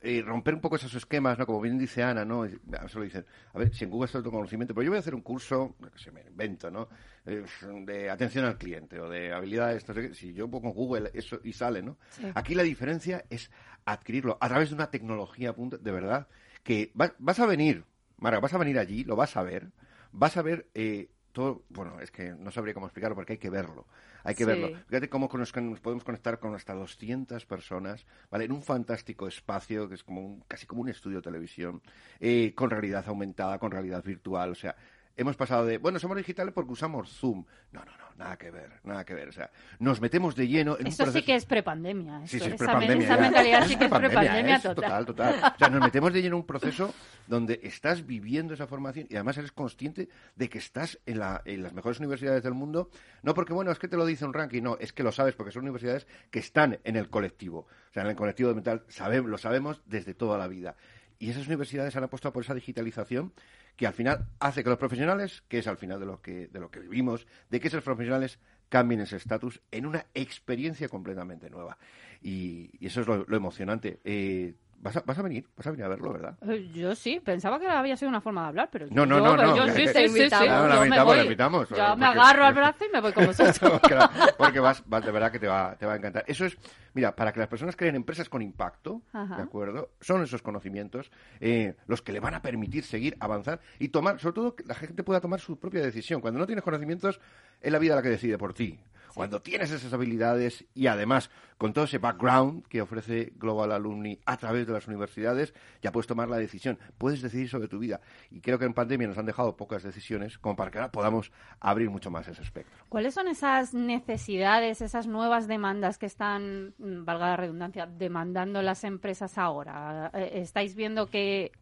eh, 0.00 0.22
romper 0.22 0.54
un 0.54 0.60
poco 0.60 0.76
esos 0.76 0.94
esquemas, 0.94 1.38
¿no? 1.38 1.46
Como 1.46 1.60
bien 1.60 1.78
dice 1.78 2.02
Ana, 2.02 2.24
¿no? 2.24 2.46
Solo 2.88 3.04
dicen, 3.04 3.24
a 3.54 3.58
ver, 3.58 3.74
si 3.74 3.84
en 3.84 3.90
Google 3.90 4.06
está 4.06 4.18
el 4.18 4.24
conocimiento, 4.24 4.74
pero 4.74 4.84
yo 4.84 4.90
voy 4.90 4.98
a 4.98 5.00
hacer 5.00 5.14
un 5.14 5.22
curso, 5.22 5.74
que 5.92 5.98
se 5.98 6.12
me 6.12 6.22
invento, 6.22 6.70
¿no? 6.70 6.88
Eh, 7.24 7.44
de 7.84 8.10
atención 8.10 8.44
al 8.44 8.58
cliente 8.58 9.00
o 9.00 9.08
de 9.08 9.32
habilidades, 9.32 9.84
si 10.12 10.32
yo 10.32 10.48
pongo 10.48 10.70
Google 10.70 11.10
eso 11.14 11.40
y 11.42 11.52
sale, 11.52 11.82
¿no? 11.82 11.96
Aquí 12.34 12.54
la 12.54 12.62
diferencia 12.62 13.24
es 13.30 13.50
adquirirlo 13.84 14.36
a 14.40 14.48
través 14.48 14.68
de 14.68 14.74
una 14.74 14.90
tecnología, 14.90 15.54
de 15.56 15.92
verdad, 15.92 16.28
que 16.62 16.92
vas 16.94 17.40
a 17.40 17.46
venir, 17.46 17.84
Mara, 18.18 18.40
vas 18.40 18.54
a 18.54 18.58
venir 18.58 18.78
allí, 18.78 19.04
lo 19.04 19.16
vas 19.16 19.36
a 19.36 19.42
ver, 19.42 19.70
vas 20.12 20.36
a 20.36 20.42
ver 20.42 20.68
eh, 20.74 21.10
todo, 21.36 21.64
bueno, 21.68 22.00
es 22.00 22.10
que 22.10 22.30
no 22.32 22.50
sabría 22.50 22.72
cómo 22.72 22.86
explicarlo 22.86 23.14
porque 23.14 23.34
hay 23.34 23.38
que 23.38 23.50
verlo. 23.50 23.86
Hay 24.24 24.34
que 24.34 24.46
verlo. 24.46 24.70
Fíjate 24.88 25.10
cómo 25.10 25.28
nos, 25.34 25.52
podemos 25.52 26.02
conectar 26.02 26.38
con 26.38 26.54
hasta 26.54 26.72
200 26.72 27.44
personas, 27.44 28.06
¿vale? 28.30 28.46
En 28.46 28.52
un 28.52 28.62
fantástico 28.62 29.28
espacio 29.28 29.86
que 29.86 29.96
es 29.96 30.02
como 30.02 30.42
casi 30.48 30.64
como 30.64 30.80
un 30.80 30.88
estudio 30.88 31.18
de 31.18 31.24
televisión, 31.24 31.82
eh, 32.20 32.54
con 32.54 32.70
realidad 32.70 33.04
aumentada, 33.06 33.58
con 33.58 33.70
realidad 33.70 34.02
virtual. 34.02 34.52
O 34.52 34.54
sea, 34.54 34.76
hemos 35.16 35.36
pasado 35.36 35.64
de, 35.64 35.78
bueno, 35.78 35.98
somos 35.98 36.16
digitales 36.16 36.52
porque 36.54 36.72
usamos 36.72 37.10
Zoom. 37.10 37.44
No, 37.72 37.84
no, 37.84 37.96
no, 37.96 38.04
nada 38.16 38.36
que 38.36 38.50
ver, 38.50 38.80
nada 38.84 39.04
que 39.04 39.14
ver. 39.14 39.28
O 39.28 39.32
sea, 39.32 39.50
nos 39.78 40.00
metemos 40.00 40.34
de 40.34 40.46
lleno 40.46 40.76
en 40.78 40.86
Eso 40.86 41.10
sí 41.10 41.22
que 41.22 41.34
es 41.34 41.46
prepandemia. 41.46 42.26
Sí, 42.26 42.38
sí, 42.38 42.48
es 42.48 42.54
prepandemia. 42.56 43.04
Esa, 43.04 43.16
mentalidad 43.16 43.66
sí 43.66 43.76
que 43.76 43.84
es 43.84 43.90
prepandemia 43.90 44.60
total. 44.60 45.06
Total, 45.06 45.06
total. 45.06 45.52
O 45.54 45.58
sea, 45.58 45.68
nos 45.68 45.80
metemos 45.80 46.12
de 46.12 46.22
lleno 46.22 46.36
en 46.36 46.40
un 46.40 46.46
proceso 46.46 46.94
donde 47.26 47.60
estás 47.62 48.06
viviendo 48.06 48.54
esa 48.54 48.66
formación 48.66 49.06
y 49.08 49.14
además 49.14 49.38
eres 49.38 49.52
consciente 49.52 50.08
de 50.34 50.48
que 50.48 50.58
estás 50.58 50.98
en, 51.06 51.18
la, 51.18 51.42
en 51.44 51.62
las 51.62 51.72
mejores 51.72 51.98
universidades 51.98 52.42
del 52.42 52.54
mundo. 52.54 52.90
No 53.22 53.34
porque, 53.34 53.52
bueno, 53.52 53.70
es 53.70 53.78
que 53.78 53.88
te 53.88 53.96
lo 53.96 54.04
dice 54.04 54.24
un 54.24 54.34
ranking, 54.34 54.62
no, 54.62 54.76
es 54.78 54.92
que 54.92 55.02
lo 55.02 55.12
sabes 55.12 55.34
porque 55.34 55.52
son 55.52 55.62
universidades 55.62 56.06
que 56.30 56.38
están 56.38 56.78
en 56.84 56.96
el 56.96 57.08
colectivo. 57.08 57.66
O 57.90 57.92
sea, 57.92 58.02
en 58.02 58.10
el 58.10 58.16
colectivo 58.16 58.50
de 58.50 58.54
mental 58.54 58.84
sabemos, 58.88 59.30
lo 59.30 59.38
sabemos 59.38 59.80
desde 59.86 60.14
toda 60.14 60.38
la 60.38 60.48
vida. 60.48 60.76
Y 61.18 61.30
esas 61.30 61.46
universidades 61.46 61.96
han 61.96 62.04
apostado 62.04 62.32
por 62.32 62.44
esa 62.44 62.54
digitalización 62.54 63.32
que 63.76 63.86
al 63.86 63.92
final 63.92 64.26
hace 64.40 64.62
que 64.62 64.70
los 64.70 64.78
profesionales, 64.78 65.44
que 65.48 65.58
es 65.58 65.66
al 65.66 65.76
final 65.76 66.00
de 66.00 66.06
lo 66.06 66.20
que, 66.22 66.48
de 66.48 66.60
lo 66.60 66.70
que 66.70 66.80
vivimos, 66.80 67.26
de 67.50 67.60
que 67.60 67.68
esos 67.68 67.82
profesionales 67.82 68.38
cambien 68.68 69.00
ese 69.00 69.16
estatus 69.16 69.60
en 69.70 69.86
una 69.86 70.06
experiencia 70.14 70.88
completamente 70.88 71.50
nueva. 71.50 71.78
Y, 72.22 72.70
eso 72.84 73.02
es 73.02 73.06
lo, 73.06 73.36
emocionante. 73.36 74.00
Eh, 74.04 74.54
Vas 74.78 74.96
a, 74.96 75.00
vas 75.00 75.18
a, 75.18 75.22
venir, 75.22 75.44
vas 75.56 75.66
a 75.66 75.70
venir 75.70 75.84
a 75.84 75.88
verlo, 75.88 76.12
¿verdad? 76.12 76.36
Eh, 76.48 76.70
yo 76.72 76.94
sí, 76.94 77.20
pensaba 77.24 77.58
que 77.58 77.66
había 77.68 77.96
sido 77.96 78.08
una 78.08 78.20
forma 78.20 78.42
de 78.42 78.48
hablar, 78.48 78.68
pero 78.70 78.86
no, 78.90 79.04
no, 79.04 79.20
no, 79.20 79.36
no, 79.36 79.56
yo 79.56 79.66
sí, 79.72 79.86
sí, 79.88 80.08
sí, 80.08 80.28
yo 80.30 80.80
me 80.80 81.22
invitamos. 81.22 81.68
Yo 81.70 81.96
me 81.96 82.06
agarro 82.06 82.44
al 82.44 82.54
brazo 82.54 82.84
y 82.84 82.92
me 82.92 83.00
voy 83.00 83.12
con 83.12 83.26
vosotros. 83.26 83.58
porque 84.38 84.60
vas, 84.60 84.82
vas, 84.86 85.04
de 85.04 85.10
verdad 85.10 85.32
que 85.32 85.38
te 85.38 85.48
va, 85.48 85.74
te 85.76 85.86
va 85.86 85.94
a 85.94 85.96
encantar. 85.96 86.24
Eso 86.26 86.44
es, 86.44 86.56
mira, 86.94 87.16
para 87.16 87.32
que 87.32 87.40
las 87.40 87.48
personas 87.48 87.74
creen 87.74 87.96
empresas 87.96 88.28
con 88.28 88.42
impacto, 88.42 89.02
¿de 89.12 89.42
acuerdo? 89.42 89.90
Son 90.00 90.22
esos 90.22 90.42
conocimientos 90.42 91.10
eh, 91.40 91.74
los 91.86 92.02
que 92.02 92.12
le 92.12 92.20
van 92.20 92.34
a 92.34 92.42
permitir 92.42 92.84
seguir, 92.84 93.16
avanzar 93.20 93.60
y 93.78 93.88
tomar, 93.88 94.20
sobre 94.20 94.34
todo, 94.34 94.56
que 94.56 94.64
la 94.64 94.74
gente 94.74 95.02
pueda 95.02 95.20
tomar 95.20 95.40
su 95.40 95.58
propia 95.58 95.82
decisión. 95.82 96.20
Cuando 96.20 96.38
no 96.38 96.46
tienes 96.46 96.64
conocimientos, 96.64 97.20
es 97.60 97.72
la 97.72 97.78
vida 97.78 97.96
la 97.96 98.02
que 98.02 98.10
decide 98.10 98.38
por 98.38 98.54
ti. 98.54 98.78
Cuando 99.16 99.40
tienes 99.40 99.70
esas 99.70 99.94
habilidades 99.94 100.66
y 100.74 100.88
además 100.88 101.30
con 101.56 101.72
todo 101.72 101.86
ese 101.86 101.96
background 101.96 102.66
que 102.66 102.82
ofrece 102.82 103.32
Global 103.36 103.72
Alumni 103.72 104.20
a 104.26 104.36
través 104.36 104.66
de 104.66 104.74
las 104.74 104.88
universidades, 104.88 105.54
ya 105.80 105.90
puedes 105.90 106.06
tomar 106.06 106.28
la 106.28 106.36
decisión, 106.36 106.78
puedes 106.98 107.22
decidir 107.22 107.48
sobre 107.48 107.66
tu 107.66 107.78
vida. 107.78 108.02
Y 108.30 108.42
creo 108.42 108.58
que 108.58 108.66
en 108.66 108.74
pandemia 108.74 109.08
nos 109.08 109.16
han 109.16 109.24
dejado 109.24 109.56
pocas 109.56 109.82
decisiones 109.82 110.36
como 110.36 110.54
para 110.54 110.70
que 110.70 110.76
ahora 110.76 110.92
podamos 110.92 111.32
abrir 111.60 111.88
mucho 111.88 112.10
más 112.10 112.28
ese 112.28 112.42
espectro. 112.42 112.76
¿Cuáles 112.90 113.14
son 113.14 113.26
esas 113.28 113.72
necesidades, 113.72 114.82
esas 114.82 115.06
nuevas 115.06 115.48
demandas 115.48 115.96
que 115.96 116.04
están, 116.04 116.74
mm, 116.76 117.06
valga 117.06 117.28
la 117.28 117.36
redundancia, 117.38 117.86
demandando 117.86 118.60
las 118.60 118.84
empresas 118.84 119.38
ahora? 119.38 120.10
Eh, 120.12 120.42
¿Estáis 120.42 120.74
viendo 120.74 121.06
que 121.06 121.52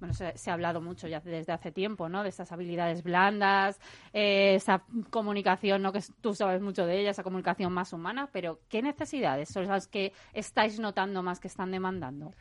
bueno, 0.00 0.14
se, 0.14 0.50
ha 0.50 0.52
hablado 0.52 0.80
mucho 0.80 1.08
ya 1.08 1.20
desde 1.20 1.52
hace 1.52 1.72
tiempo, 1.72 2.08
¿no? 2.08 2.22
De 2.22 2.28
esas 2.28 2.52
habilidades 2.52 3.02
blandas, 3.02 3.80
eh, 4.12 4.54
esa 4.54 4.82
comunicación, 5.10 5.82
¿no? 5.82 5.92
Que 5.92 6.00
tú 6.20 6.34
sabes 6.34 6.60
mucho 6.60 6.86
de 6.86 7.00
ella, 7.00 7.10
esa 7.10 7.22
comunicación 7.22 7.72
más 7.72 7.92
humana, 7.92 8.28
pero 8.32 8.60
¿qué 8.68 8.82
necesidades 8.82 9.48
son 9.48 9.66
las 9.66 9.88
que 9.88 10.12
estáis 10.32 10.78
notando 10.78 11.22
más 11.22 11.40
que 11.40 11.48
están 11.48 11.70
demandando? 11.70 12.32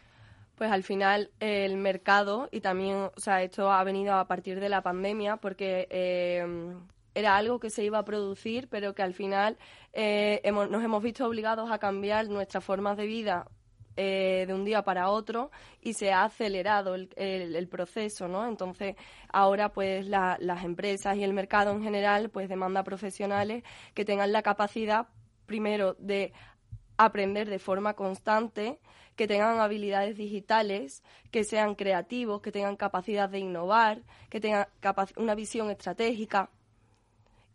pues 0.56 0.72
al 0.72 0.84
final 0.84 1.32
el 1.42 1.76
mercado 1.76 2.48
y 2.50 2.62
también, 2.62 2.96
o 2.96 3.20
sea, 3.20 3.44
esto 3.44 3.70
ha 3.70 3.84
venido 3.84 4.14
a 4.14 4.26
partir 4.26 4.62
de 4.62 4.70
la 4.70 4.82
pandemia 4.82 5.36
porque 5.36 5.86
eh, 5.90 6.46
era 7.14 7.38
algo 7.38 7.60
que 7.60 7.70
se 7.70 7.84
iba 7.84 7.98
a 7.98 8.06
producir, 8.06 8.68
pero 8.70 8.94
que 8.94 9.04
al 9.04 9.14
final 9.14 9.58
eh, 9.94 10.42
hemos, 10.44 10.70
nos 10.70 10.84
hemos 10.84 11.02
visto 11.02 11.26
obligados 11.26 11.72
a 11.72 11.80
cambiar 11.80 12.28
nuestras 12.28 12.64
formas 12.64 12.98
de 12.98 13.06
vida 13.06 13.48
eh, 13.98 14.46
de 14.48 14.54
un 14.54 14.66
día 14.66 14.84
para 14.84 15.10
otro 15.10 15.52
y 15.82 15.94
se 15.94 16.12
ha 16.12 16.26
acelerado 16.26 16.96
el, 16.96 17.10
el, 17.16 17.68
proceso, 17.68 18.28
¿no? 18.28 18.48
Entonces, 18.48 18.96
ahora 19.30 19.70
pues 19.70 20.06
las 20.08 20.64
empresas 20.64 21.18
y 21.18 21.24
el 21.24 21.34
mercado 21.34 21.72
en 21.72 21.82
general 21.82 22.30
pues 22.30 22.50
demanda 22.50 22.84
profesionales 22.84 23.64
que 23.94 24.06
tengan 24.06 24.32
la 24.32 24.42
capacidad 24.42 25.08
primero 25.46 25.96
de 26.00 26.34
aprender 26.98 27.50
de 27.50 27.60
forma 27.60 27.94
constante, 27.94 28.80
que 29.16 29.28
tengan 29.28 29.60
habilidades 29.60 30.18
digitales, 30.18 31.04
que 31.32 31.44
sean 31.44 31.76
creativos, 31.76 32.42
que 32.42 32.52
tengan 32.52 32.76
capacidad 32.76 33.30
de 33.30 33.40
innovar, 33.40 34.02
que 34.30 34.40
tengan 34.40 34.68
una 35.18 35.36
visión 35.36 35.70
estratégica. 35.70 36.50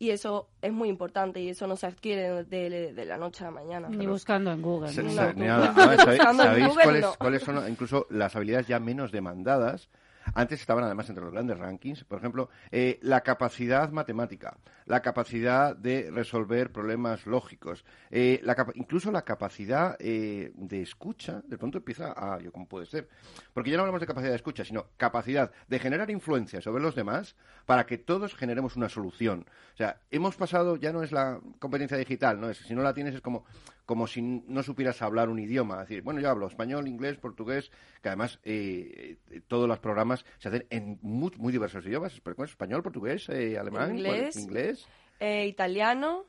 Y 0.00 0.12
eso 0.12 0.48
es 0.62 0.72
muy 0.72 0.88
importante 0.88 1.42
y 1.42 1.50
eso 1.50 1.66
no 1.66 1.76
se 1.76 1.86
adquiere 1.86 2.44
de, 2.44 3.04
la 3.04 3.18
noche 3.18 3.44
a 3.44 3.48
la 3.48 3.50
mañana. 3.50 3.90
Ni 3.90 4.06
buscando 4.06 4.50
en 4.50 4.62
Google. 4.62 4.90
¿Sabéis 4.92 7.06
cuáles 7.18 7.42
son 7.42 7.68
incluso 7.68 8.06
las 8.08 8.34
habilidades 8.34 8.66
ya 8.66 8.80
menos 8.80 9.12
demandadas? 9.12 9.90
Antes 10.34 10.60
estaban 10.60 10.84
además 10.84 11.08
entre 11.08 11.24
los 11.24 11.32
grandes 11.32 11.58
rankings, 11.58 12.04
por 12.04 12.18
ejemplo, 12.18 12.50
eh, 12.70 12.98
la 13.02 13.22
capacidad 13.22 13.90
matemática, 13.90 14.56
la 14.86 15.00
capacidad 15.02 15.76
de 15.76 16.10
resolver 16.10 16.72
problemas 16.72 17.26
lógicos, 17.26 17.84
eh, 18.10 18.42
incluso 18.74 19.10
la 19.10 19.22
capacidad 19.22 19.96
eh, 19.98 20.52
de 20.54 20.82
escucha, 20.82 21.42
de 21.46 21.58
pronto 21.58 21.78
empieza 21.78 22.12
a, 22.16 22.38
yo, 22.40 22.52
¿cómo 22.52 22.66
puede 22.66 22.86
ser? 22.86 23.08
Porque 23.52 23.70
ya 23.70 23.76
no 23.76 23.82
hablamos 23.82 24.00
de 24.00 24.06
capacidad 24.06 24.30
de 24.30 24.36
escucha, 24.36 24.64
sino 24.64 24.86
capacidad 24.96 25.50
de 25.68 25.78
generar 25.78 26.10
influencia 26.10 26.60
sobre 26.60 26.82
los 26.82 26.94
demás 26.94 27.36
para 27.66 27.86
que 27.86 27.98
todos 27.98 28.34
generemos 28.34 28.76
una 28.76 28.88
solución. 28.88 29.46
O 29.74 29.76
sea, 29.76 30.00
hemos 30.10 30.36
pasado, 30.36 30.76
ya 30.76 30.92
no 30.92 31.02
es 31.02 31.12
la 31.12 31.40
competencia 31.58 31.96
digital, 31.96 32.40
no 32.40 32.50
es, 32.50 32.58
si 32.58 32.74
no 32.74 32.82
la 32.82 32.94
tienes 32.94 33.14
es 33.14 33.20
como 33.20 33.44
como 33.90 34.06
si 34.06 34.22
no 34.22 34.62
supieras 34.62 35.02
hablar 35.02 35.28
un 35.28 35.40
idioma. 35.40 35.82
Es 35.82 35.88
decir, 35.88 36.04
bueno, 36.04 36.20
yo 36.20 36.30
hablo 36.30 36.46
español, 36.46 36.86
inglés, 36.86 37.18
portugués, 37.18 37.72
que 38.00 38.08
además 38.08 38.38
eh, 38.44 39.16
eh, 39.28 39.40
todos 39.48 39.66
los 39.66 39.80
programas 39.80 40.24
se 40.38 40.46
hacen 40.46 40.64
en 40.70 41.00
muy, 41.02 41.32
diversos 41.50 41.84
idiomas, 41.84 42.14
español, 42.14 42.84
portugués, 42.84 43.28
eh, 43.30 43.58
alemán, 43.58 43.98
inglés, 43.98 44.86
italiano, 45.20 46.24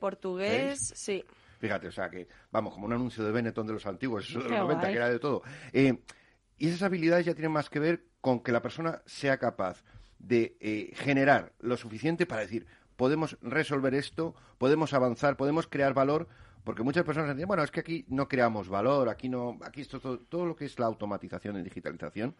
portugués, 0.00 0.92
sí. 0.96 1.22
Fíjate, 1.60 1.86
o 1.86 1.92
sea 1.92 2.10
que, 2.10 2.26
vamos, 2.50 2.74
como 2.74 2.86
un 2.86 2.94
anuncio 2.94 3.22
de 3.22 3.30
Benetton 3.30 3.68
de 3.68 3.74
los 3.74 3.86
antiguos, 3.86 4.28
eso 4.28 4.40
de 4.40 4.48
los 4.48 4.58
90, 4.58 4.88
que 4.88 4.96
era 4.96 5.08
de 5.08 5.20
todo. 5.20 5.42
y 5.72 6.66
esas 6.66 6.82
habilidades 6.82 7.26
ya 7.26 7.34
tienen 7.34 7.52
más 7.52 7.70
que 7.70 7.78
ver 7.78 8.06
con 8.20 8.40
que 8.40 8.50
la 8.50 8.60
persona 8.60 9.02
sea 9.06 9.38
capaz 9.38 9.84
de 10.18 10.92
generar 10.96 11.52
lo 11.60 11.76
suficiente 11.76 12.26
para 12.26 12.40
decir, 12.40 12.66
podemos 12.96 13.38
resolver 13.40 13.94
esto, 13.94 14.34
podemos 14.58 14.94
avanzar, 14.94 15.36
podemos 15.36 15.68
crear 15.68 15.94
valor 15.94 16.26
porque 16.66 16.82
muchas 16.82 17.04
personas 17.04 17.36
dicen, 17.36 17.46
bueno, 17.46 17.62
es 17.62 17.70
que 17.70 17.78
aquí 17.78 18.04
no 18.08 18.26
creamos 18.26 18.68
valor, 18.68 19.08
aquí 19.08 19.28
no, 19.28 19.56
aquí 19.62 19.82
esto, 19.82 20.00
todo, 20.00 20.18
todo 20.18 20.46
lo 20.46 20.56
que 20.56 20.64
es 20.64 20.76
la 20.80 20.86
automatización 20.86 21.56
y 21.60 21.62
digitalización 21.62 22.34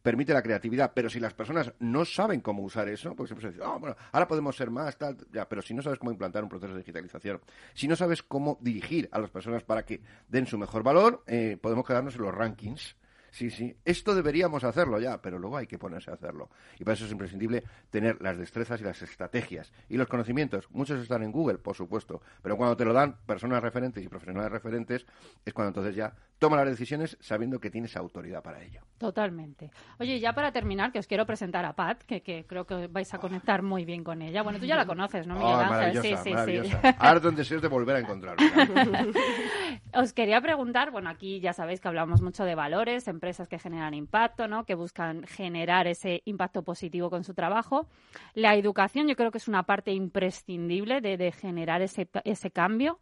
permite 0.00 0.32
la 0.32 0.40
creatividad, 0.40 0.92
pero 0.94 1.10
si 1.10 1.20
las 1.20 1.34
personas 1.34 1.70
no 1.80 2.06
saben 2.06 2.40
cómo 2.40 2.62
usar 2.62 2.88
eso, 2.88 3.14
pues 3.14 3.28
siempre 3.28 3.48
se 3.48 3.52
dice, 3.52 3.62
oh, 3.62 3.78
bueno, 3.78 3.94
ahora 4.12 4.26
podemos 4.26 4.56
ser 4.56 4.70
más, 4.70 4.96
tal, 4.96 5.18
ya, 5.30 5.46
pero 5.46 5.60
si 5.60 5.74
no 5.74 5.82
sabes 5.82 5.98
cómo 5.98 6.10
implantar 6.10 6.42
un 6.42 6.48
proceso 6.48 6.72
de 6.72 6.78
digitalización, 6.78 7.38
si 7.74 7.86
no 7.86 7.96
sabes 7.96 8.22
cómo 8.22 8.56
dirigir 8.62 9.10
a 9.12 9.18
las 9.18 9.28
personas 9.28 9.62
para 9.62 9.84
que 9.84 10.00
den 10.26 10.46
su 10.46 10.56
mejor 10.56 10.82
valor, 10.82 11.22
eh, 11.26 11.58
podemos 11.60 11.84
quedarnos 11.84 12.14
en 12.16 12.22
los 12.22 12.34
rankings 12.34 12.96
Sí, 13.36 13.50
sí. 13.50 13.76
Esto 13.84 14.14
deberíamos 14.14 14.64
hacerlo 14.64 14.98
ya, 14.98 15.20
pero 15.20 15.38
luego 15.38 15.58
hay 15.58 15.66
que 15.66 15.76
ponerse 15.76 16.10
a 16.10 16.14
hacerlo. 16.14 16.48
Y 16.78 16.84
para 16.84 16.94
eso 16.94 17.04
es 17.04 17.12
imprescindible 17.12 17.64
tener 17.90 18.16
las 18.22 18.38
destrezas 18.38 18.80
y 18.80 18.84
las 18.84 19.02
estrategias. 19.02 19.74
Y 19.90 19.98
los 19.98 20.08
conocimientos, 20.08 20.70
muchos 20.70 21.02
están 21.02 21.22
en 21.22 21.32
Google, 21.32 21.58
por 21.58 21.76
supuesto, 21.76 22.22
pero 22.40 22.56
cuando 22.56 22.78
te 22.78 22.86
lo 22.86 22.94
dan 22.94 23.18
personas 23.26 23.62
referentes 23.62 24.02
y 24.02 24.08
profesionales 24.08 24.50
referentes, 24.50 25.04
es 25.44 25.52
cuando 25.52 25.68
entonces 25.68 25.94
ya 25.94 26.14
toma 26.38 26.56
las 26.56 26.66
decisiones 26.70 27.18
sabiendo 27.20 27.60
que 27.60 27.70
tienes 27.70 27.94
autoridad 27.98 28.42
para 28.42 28.62
ello. 28.62 28.80
Totalmente. 28.96 29.70
Oye, 29.98 30.18
ya 30.18 30.32
para 30.32 30.50
terminar, 30.50 30.90
que 30.90 30.98
os 30.98 31.06
quiero 31.06 31.26
presentar 31.26 31.66
a 31.66 31.74
Pat, 31.74 32.04
que, 32.04 32.46
creo 32.46 32.66
que 32.66 32.86
vais 32.86 33.12
a 33.12 33.18
conectar 33.18 33.60
muy 33.60 33.84
bien 33.84 34.02
con 34.02 34.22
ella. 34.22 34.42
Bueno, 34.42 34.58
tú 34.58 34.64
ya 34.64 34.76
la 34.76 34.86
conoces, 34.86 35.26
¿no, 35.26 35.34
Miguel 35.34 35.60
Ángel? 35.60 36.00
Sí, 36.00 36.14
sí, 36.24 36.32
sí. 36.70 36.76
Ahora 36.98 37.20
deseos 37.20 37.60
de 37.60 37.68
volver 37.68 37.96
a 37.96 37.98
encontrarla. 37.98 38.46
os 39.92 40.14
quería 40.14 40.40
preguntar, 40.40 40.90
bueno, 40.90 41.10
aquí 41.10 41.40
ya 41.40 41.52
sabéis 41.52 41.80
que 41.80 41.88
hablamos 41.88 42.22
mucho 42.22 42.44
de 42.44 42.54
valores, 42.54 43.08
empresas 43.08 43.25
empresas 43.26 43.48
que 43.48 43.58
generan 43.58 43.92
impacto, 43.92 44.46
¿no? 44.46 44.64
que 44.64 44.76
buscan 44.76 45.24
generar 45.24 45.88
ese 45.88 46.22
impacto 46.26 46.62
positivo 46.62 47.10
con 47.10 47.24
su 47.24 47.34
trabajo. 47.34 47.88
La 48.34 48.54
educación 48.54 49.08
yo 49.08 49.16
creo 49.16 49.32
que 49.32 49.38
es 49.38 49.48
una 49.48 49.64
parte 49.64 49.92
imprescindible 49.92 51.00
de, 51.00 51.32
generar 51.32 51.82
ese, 51.82 52.08
ese 52.22 52.52
cambio. 52.52 53.00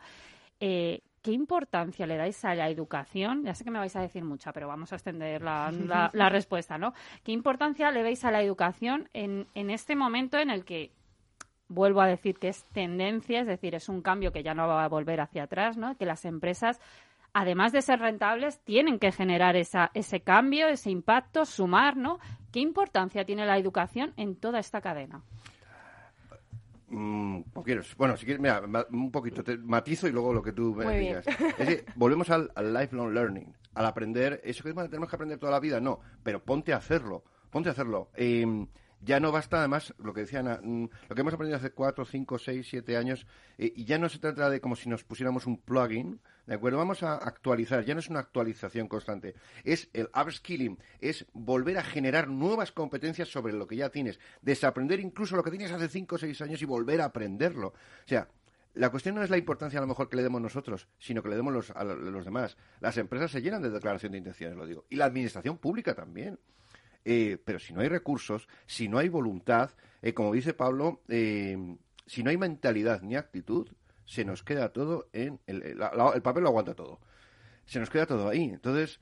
Eh, 0.61 1.03
¿Qué 1.21 1.33
importancia 1.33 2.07
le 2.07 2.17
dais 2.17 2.43
a 2.47 2.55
la 2.55 2.71
educación? 2.71 3.45
Ya 3.45 3.55
sé 3.55 3.65
que 3.65 3.71
me 3.71 3.79
vais 3.79 3.95
a 3.97 4.01
decir 4.01 4.25
mucha, 4.25 4.51
pero 4.53 4.67
vamos 4.67 4.93
a 4.93 4.97
extender 4.97 5.43
la, 5.43 5.71
la, 6.15 6.29
respuesta, 6.31 6.79
¿no? 6.79 6.95
¿Qué 7.23 7.33
importancia 7.33 7.91
le 7.91 8.03
veis 8.03 8.25
a 8.25 8.31
la 8.31 8.41
educación 8.43 9.11
en, 9.13 9.47
en 9.55 9.69
este 9.69 9.95
momento 9.95 10.39
en 10.39 10.49
el 10.49 10.65
que 10.65 10.91
vuelvo 11.69 12.01
a 12.01 12.07
decir 12.07 12.39
que 12.39 12.49
es 12.49 12.65
tendencia, 12.73 13.41
es 13.41 13.47
decir, 13.47 13.75
es 13.75 13.91
un 13.91 14.01
cambio 14.01 14.33
que 14.33 14.43
ya 14.43 14.55
no 14.55 14.67
va 14.69 14.85
a 14.85 14.89
volver 14.89 15.21
hacia 15.21 15.43
atrás, 15.43 15.77
¿no? 15.77 15.97
Que 15.99 16.07
las 16.07 16.25
empresas 16.25 16.81
además 17.35 17.73
de 17.73 17.83
ser 17.83 17.99
rentables, 17.99 18.61
tienen 18.61 18.99
que 18.99 19.13
generar 19.13 19.57
esa, 19.57 19.91
ese 19.93 20.21
cambio, 20.21 20.69
ese 20.69 20.91
impacto, 20.91 21.45
sumar, 21.45 21.97
¿no? 21.97 22.19
¿Qué 22.53 22.61
importancia 22.61 23.27
tiene 23.27 23.45
la 23.45 23.59
educación 23.59 24.15
en 24.17 24.37
toda 24.37 24.61
esta 24.61 24.81
cadena? 24.81 25.23
Mm, 26.89 27.41
bueno, 27.97 28.17
si 28.17 28.25
quieres, 28.25 28.41
mira, 28.41 28.63
un 28.93 29.11
poquito, 29.11 29.43
te 29.43 29.59
matizo 29.59 30.07
y 30.07 30.13
luego 30.13 30.33
lo 30.33 30.43
que 30.43 30.53
tú 30.53 30.75
me 30.77 30.99
digas. 30.99 31.27
volvemos 31.97 32.31
al, 32.31 32.51
lifelong 32.73 33.13
learning, 33.13 33.53
al 33.75 33.87
aprender, 33.87 34.41
eso 34.45 34.63
que 34.63 34.73
tenemos 34.73 35.09
que 35.09 35.17
aprender 35.17 35.39
toda 35.39 35.51
la 35.51 35.61
vida, 35.61 35.81
no, 35.81 35.99
pero 36.23 36.41
ponte 36.41 36.73
a 36.73 36.77
hacerlo, 36.77 37.25
ponte 37.51 37.69
a 37.69 37.73
hacerlo. 37.73 38.11
Em, 38.15 38.69
ya 39.05 39.21
no 39.21 39.33
basta, 39.33 39.59
además, 39.59 39.95
lo 39.99 40.15
que 40.15 40.23
decían, 40.23 40.47
mm, 40.63 40.89
lo 41.09 41.15
que 41.15 41.21
hemos 41.21 41.35
aprendido 41.35 41.59
hace 41.59 41.71
cuatro, 41.71 42.05
cinco, 42.05 42.39
seis, 42.39 42.67
siete 42.69 42.97
años, 42.97 43.27
eh, 43.59 43.73
y 43.75 43.85
ya 43.85 43.99
no 43.99 44.09
se 44.09 44.19
trata 44.19 44.49
de 44.49 44.61
como 44.61 44.77
si 44.77 44.89
nos 44.89 45.05
pusiéramos 45.05 45.47
un 45.47 45.59
plugin, 45.59 46.21
¿de 46.47 46.55
acuerdo? 46.55 46.79
Vamos 46.79 47.03
a 47.03 47.15
actualizar, 47.15 47.85
ya 47.85 47.95
no 47.95 48.01
es 48.01 48.09
una 48.09 48.21
actualización 48.21 48.89
constante, 48.89 49.35
es 49.65 49.89
el 49.93 50.09
upskilling, 50.15 50.79
es 51.01 51.27
volver 51.33 51.79
a 51.79 51.85
generar 51.85 52.29
nuevas 52.29 52.73
competencias 52.73 53.29
sobre 53.29 53.53
lo 53.53 53.67
que 53.67 53.77
ya 53.77 53.91
tienes, 53.91 54.19
desaprender 54.43 55.01
incluso 55.01 55.37
lo 55.37 55.43
que 55.43 55.51
tienes 55.51 55.73
hace 55.73 55.89
cinco 55.89 56.17
o 56.17 56.19
seis 56.19 56.41
años 56.41 56.63
y 56.63 56.65
volver 56.65 57.01
a 57.01 57.07
aprenderlo. 57.07 57.69
O 57.69 58.09
sea, 58.09 58.29
la 58.75 58.91
cuestión 58.91 59.15
no 59.15 59.23
es 59.23 59.31
la 59.31 59.39
importancia 59.39 59.79
a 59.79 59.83
lo 59.83 59.87
mejor 59.87 60.09
que 60.09 60.17
le 60.17 60.23
demos 60.25 60.41
nosotros, 60.41 60.89
sino 60.99 61.23
que 61.23 61.29
le 61.29 61.37
demos 61.37 61.71
a 61.71 61.85
los 61.85 62.25
demás. 62.25 62.57
Las 62.81 62.97
empresas 62.97 63.31
se 63.31 63.41
llenan 63.41 63.63
de 63.63 63.71
declaración 63.71 64.13
de 64.13 64.19
intenciones, 64.19 64.59
lo 64.59 64.67
digo. 64.67 64.85
Y 64.91 64.97
la 64.97 65.05
administración 65.05 65.59
pública 65.59 65.95
también. 65.95 66.41
Eh, 67.05 67.39
pero 67.45 67.59
si 67.59 67.73
no 67.73 67.81
hay 67.81 67.89
recursos, 67.89 68.49
si 68.67 68.89
no 68.89 68.99
hay 68.99 69.09
voluntad, 69.09 69.71
eh, 70.03 70.15
como 70.15 70.33
dice 70.33 70.55
Pablo, 70.55 71.03
eh, 71.09 71.77
si 72.07 72.23
no 72.23 72.31
hay 72.31 72.37
mentalidad 72.37 73.03
ni 73.03 73.17
actitud, 73.17 73.69
se 74.05 74.25
nos 74.25 74.43
queda 74.43 74.71
todo 74.71 75.09
en... 75.13 75.41
El, 75.47 75.63
el, 75.63 76.23
papel 76.23 76.43
lo 76.43 76.49
aguanta 76.49 76.75
todo. 76.75 77.01
Se 77.65 77.81
nos 77.81 77.91
queda 77.91 78.07
todo 78.07 78.29
ahí. 78.29 78.45
Entonces, 78.45 79.01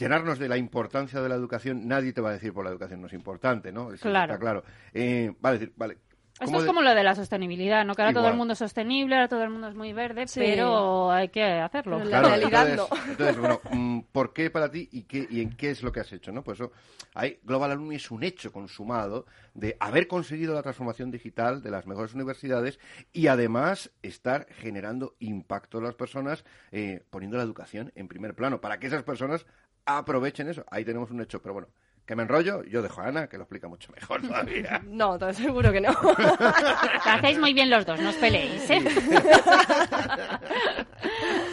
llenarnos 0.00 0.38
de 0.38 0.48
la 0.48 0.56
importancia 0.56 1.20
de 1.20 1.28
la 1.28 1.34
educación, 1.34 1.86
nadie 1.86 2.12
te 2.12 2.20
va 2.20 2.30
a 2.30 2.32
decir 2.32 2.52
por 2.52 2.64
la 2.64 2.70
educación 2.70 3.00
no 3.00 3.06
es 3.06 3.12
importante, 3.12 3.70
¿no? 3.70 3.88
claro. 4.00 4.32
Está 4.32 4.38
claro. 4.38 4.64
Eh, 4.94 5.32
vale, 5.40 5.58
decir, 5.58 5.74
vale, 5.76 5.98
esto 6.40 6.58
es 6.58 6.64
como 6.64 6.82
lo 6.82 6.94
de 6.94 7.04
la 7.04 7.14
sostenibilidad, 7.14 7.84
¿no? 7.84 7.94
Que 7.94 8.02
ahora 8.02 8.14
todo 8.14 8.28
el 8.28 8.34
mundo 8.34 8.52
es 8.52 8.58
sostenible, 8.58 9.14
ahora 9.14 9.28
todo 9.28 9.42
el 9.42 9.50
mundo 9.50 9.68
es 9.68 9.74
muy 9.74 9.92
verde, 9.92 10.24
pero 10.34 11.10
hay 11.10 11.28
que 11.28 11.44
hacerlo. 11.44 12.00
Claro, 12.00 12.34
entonces, 12.34 12.80
entonces, 13.08 13.38
bueno, 13.38 13.60
mm, 13.70 14.00
¿por 14.12 14.32
qué 14.32 14.50
para 14.50 14.70
ti 14.70 14.88
y, 14.90 15.02
qué, 15.02 15.26
y 15.30 15.40
en 15.42 15.56
qué 15.56 15.70
es 15.70 15.82
lo 15.82 15.92
que 15.92 16.00
has 16.00 16.12
hecho, 16.12 16.32
no? 16.32 16.42
Pues 16.42 16.60
eso, 16.60 16.72
hay, 17.14 17.38
Global 17.42 17.72
Alumni 17.72 17.96
es 17.96 18.10
un 18.10 18.22
hecho 18.22 18.52
consumado 18.52 19.26
de 19.54 19.76
haber 19.80 20.08
conseguido 20.08 20.54
la 20.54 20.62
transformación 20.62 21.10
digital 21.10 21.62
de 21.62 21.70
las 21.70 21.86
mejores 21.86 22.14
universidades 22.14 22.78
y 23.12 23.26
además 23.26 23.90
estar 24.02 24.46
generando 24.50 25.16
impacto 25.18 25.78
en 25.78 25.84
las 25.84 25.94
personas, 25.94 26.44
eh, 26.72 27.02
poniendo 27.10 27.36
la 27.36 27.42
educación 27.42 27.92
en 27.94 28.08
primer 28.08 28.34
plano, 28.34 28.60
para 28.60 28.78
que 28.78 28.86
esas 28.86 29.02
personas 29.02 29.46
aprovechen 29.84 30.48
eso. 30.48 30.64
Ahí 30.70 30.84
tenemos 30.84 31.10
un 31.10 31.20
hecho, 31.20 31.42
pero 31.42 31.54
bueno, 31.54 31.68
que 32.10 32.16
me 32.16 32.24
enrollo, 32.24 32.64
yo 32.64 32.82
dejo 32.82 33.02
a 33.02 33.06
Ana, 33.06 33.28
que 33.28 33.36
lo 33.36 33.44
explica 33.44 33.68
mucho 33.68 33.92
mejor 33.92 34.20
todavía. 34.20 34.82
No, 34.84 35.16
te 35.16 35.32
seguro 35.32 35.70
que 35.70 35.80
no. 35.80 35.92
Lo 36.02 37.10
hacéis 37.12 37.38
muy 37.38 37.54
bien 37.54 37.70
los 37.70 37.86
dos, 37.86 38.00
no 38.00 38.08
os 38.08 38.16
peleéis, 38.16 38.68
¿eh? 38.68 38.82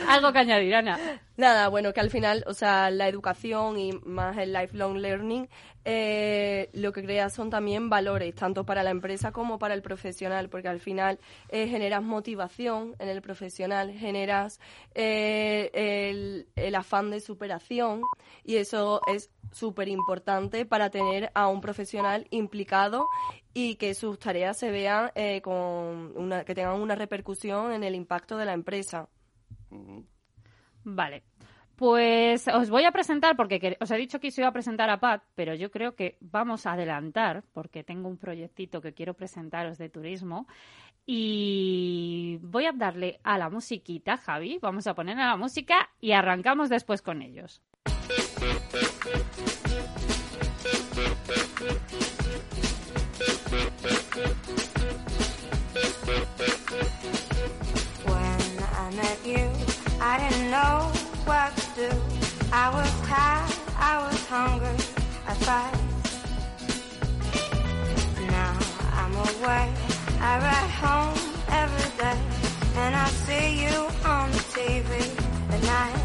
Algo 0.10 0.34
que 0.34 0.40
añadir, 0.40 0.74
Ana. 0.74 0.98
Nada, 1.38 1.68
bueno, 1.68 1.94
que 1.94 2.00
al 2.00 2.10
final, 2.10 2.44
o 2.48 2.54
sea, 2.56 2.90
la 2.90 3.08
educación 3.08 3.78
y 3.78 3.92
más 4.04 4.36
el 4.40 4.54
lifelong 4.54 4.98
learning, 4.98 5.48
eh, 5.86 6.72
lo 6.74 6.92
que 6.92 7.04
crea 7.04 7.30
son 7.30 7.52
también 7.52 7.92
valores, 7.92 8.34
tanto 8.34 8.66
para 8.66 8.82
la 8.82 8.90
empresa 8.90 9.32
como 9.32 9.60
para 9.60 9.76
el 9.76 9.84
profesional, 9.84 10.50
porque 10.50 10.68
al 10.68 10.80
final 10.80 11.20
eh, 11.50 11.68
generas 11.68 12.02
motivación 12.02 12.96
en 12.98 13.10
el 13.10 13.22
profesional, 13.22 13.92
generas 13.92 14.60
eh, 14.96 15.70
el, 16.56 16.76
afán 16.76 17.12
de 17.12 17.20
superación 17.20 18.02
y 18.44 18.56
eso 18.56 19.02
es 19.06 19.30
súper 19.52 19.90
importante 19.90 20.66
para 20.66 20.90
tener 20.90 21.30
a 21.36 21.50
un 21.50 21.62
profesional 21.62 22.26
implicado 22.32 23.06
y 23.54 23.76
que 23.76 23.94
sus 23.94 24.18
tareas 24.18 24.58
se 24.58 24.72
vean 24.72 25.12
eh, 25.14 25.42
con 25.44 26.18
una, 26.18 26.44
que 26.46 26.56
tengan 26.56 26.82
una 26.82 26.96
repercusión 26.96 27.74
en 27.74 27.84
el 27.84 27.94
impacto 27.94 28.38
de 28.38 28.46
la 28.46 28.54
empresa. 28.54 29.08
Vale. 30.88 31.24
Pues 31.76 32.48
os 32.48 32.70
voy 32.70 32.86
a 32.86 32.92
presentar, 32.92 33.36
porque 33.36 33.78
os 33.80 33.92
he 33.92 33.98
dicho 33.98 34.20
que 34.20 34.30
os 34.30 34.38
iba 34.38 34.48
a 34.48 34.54
presentar 34.54 34.90
a 34.90 35.00
Pat, 35.00 35.22
pero 35.36 35.54
yo 35.54 35.70
creo 35.70 35.96
que 35.96 36.18
vamos 36.22 36.66
a 36.66 36.72
adelantar, 36.72 37.44
porque 37.54 37.84
tengo 37.84 38.08
un 38.10 38.18
proyectito 38.18 38.82
que 38.82 38.94
quiero 38.94 39.14
presentaros 39.14 39.78
de 39.78 39.90
turismo. 39.90 40.48
Y 41.06 42.40
voy 42.42 42.66
a 42.66 42.72
darle 42.72 43.20
a 43.24 43.38
la 43.38 43.50
musiquita, 43.50 44.18
Javi. 44.18 44.60
Vamos 44.62 44.88
a 44.88 44.96
poner 44.96 45.20
a 45.20 45.28
la 45.28 45.38
música 45.38 45.90
y 46.00 46.14
arrancamos 46.14 46.70
después 46.70 47.02
con 47.02 47.22
ellos. 47.22 47.62
When 58.06 58.60
I 58.64 59.67
I 60.00 60.20
didn't 60.20 60.52
know 60.52 60.92
what 61.26 61.56
to 61.58 61.66
do. 61.76 61.90
I 62.52 62.70
was 62.70 62.92
tired, 63.08 63.52
I 63.78 63.98
was 64.06 64.26
hungry, 64.28 64.78
I 65.28 65.34
fight. 65.46 65.76
Now 68.30 68.58
I'm 68.94 69.14
away, 69.16 69.74
I 70.20 70.34
ride 70.46 70.72
home 70.86 71.18
every 71.50 71.90
day, 71.98 72.20
and 72.76 72.96
I 72.96 73.08
see 73.26 73.64
you 73.64 73.78
on 74.06 74.32
the 74.32 74.44
TV 74.56 74.90
at 75.54 75.62
night. 75.64 76.04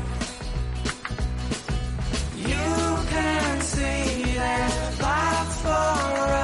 You 2.37 3.07
can 3.11 3.61
see 3.61 4.23
there's 4.35 5.01
lots 5.03 5.61
for 5.61 6.42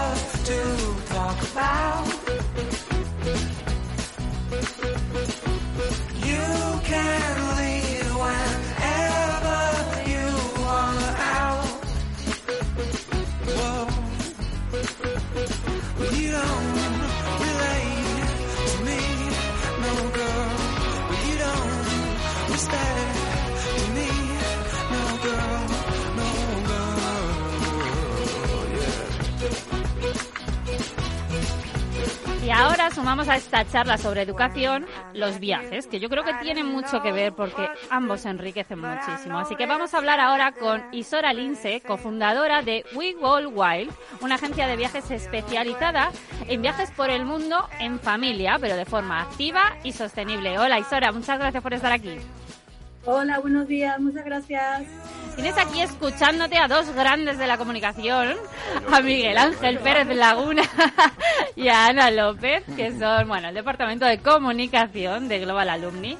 sumamos 32.98 33.28
a 33.28 33.36
esta 33.36 33.64
charla 33.64 33.96
sobre 33.96 34.22
educación 34.22 34.84
los 35.14 35.38
viajes, 35.38 35.86
que 35.86 36.00
yo 36.00 36.08
creo 36.08 36.24
que 36.24 36.34
tienen 36.42 36.66
mucho 36.66 37.00
que 37.00 37.12
ver 37.12 37.32
porque 37.32 37.68
ambos 37.90 38.26
enriquecen 38.26 38.80
muchísimo. 38.80 39.38
Así 39.38 39.54
que 39.54 39.66
vamos 39.66 39.94
a 39.94 39.98
hablar 39.98 40.18
ahora 40.18 40.50
con 40.50 40.82
Isora 40.90 41.32
Lince, 41.32 41.80
cofundadora 41.80 42.62
de 42.62 42.84
We 42.96 43.12
Go 43.12 43.38
Wild, 43.50 43.92
una 44.20 44.34
agencia 44.34 44.66
de 44.66 44.74
viajes 44.74 45.08
especializada 45.12 46.10
en 46.48 46.60
viajes 46.60 46.90
por 46.90 47.08
el 47.08 47.24
mundo 47.24 47.68
en 47.78 48.00
familia, 48.00 48.58
pero 48.60 48.74
de 48.74 48.84
forma 48.84 49.20
activa 49.20 49.76
y 49.84 49.92
sostenible. 49.92 50.58
Hola 50.58 50.80
Isora, 50.80 51.12
muchas 51.12 51.38
gracias 51.38 51.62
por 51.62 51.74
estar 51.74 51.92
aquí. 51.92 52.16
Hola, 53.04 53.38
buenos 53.38 53.68
días, 53.68 54.00
muchas 54.00 54.24
gracias. 54.24 54.88
Tienes 55.38 55.56
aquí 55.56 55.80
escuchándote 55.80 56.58
a 56.58 56.66
dos 56.66 56.92
grandes 56.96 57.38
de 57.38 57.46
la 57.46 57.56
comunicación, 57.56 58.34
a 58.92 59.00
Miguel 59.00 59.38
Ángel 59.38 59.78
Pérez 59.78 60.08
Laguna 60.08 60.62
y 61.54 61.68
a 61.68 61.86
Ana 61.86 62.10
López, 62.10 62.64
que 62.74 62.90
son, 62.98 63.28
bueno, 63.28 63.50
el 63.50 63.54
departamento 63.54 64.04
de 64.04 64.18
comunicación 64.18 65.28
de 65.28 65.38
Global 65.38 65.68
Alumni. 65.68 66.18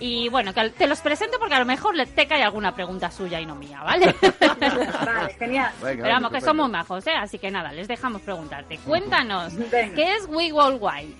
Y 0.00 0.30
bueno, 0.30 0.54
te 0.54 0.86
los 0.86 1.00
presento 1.02 1.38
porque 1.38 1.56
a 1.56 1.58
lo 1.58 1.66
mejor 1.66 1.94
te 2.14 2.26
cae 2.26 2.42
alguna 2.42 2.74
pregunta 2.74 3.10
suya 3.10 3.38
y 3.38 3.44
no 3.44 3.54
mía, 3.54 3.82
¿vale? 3.84 4.14
Vale, 4.40 5.34
genial. 5.38 5.70
Pero 5.82 6.08
vamos, 6.08 6.32
que 6.32 6.40
son 6.40 6.56
muy 6.56 6.70
majos, 6.70 7.06
¿eh? 7.06 7.12
Así 7.20 7.38
que 7.38 7.50
nada, 7.50 7.70
les 7.70 7.86
dejamos 7.86 8.22
preguntarte. 8.22 8.78
Cuéntanos, 8.78 9.54
Venga. 9.70 9.94
¿qué 9.94 10.14
es 10.14 10.26
We 10.26 10.50
Wild? 10.54 11.14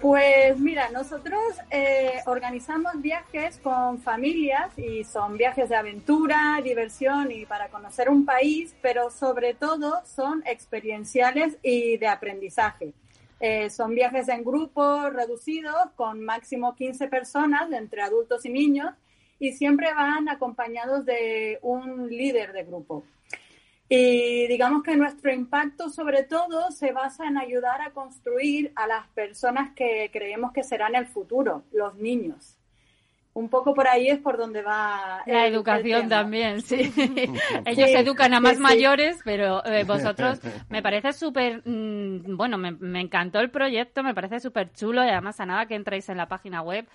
Pues 0.00 0.60
mira, 0.60 0.90
nosotros 0.90 1.40
eh, 1.72 2.20
organizamos 2.26 3.02
viajes 3.02 3.58
con 3.58 3.98
familias 3.98 4.70
y 4.78 5.02
son 5.02 5.36
viajes 5.36 5.68
de 5.68 5.74
aventura, 5.74 6.60
diversión 6.62 7.32
y 7.32 7.46
para 7.46 7.68
conocer 7.68 8.08
un 8.08 8.24
país, 8.24 8.76
pero 8.80 9.10
sobre 9.10 9.54
todo 9.54 10.00
son 10.04 10.44
experienciales 10.46 11.58
y 11.64 11.96
de 11.96 12.06
aprendizaje. 12.06 12.92
Eh, 13.40 13.70
son 13.70 13.92
viajes 13.96 14.28
en 14.28 14.44
grupos 14.44 15.12
reducidos 15.12 15.90
con 15.96 16.24
máximo 16.24 16.76
15 16.76 17.08
personas, 17.08 17.70
entre 17.72 18.02
adultos 18.02 18.44
y 18.44 18.50
niños, 18.50 18.94
y 19.40 19.52
siempre 19.52 19.92
van 19.92 20.28
acompañados 20.28 21.04
de 21.06 21.58
un 21.62 22.08
líder 22.08 22.52
de 22.52 22.62
grupo. 22.62 23.02
Y 23.88 24.46
digamos 24.48 24.82
que 24.82 24.96
nuestro 24.96 25.32
impacto 25.32 25.88
sobre 25.88 26.22
todo 26.24 26.70
se 26.70 26.92
basa 26.92 27.26
en 27.26 27.38
ayudar 27.38 27.80
a 27.80 27.90
construir 27.92 28.70
a 28.76 28.86
las 28.86 29.06
personas 29.08 29.70
que 29.74 30.10
creemos 30.12 30.52
que 30.52 30.62
serán 30.62 30.94
el 30.94 31.06
futuro, 31.06 31.64
los 31.72 31.94
niños. 31.96 32.56
Un 33.32 33.48
poco 33.48 33.72
por 33.72 33.86
ahí 33.86 34.08
es 34.08 34.18
por 34.18 34.36
donde 34.36 34.62
va 34.62 35.22
La 35.26 35.46
el- 35.46 35.54
educación 35.54 36.08
también, 36.08 36.60
sí. 36.60 36.76
Ellos 37.64 37.90
Sí, 37.90 37.96
educan 37.96 38.34
a 38.34 38.40
más 38.40 38.56
sí, 38.56 38.62
mayores, 38.62 39.20
pero 39.24 39.64
eh, 39.64 39.84
vosotros 39.84 40.40
me 40.68 40.82
parece 40.82 41.12
súper, 41.12 41.62
mm, 41.64 42.36
bueno, 42.36 42.58
me, 42.58 42.72
me 42.72 43.00
encantó 43.00 43.38
el 43.40 43.50
proyecto, 43.50 44.02
me 44.02 44.14
parece 44.14 44.40
súper 44.40 44.72
chulo 44.72 45.04
y 45.04 45.08
además 45.08 45.38
a 45.40 45.46
nada 45.46 45.66
que 45.66 45.76
entréis 45.76 46.08
en 46.08 46.16
la 46.16 46.26
página 46.28 46.62
web, 46.62 46.86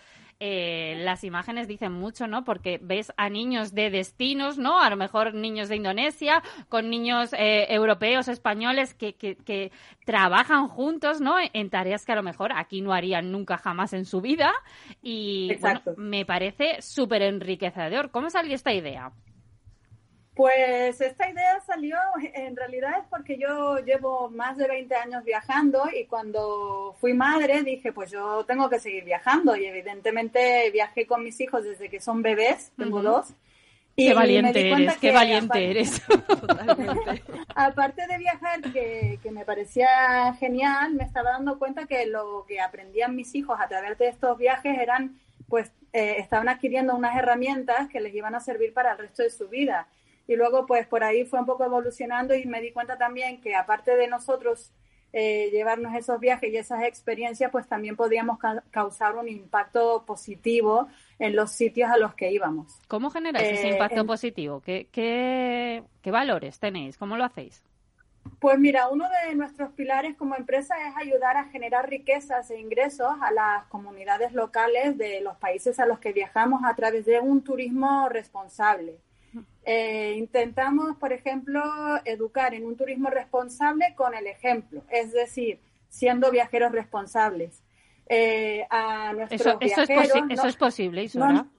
eh, 0.46 0.96
las 0.98 1.24
imágenes 1.24 1.70
dicen 1.70 1.94
mucho, 1.94 2.28
¿no? 2.28 2.44
Porque 2.44 2.78
ves 2.82 3.14
a 3.16 3.30
niños 3.30 3.74
de 3.74 3.90
destinos, 3.90 4.58
¿no? 4.58 4.82
A 4.82 4.90
lo 4.90 4.98
mejor 4.98 5.34
niños 5.34 5.70
de 5.70 5.78
Indonesia, 5.78 6.44
con 6.68 6.90
niños 6.90 7.32
eh, 7.32 7.68
europeos, 7.70 8.28
españoles, 8.28 8.94
que, 8.94 9.16
que, 9.16 9.38
que 9.38 9.72
trabajan 10.06 10.68
juntos, 10.68 11.22
¿no? 11.22 11.36
En 11.54 11.70
tareas 11.70 12.06
que 12.06 12.12
a 12.12 12.18
lo 12.18 12.24
mejor 12.24 12.52
aquí 12.54 12.82
no 12.82 12.92
harían 12.92 13.32
nunca 13.32 13.58
jamás 13.58 13.94
en 13.94 14.04
su 14.04 14.20
vida. 14.20 14.52
Y 15.02 15.56
bueno, 15.62 15.80
me 15.96 16.26
parece 16.26 16.82
súper 16.82 17.22
enriquecedor. 17.22 18.12
¿Cómo 18.12 18.30
salió 18.30 18.54
esta 18.54 18.74
idea? 18.74 19.14
Pues 20.36 21.00
esta 21.00 21.30
idea 21.30 21.60
salió, 21.66 21.96
en 22.34 22.56
realidad 22.56 22.94
es 23.00 23.06
porque 23.08 23.38
yo 23.38 23.78
llevo 23.80 24.30
más 24.32 24.58
de 24.58 24.68
20 24.68 24.96
años 24.96 25.24
viajando 25.24 25.84
y 25.96 26.06
cuando 26.06 26.96
fui 27.00 27.14
madre 27.14 27.62
dije, 27.62 27.92
pues 27.94 28.10
yo 28.10 28.44
tengo 28.46 28.68
que 28.70 28.80
seguir 28.80 29.04
viajando 29.04 29.56
y 29.56 29.66
evidentemente 29.66 30.72
viajé 30.72 31.06
con 31.06 31.24
mis 31.24 31.40
hijos 31.40 31.64
desde 31.64 31.88
que 31.90 32.02
son 32.02 32.24
bebés, 32.24 32.72
tengo 32.78 33.04
dos. 33.04 33.34
Qué 33.96 34.12
valiente 34.16 34.72
eres, 34.72 34.98
qué 34.98 35.12
valiente 35.12 35.46
aparte- 35.46 35.70
eres. 35.70 36.02
Aparte 37.56 38.08
de 38.08 38.18
viajar, 38.18 38.60
que, 38.74 39.20
que 39.22 39.30
me 39.30 39.46
parecía 39.46 40.34
genial, 40.40 40.96
me 40.96 41.04
estaba 41.04 41.30
dando 41.32 41.60
cuenta 41.60 41.86
que 41.86 42.08
lo 42.08 42.44
que 42.48 42.60
aprendían 42.60 43.16
mis 43.16 43.36
hijos 43.36 43.60
a 43.62 43.68
través 43.68 43.98
de 44.00 44.08
estos 44.08 44.36
viajes 44.40 44.80
eran, 44.80 45.20
pues, 45.48 45.72
eh, 45.94 46.16
estaban 46.18 46.50
adquiriendo 46.50 46.96
unas 46.96 47.16
herramientas 47.16 47.88
que 47.90 48.00
les 48.00 48.16
iban 48.16 48.34
a 48.34 48.40
servir 48.40 48.74
para 48.74 48.94
el 48.94 48.98
resto 48.98 49.22
de 49.22 49.30
su 49.30 49.48
vida. 49.48 49.88
Y 50.28 50.36
luego, 50.36 50.66
pues, 50.66 50.88
por 50.88 51.04
ahí 51.04 51.26
fue 51.26 51.40
un 51.40 51.46
poco 51.46 51.66
evolucionando 51.66 52.34
y 52.36 52.46
me 52.46 52.62
di 52.62 52.72
cuenta 52.72 52.98
también 52.98 53.42
que 53.42 53.56
aparte 53.56 53.96
de 53.96 54.08
nosotros 54.08 54.72
eh, 55.16 55.50
llevarnos 55.52 55.94
esos 55.96 56.20
viajes 56.20 56.50
y 56.52 56.58
esas 56.58 56.82
experiencias, 56.84 57.52
pues 57.52 57.68
también 57.68 57.96
podíamos 57.96 58.40
ca- 58.40 58.64
causar 58.72 59.16
un 59.16 59.28
impacto 59.30 60.04
positivo 60.08 60.88
en 61.20 61.36
los 61.36 61.52
sitios 61.52 61.92
a 61.92 61.98
los 61.98 62.16
que 62.16 62.32
íbamos. 62.32 62.80
¿Cómo 62.88 63.12
generáis 63.12 63.48
ese 63.50 63.68
Eh, 63.68 63.72
impacto 63.74 64.00
en- 64.00 64.08
positivo? 64.08 64.62
¿Qué, 64.62 64.88
qué, 64.92 65.84
qué 66.02 66.10
valores 66.12 66.58
tenéis? 66.60 66.98
¿Cómo 66.98 67.16
lo 67.16 67.26
hacéis? 67.26 67.62
Pues 68.40 68.58
mira, 68.58 68.88
uno 68.90 69.06
de 69.28 69.36
nuestros 69.36 69.72
pilares 69.74 70.16
como 70.16 70.36
empresa 70.36 70.76
es 70.88 70.96
ayudar 70.98 71.36
a 71.38 71.46
generar 71.46 71.90
riquezas 71.90 72.50
e 72.50 72.60
ingresos 72.60 73.10
a 73.22 73.32
las 73.32 73.66
comunidades 73.66 74.32
locales 74.34 74.98
de 74.98 75.22
los 75.22 75.36
países 75.38 75.80
a 75.80 75.86
los 75.86 76.00
que 76.00 76.14
viajamos 76.14 76.62
a 76.64 76.74
través 76.76 77.06
de 77.06 77.20
un 77.20 77.44
turismo 77.44 78.08
responsable. 78.10 78.98
Eh, 79.66 80.16
intentamos, 80.18 80.98
por 80.98 81.14
ejemplo, 81.14 81.62
educar 82.06 82.54
en 82.54 82.66
un 82.66 82.76
turismo 82.76 83.10
responsable 83.10 83.94
con 83.96 84.14
el 84.14 84.28
ejemplo, 84.28 84.82
es 84.90 85.12
decir, 85.14 85.60
siendo 85.90 86.32
viajeros 86.32 86.72
responsables. 86.72 87.62
eh, 88.10 88.68
a 88.70 89.14
nuestros 89.14 89.40
Eso, 89.42 89.58
eso, 89.62 89.82
es, 89.84 89.88
viajeros. 89.88 90.18
posi- 90.18 90.34
eso 90.34 90.48
es 90.48 90.56
posible, 90.58 91.04
Isora. 91.06 91.32
no- 91.32 91.50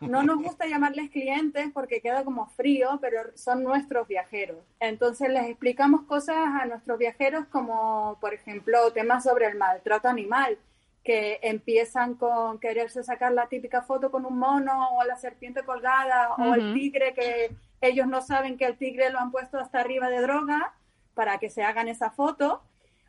no 0.00 0.22
nos 0.24 0.42
gusta 0.42 0.66
llamarles 0.66 1.10
clientes 1.10 1.68
porque 1.72 2.00
queda 2.00 2.24
como 2.24 2.46
frío, 2.48 2.98
pero 3.00 3.20
son 3.36 3.62
nuestros 3.62 4.08
viajeros. 4.08 4.58
Entonces 4.80 5.28
les 5.30 5.44
explicamos 5.46 6.02
cosas 6.02 6.36
a 6.60 6.66
nuestros 6.66 6.98
viajeros 6.98 7.46
como, 7.52 8.18
por 8.20 8.34
ejemplo, 8.34 8.92
temas 8.92 9.22
sobre 9.22 9.46
el 9.46 9.56
maltrato 9.58 10.08
animal, 10.08 10.58
que 11.02 11.40
empiezan 11.42 12.14
con 12.14 12.58
quererse 12.58 13.02
sacar 13.02 13.32
la 13.32 13.48
típica 13.48 13.82
foto 13.82 14.10
con 14.10 14.26
un 14.26 14.38
mono 14.38 14.96
o 14.96 15.04
la 15.04 15.16
serpiente 15.16 15.62
colgada 15.62 16.34
o 16.34 16.54
el 16.54 16.74
tigre 16.74 17.14
que 17.14 17.54
ellos 17.80 18.06
no 18.06 18.20
saben 18.20 18.58
que 18.58 18.66
el 18.66 18.76
tigre 18.76 19.10
lo 19.10 19.18
han 19.18 19.30
puesto 19.30 19.58
hasta 19.58 19.80
arriba 19.80 20.10
de 20.10 20.20
droga 20.20 20.74
para 21.14 21.38
que 21.38 21.50
se 21.50 21.62
hagan 21.62 21.88
esa 21.88 22.10
foto. 22.10 22.62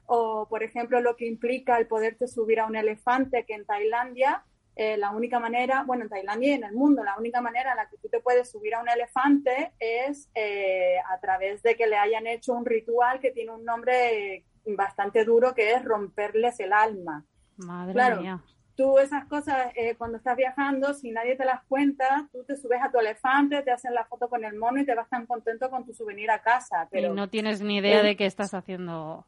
O, 0.05 0.47
por 0.49 0.63
ejemplo, 0.63 0.99
lo 0.99 1.15
que 1.15 1.27
implica 1.27 1.77
el 1.77 1.87
poderte 1.87 2.27
subir 2.27 2.59
a 2.59 2.65
un 2.65 2.75
elefante, 2.75 3.45
que 3.45 3.53
en 3.53 3.65
Tailandia 3.65 4.43
eh, 4.75 4.97
la 4.97 5.11
única 5.11 5.39
manera, 5.39 5.83
bueno, 5.83 6.03
en 6.03 6.09
Tailandia 6.09 6.49
y 6.49 6.53
en 6.53 6.63
el 6.63 6.73
mundo, 6.73 7.03
la 7.03 7.17
única 7.17 7.41
manera 7.41 7.71
en 7.71 7.77
la 7.77 7.89
que 7.89 7.97
tú 7.97 8.07
te 8.09 8.19
puedes 8.19 8.49
subir 8.49 8.73
a 8.75 8.81
un 8.81 8.89
elefante 8.89 9.73
es 9.79 10.29
eh, 10.33 10.95
a 11.09 11.19
través 11.19 11.61
de 11.63 11.75
que 11.75 11.87
le 11.87 11.97
hayan 11.97 12.25
hecho 12.27 12.53
un 12.53 12.65
ritual 12.65 13.19
que 13.19 13.31
tiene 13.31 13.51
un 13.51 13.65
nombre 13.65 14.45
bastante 14.65 15.25
duro, 15.25 15.53
que 15.53 15.73
es 15.73 15.83
romperles 15.83 16.59
el 16.59 16.73
alma. 16.73 17.25
Madre 17.65 17.93
Claro. 17.93 18.21
mía. 18.21 18.39
Tú 18.75 18.97
esas 18.99 19.25
cosas, 19.25 19.71
eh, 19.75 19.95
cuando 19.97 20.17
estás 20.17 20.35
viajando, 20.37 20.93
si 20.93 21.11
nadie 21.11 21.35
te 21.35 21.45
las 21.45 21.61
cuenta, 21.65 22.27
tú 22.31 22.43
te 22.45 22.55
subes 22.55 22.81
a 22.81 22.89
tu 22.89 22.97
elefante, 22.99 23.61
te 23.61 23.69
hacen 23.71 23.93
la 23.93 24.05
foto 24.05 24.29
con 24.29 24.43
el 24.43 24.55
mono 24.57 24.79
y 24.79 24.85
te 24.85 24.95
vas 24.95 25.09
tan 25.09 25.25
contento 25.25 25.69
con 25.69 25.85
tu 25.85 25.93
souvenir 25.93 26.31
a 26.31 26.39
casa. 26.41 26.87
Pero 26.89 27.11
y 27.11 27.15
no 27.15 27.29
tienes 27.29 27.61
ni 27.61 27.77
idea 27.77 27.99
Eh, 27.99 28.03
de 28.03 28.15
que 28.15 28.25
estás 28.25 28.53
haciendo 28.53 29.25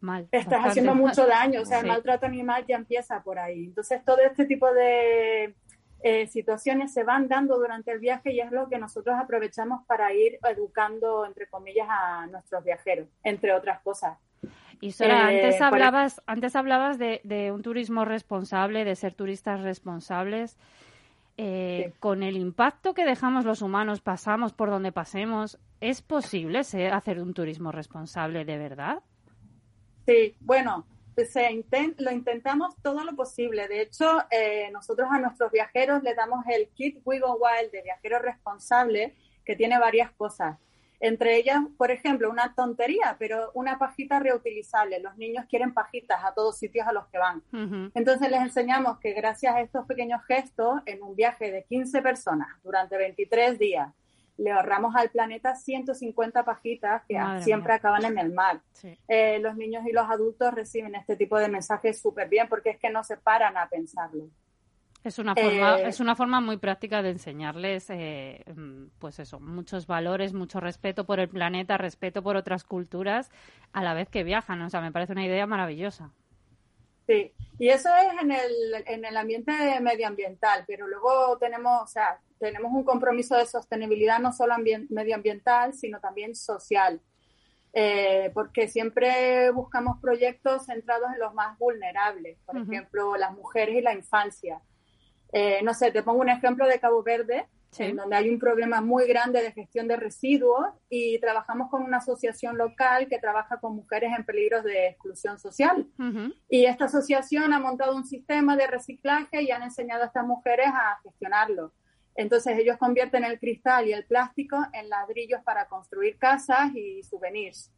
mal. 0.00 0.26
estás 0.32 0.66
haciendo 0.66 0.94
mucho 0.94 1.26
daño, 1.26 1.62
o 1.62 1.64
sea, 1.64 1.78
Sí. 1.78 1.84
el 1.86 1.92
maltrato 1.92 2.26
animal 2.26 2.66
ya 2.66 2.76
empieza 2.76 3.22
por 3.22 3.38
ahí. 3.38 3.64
Entonces, 3.66 4.04
todo 4.04 4.18
este 4.18 4.44
tipo 4.44 4.70
de 4.72 5.54
eh, 6.06 6.26
situaciones 6.26 6.92
se 6.92 7.02
van 7.02 7.28
dando 7.28 7.56
durante 7.56 7.90
el 7.90 7.98
viaje 7.98 8.30
y 8.32 8.40
es 8.40 8.50
lo 8.52 8.68
que 8.68 8.76
nosotros 8.78 9.16
aprovechamos 9.18 9.86
para 9.86 10.12
ir 10.12 10.38
educando, 10.50 11.24
entre 11.24 11.46
comillas, 11.46 11.86
a 11.88 12.26
nuestros 12.26 12.62
viajeros, 12.62 13.08
entre 13.22 13.54
otras 13.54 13.80
cosas. 13.80 14.18
Y 14.80 14.92
Sora, 14.92 15.32
Eh, 15.32 15.42
antes 15.44 15.56
por- 15.56 15.66
hablabas, 15.66 16.22
antes 16.26 16.56
hablabas 16.56 16.98
de, 16.98 17.20
de 17.24 17.52
un 17.52 17.62
turismo 17.62 18.04
responsable, 18.04 18.84
de 18.84 18.96
ser 18.96 19.14
turistas 19.14 19.60
responsables. 19.62 20.56
Eh, 21.36 21.86
Sí. 21.88 21.96
Con 21.98 22.22
el 22.22 22.36
impacto 22.36 22.94
que 22.94 23.04
dejamos 23.04 23.44
los 23.44 23.60
humanos, 23.62 24.00
pasamos 24.00 24.52
por 24.52 24.70
donde 24.70 24.92
pasemos, 24.92 25.58
¿es 25.80 26.00
posible 26.02 26.62
ser- 26.64 26.92
hacer 26.92 27.20
un 27.20 27.34
turismo 27.34 27.72
responsable 27.72 28.44
de 28.44 28.56
verdad? 28.56 29.02
Sí, 30.06 30.36
bueno, 30.40 30.86
pues 31.14 31.32
se 31.32 31.50
inten- 31.50 31.94
lo 31.98 32.10
intentamos 32.12 32.76
todo 32.82 33.02
lo 33.04 33.16
posible. 33.16 33.66
De 33.68 33.80
hecho, 33.82 34.22
eh, 34.30 34.68
nosotros 34.72 35.08
a 35.10 35.18
nuestros 35.18 35.50
viajeros 35.50 36.02
le 36.02 36.14
damos 36.14 36.44
el 36.46 36.68
kit 36.68 36.98
We 37.04 37.18
Go 37.20 37.36
Wild 37.36 37.72
de 37.72 37.82
viajero 37.82 38.18
responsable, 38.20 39.14
que 39.44 39.56
tiene 39.56 39.78
varias 39.78 40.10
cosas. 40.12 40.58
Entre 41.00 41.36
ellas, 41.36 41.60
por 41.76 41.90
ejemplo, 41.90 42.30
una 42.30 42.54
tontería, 42.54 43.16
pero 43.18 43.50
una 43.54 43.78
pajita 43.78 44.20
reutilizable. 44.20 45.00
Los 45.00 45.16
niños 45.16 45.44
quieren 45.48 45.74
pajitas 45.74 46.24
a 46.24 46.32
todos 46.32 46.58
sitios 46.58 46.86
a 46.86 46.92
los 46.92 47.06
que 47.08 47.18
van. 47.18 47.42
Entonces 47.94 48.30
les 48.30 48.40
enseñamos 48.40 48.98
que 48.98 49.12
gracias 49.12 49.54
a 49.54 49.60
estos 49.60 49.86
pequeños 49.86 50.24
gestos, 50.26 50.80
en 50.86 51.02
un 51.02 51.14
viaje 51.14 51.50
de 51.50 51.64
15 51.64 52.00
personas 52.02 52.48
durante 52.62 52.96
23 52.96 53.58
días, 53.58 53.92
le 54.36 54.50
ahorramos 54.50 54.96
al 54.96 55.10
planeta 55.10 55.54
150 55.54 56.44
pajitas 56.44 57.02
que 57.06 57.14
Madre 57.14 57.42
siempre 57.42 57.68
mía. 57.68 57.76
acaban 57.76 58.04
en 58.04 58.18
el 58.18 58.32
mar. 58.32 58.60
Sí. 58.72 58.98
Eh, 59.06 59.38
los 59.38 59.56
niños 59.56 59.86
y 59.86 59.92
los 59.92 60.10
adultos 60.10 60.52
reciben 60.52 60.94
este 60.96 61.16
tipo 61.16 61.38
de 61.38 61.48
mensajes 61.48 62.00
súper 62.00 62.28
bien 62.28 62.48
porque 62.48 62.70
es 62.70 62.78
que 62.78 62.90
no 62.90 63.04
se 63.04 63.16
paran 63.16 63.56
a 63.56 63.68
pensarlo. 63.68 64.28
Es 65.04 65.18
una 65.18 65.34
forma, 65.34 65.78
Eh, 65.80 65.88
es 65.88 66.00
una 66.00 66.16
forma 66.16 66.40
muy 66.40 66.56
práctica 66.56 67.02
de 67.02 67.10
enseñarles, 67.10 67.90
eh, 67.90 68.42
mm, 68.56 68.86
pues 68.98 69.18
eso, 69.18 69.38
muchos 69.38 69.86
valores, 69.86 70.32
mucho 70.32 70.60
respeto 70.60 71.04
por 71.04 71.20
el 71.20 71.28
planeta, 71.28 71.76
respeto 71.76 72.22
por 72.22 72.36
otras 72.36 72.64
culturas, 72.64 73.30
a 73.74 73.82
la 73.84 73.92
vez 73.92 74.08
que 74.08 74.24
viajan. 74.24 74.62
O 74.62 74.70
sea, 74.70 74.80
me 74.80 74.92
parece 74.92 75.12
una 75.12 75.26
idea 75.26 75.46
maravillosa. 75.46 76.10
Sí, 77.06 77.32
y 77.58 77.68
eso 77.68 77.90
es 77.94 78.22
en 78.22 78.32
el, 78.32 78.84
en 78.86 79.04
el 79.04 79.16
ambiente 79.18 79.52
medioambiental, 79.82 80.64
pero 80.66 80.86
luego 80.86 81.36
tenemos, 81.36 81.82
o 81.82 81.86
sea, 81.86 82.18
tenemos 82.38 82.72
un 82.72 82.82
compromiso 82.82 83.36
de 83.36 83.44
sostenibilidad 83.44 84.18
no 84.20 84.32
solo 84.32 84.54
ambien- 84.54 84.86
medioambiental, 84.88 85.74
sino 85.74 86.00
también 86.00 86.34
social. 86.34 86.98
Eh, 87.74 88.30
porque 88.32 88.68
siempre 88.68 89.50
buscamos 89.50 90.00
proyectos 90.00 90.64
centrados 90.66 91.12
en 91.12 91.18
los 91.18 91.34
más 91.34 91.58
vulnerables, 91.58 92.38
por 92.46 92.56
ejemplo, 92.56 93.16
las 93.16 93.32
mujeres 93.32 93.76
y 93.76 93.82
la 93.82 93.92
infancia. 93.92 94.62
Eh, 95.36 95.60
no 95.64 95.74
sé, 95.74 95.90
te 95.90 96.04
pongo 96.04 96.20
un 96.20 96.28
ejemplo 96.28 96.64
de 96.68 96.78
Cabo 96.78 97.02
Verde, 97.02 97.48
Sí. 97.72 97.82
en 97.82 97.96
donde 97.96 98.14
hay 98.14 98.30
un 98.30 98.38
problema 98.38 98.80
muy 98.80 99.04
grande 99.08 99.42
de 99.42 99.50
gestión 99.50 99.88
de 99.88 99.96
residuos 99.96 100.64
y 100.88 101.18
trabajamos 101.18 101.70
con 101.70 101.82
una 101.82 101.96
asociación 101.96 102.56
local 102.56 103.08
que 103.08 103.18
trabaja 103.18 103.58
con 103.58 103.74
mujeres 103.74 104.12
en 104.16 104.24
peligro 104.24 104.62
de 104.62 104.90
exclusión 104.90 105.40
social. 105.40 105.84
Y 106.48 106.66
esta 106.66 106.84
asociación 106.84 107.52
ha 107.52 107.58
montado 107.58 107.96
un 107.96 108.04
sistema 108.04 108.56
de 108.56 108.68
reciclaje 108.68 109.42
y 109.42 109.50
han 109.50 109.64
enseñado 109.64 110.04
a 110.04 110.06
estas 110.06 110.24
mujeres 110.24 110.68
a 110.68 111.00
gestionarlo. 111.02 111.72
Entonces 112.14 112.56
ellos 112.56 112.76
convierten 112.78 113.24
el 113.24 113.40
cristal 113.40 113.88
y 113.88 113.92
el 113.92 114.04
plástico 114.06 114.56
en 114.72 114.88
ladrillos 114.88 115.42
para 115.42 115.66
construir 115.66 116.16
casas 116.16 116.72
y 116.76 117.02
souvenirs. 117.02 117.72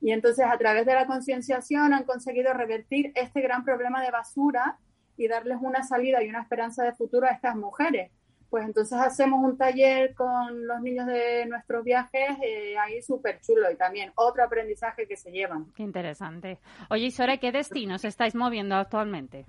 Y 0.00 0.12
entonces 0.12 0.46
a 0.50 0.56
través 0.56 0.86
de 0.86 0.94
la 0.94 1.06
concienciación 1.06 1.92
han 1.92 2.04
conseguido 2.04 2.54
revertir 2.54 3.12
este 3.14 3.42
gran 3.42 3.66
problema 3.66 4.02
de 4.02 4.10
basura 4.10 4.78
y 5.16 5.28
darles 5.28 5.58
una 5.60 5.82
salida 5.82 6.22
y 6.22 6.28
una 6.28 6.42
esperanza 6.42 6.84
de 6.84 6.92
futuro 6.92 7.26
a 7.26 7.30
estas 7.30 7.56
mujeres. 7.56 8.10
Pues 8.50 8.66
entonces 8.66 8.98
hacemos 8.98 9.42
un 9.42 9.56
taller 9.56 10.14
con 10.14 10.66
los 10.66 10.80
niños 10.82 11.06
de 11.06 11.46
nuestros 11.46 11.82
viajes 11.84 12.36
eh, 12.42 12.76
ahí 12.76 13.00
súper 13.00 13.40
chulo 13.40 13.70
y 13.70 13.76
también 13.76 14.12
otro 14.14 14.44
aprendizaje 14.44 15.06
que 15.08 15.16
se 15.16 15.30
llevan. 15.30 15.72
Qué 15.74 15.82
interesante. 15.82 16.58
Oye, 16.90 17.06
Isora, 17.06 17.38
¿qué 17.38 17.50
destinos 17.50 18.04
estáis 18.04 18.34
moviendo 18.34 18.74
actualmente? 18.74 19.46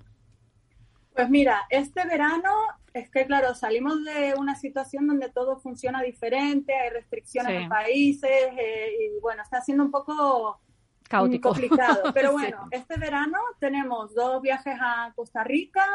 Pues 1.14 1.28
mira, 1.30 1.62
este 1.70 2.04
verano 2.06 2.50
es 2.92 3.10
que, 3.10 3.26
claro, 3.26 3.54
salimos 3.54 4.02
de 4.04 4.34
una 4.38 4.56
situación 4.56 5.06
donde 5.06 5.28
todo 5.28 5.58
funciona 5.58 6.02
diferente, 6.02 6.74
hay 6.74 6.90
restricciones 6.90 7.56
Sí. 7.56 7.62
en 7.64 7.68
países 7.68 8.30
eh, 8.58 8.90
y 9.00 9.20
bueno, 9.20 9.42
está 9.42 9.60
siendo 9.60 9.84
un 9.84 9.90
poco 9.90 10.60
Caótico. 11.08 11.50
complicado. 11.50 12.12
Pero 12.12 12.28
Sí. 12.30 12.34
bueno, 12.34 12.68
este 12.70 12.98
verano 12.98 13.38
tenemos 13.58 14.14
dos 14.14 14.40
viajes 14.42 14.76
a 14.80 15.12
Costa 15.14 15.44
Rica, 15.44 15.86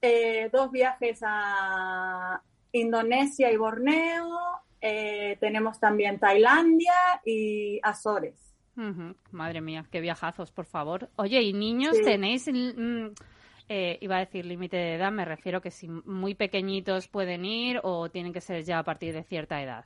eh, 0.00 0.48
dos 0.52 0.70
viajes 0.70 1.20
a 1.24 2.40
Indonesia 2.72 3.52
y 3.52 3.56
Borneo, 3.56 4.28
eh, 4.80 5.36
tenemos 5.40 5.78
también 5.78 6.18
Tailandia 6.18 6.92
y 7.24 7.78
Azores. 7.82 8.34
Madre 9.30 9.60
mía, 9.60 9.84
qué 9.90 10.00
viajazos, 10.00 10.50
por 10.50 10.64
favor. 10.64 11.10
Oye, 11.16 11.42
¿y 11.42 11.52
niños 11.52 11.94
Sí. 11.98 12.02
tenéis, 12.02 12.48
mm, 12.50 13.08
eh, 13.68 13.98
iba 14.00 14.16
a 14.16 14.20
decir 14.20 14.46
límite 14.46 14.76
de 14.78 14.94
edad, 14.94 15.12
me 15.12 15.26
refiero 15.26 15.60
que 15.60 15.70
si 15.70 15.88
muy 15.88 16.34
pequeñitos 16.34 17.06
pueden 17.08 17.44
ir 17.44 17.80
o 17.82 18.08
tienen 18.10 18.32
que 18.32 18.40
ser 18.40 18.64
ya 18.64 18.78
a 18.78 18.82
partir 18.82 19.12
de 19.12 19.22
cierta 19.24 19.62
edad? 19.62 19.84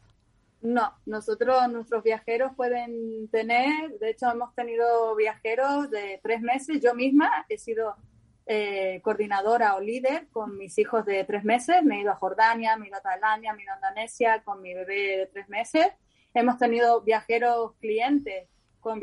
No, 0.67 0.93
nosotros, 1.07 1.71
nuestros 1.71 2.03
viajeros 2.03 2.51
pueden 2.57 3.29
tener, 3.29 4.01
de 4.01 4.11
hecho 4.11 4.29
hemos 4.29 4.53
tenido 4.57 5.15
viajeros 5.15 5.89
de 5.91 6.19
tres 6.25 6.41
meses, 6.41 6.81
yo 6.83 6.93
misma 6.93 7.31
he 7.49 7.57
sido 7.57 7.95
eh, 8.47 9.01
coordinadora 9.05 9.77
o 9.77 9.81
líder 9.81 10.27
con 10.33 10.59
mis 10.59 10.77
hijos 10.79 11.07
de 11.07 11.23
tres 11.23 11.45
meses, 11.45 11.85
me 11.85 11.99
he 11.99 12.01
ido 12.01 12.11
a 12.11 12.17
Jordania, 12.17 12.77
me 12.77 12.87
he 12.87 12.89
ido 12.89 12.99
a 12.99 13.01
Tailandia, 13.01 13.53
me 13.53 13.61
he 13.61 13.65
ido 13.65 13.75
a 13.75 13.77
Indonesia 13.77 14.43
con 14.43 14.61
mi 14.61 14.75
bebé 14.75 15.19
de 15.19 15.27
tres 15.27 15.49
meses, 15.49 15.87
hemos 16.35 16.59
tenido 16.59 17.01
viajeros 17.03 17.75
clientes 17.77 18.49
con, 18.81 18.99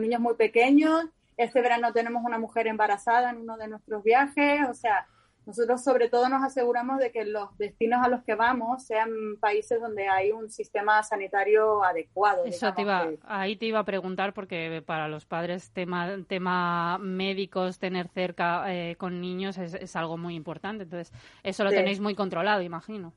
niños 0.00 0.20
muy 0.20 0.34
pequeños, 0.34 1.04
este 1.36 1.62
verano 1.62 1.92
tenemos 1.92 2.24
una 2.24 2.38
mujer 2.38 2.66
embarazada 2.66 3.30
en 3.30 3.36
uno 3.36 3.56
de 3.56 3.68
nuestros 3.68 4.02
viajes, 4.02 4.68
o 4.68 4.74
sea, 4.74 5.06
nosotros 5.46 5.82
sobre 5.82 6.08
todo 6.08 6.28
nos 6.28 6.42
aseguramos 6.44 6.98
de 6.98 7.10
que 7.10 7.24
los 7.24 7.56
destinos 7.58 8.00
a 8.04 8.08
los 8.08 8.22
que 8.22 8.34
vamos 8.34 8.84
sean 8.84 9.10
países 9.40 9.80
donde 9.80 10.06
hay 10.08 10.30
un 10.32 10.50
sistema 10.50 11.02
sanitario 11.02 11.82
adecuado. 11.82 12.44
Eso 12.44 12.72
te 12.74 12.82
iba, 12.82 13.08
que- 13.08 13.18
ahí 13.26 13.56
te 13.56 13.66
iba 13.66 13.80
a 13.80 13.84
preguntar 13.84 14.32
porque 14.34 14.82
para 14.86 15.08
los 15.08 15.24
padres 15.26 15.70
tema, 15.72 16.08
tema 16.28 16.98
médicos, 16.98 17.78
tener 17.78 18.08
cerca 18.08 18.64
eh, 18.72 18.96
con 18.96 19.20
niños 19.20 19.58
es, 19.58 19.74
es 19.74 19.96
algo 19.96 20.16
muy 20.16 20.34
importante. 20.36 20.84
Entonces, 20.84 21.12
eso 21.42 21.64
lo 21.64 21.70
Sí. 21.70 21.76
tenéis 21.76 22.00
muy 22.00 22.14
controlado, 22.14 22.62
imagino. 22.62 23.12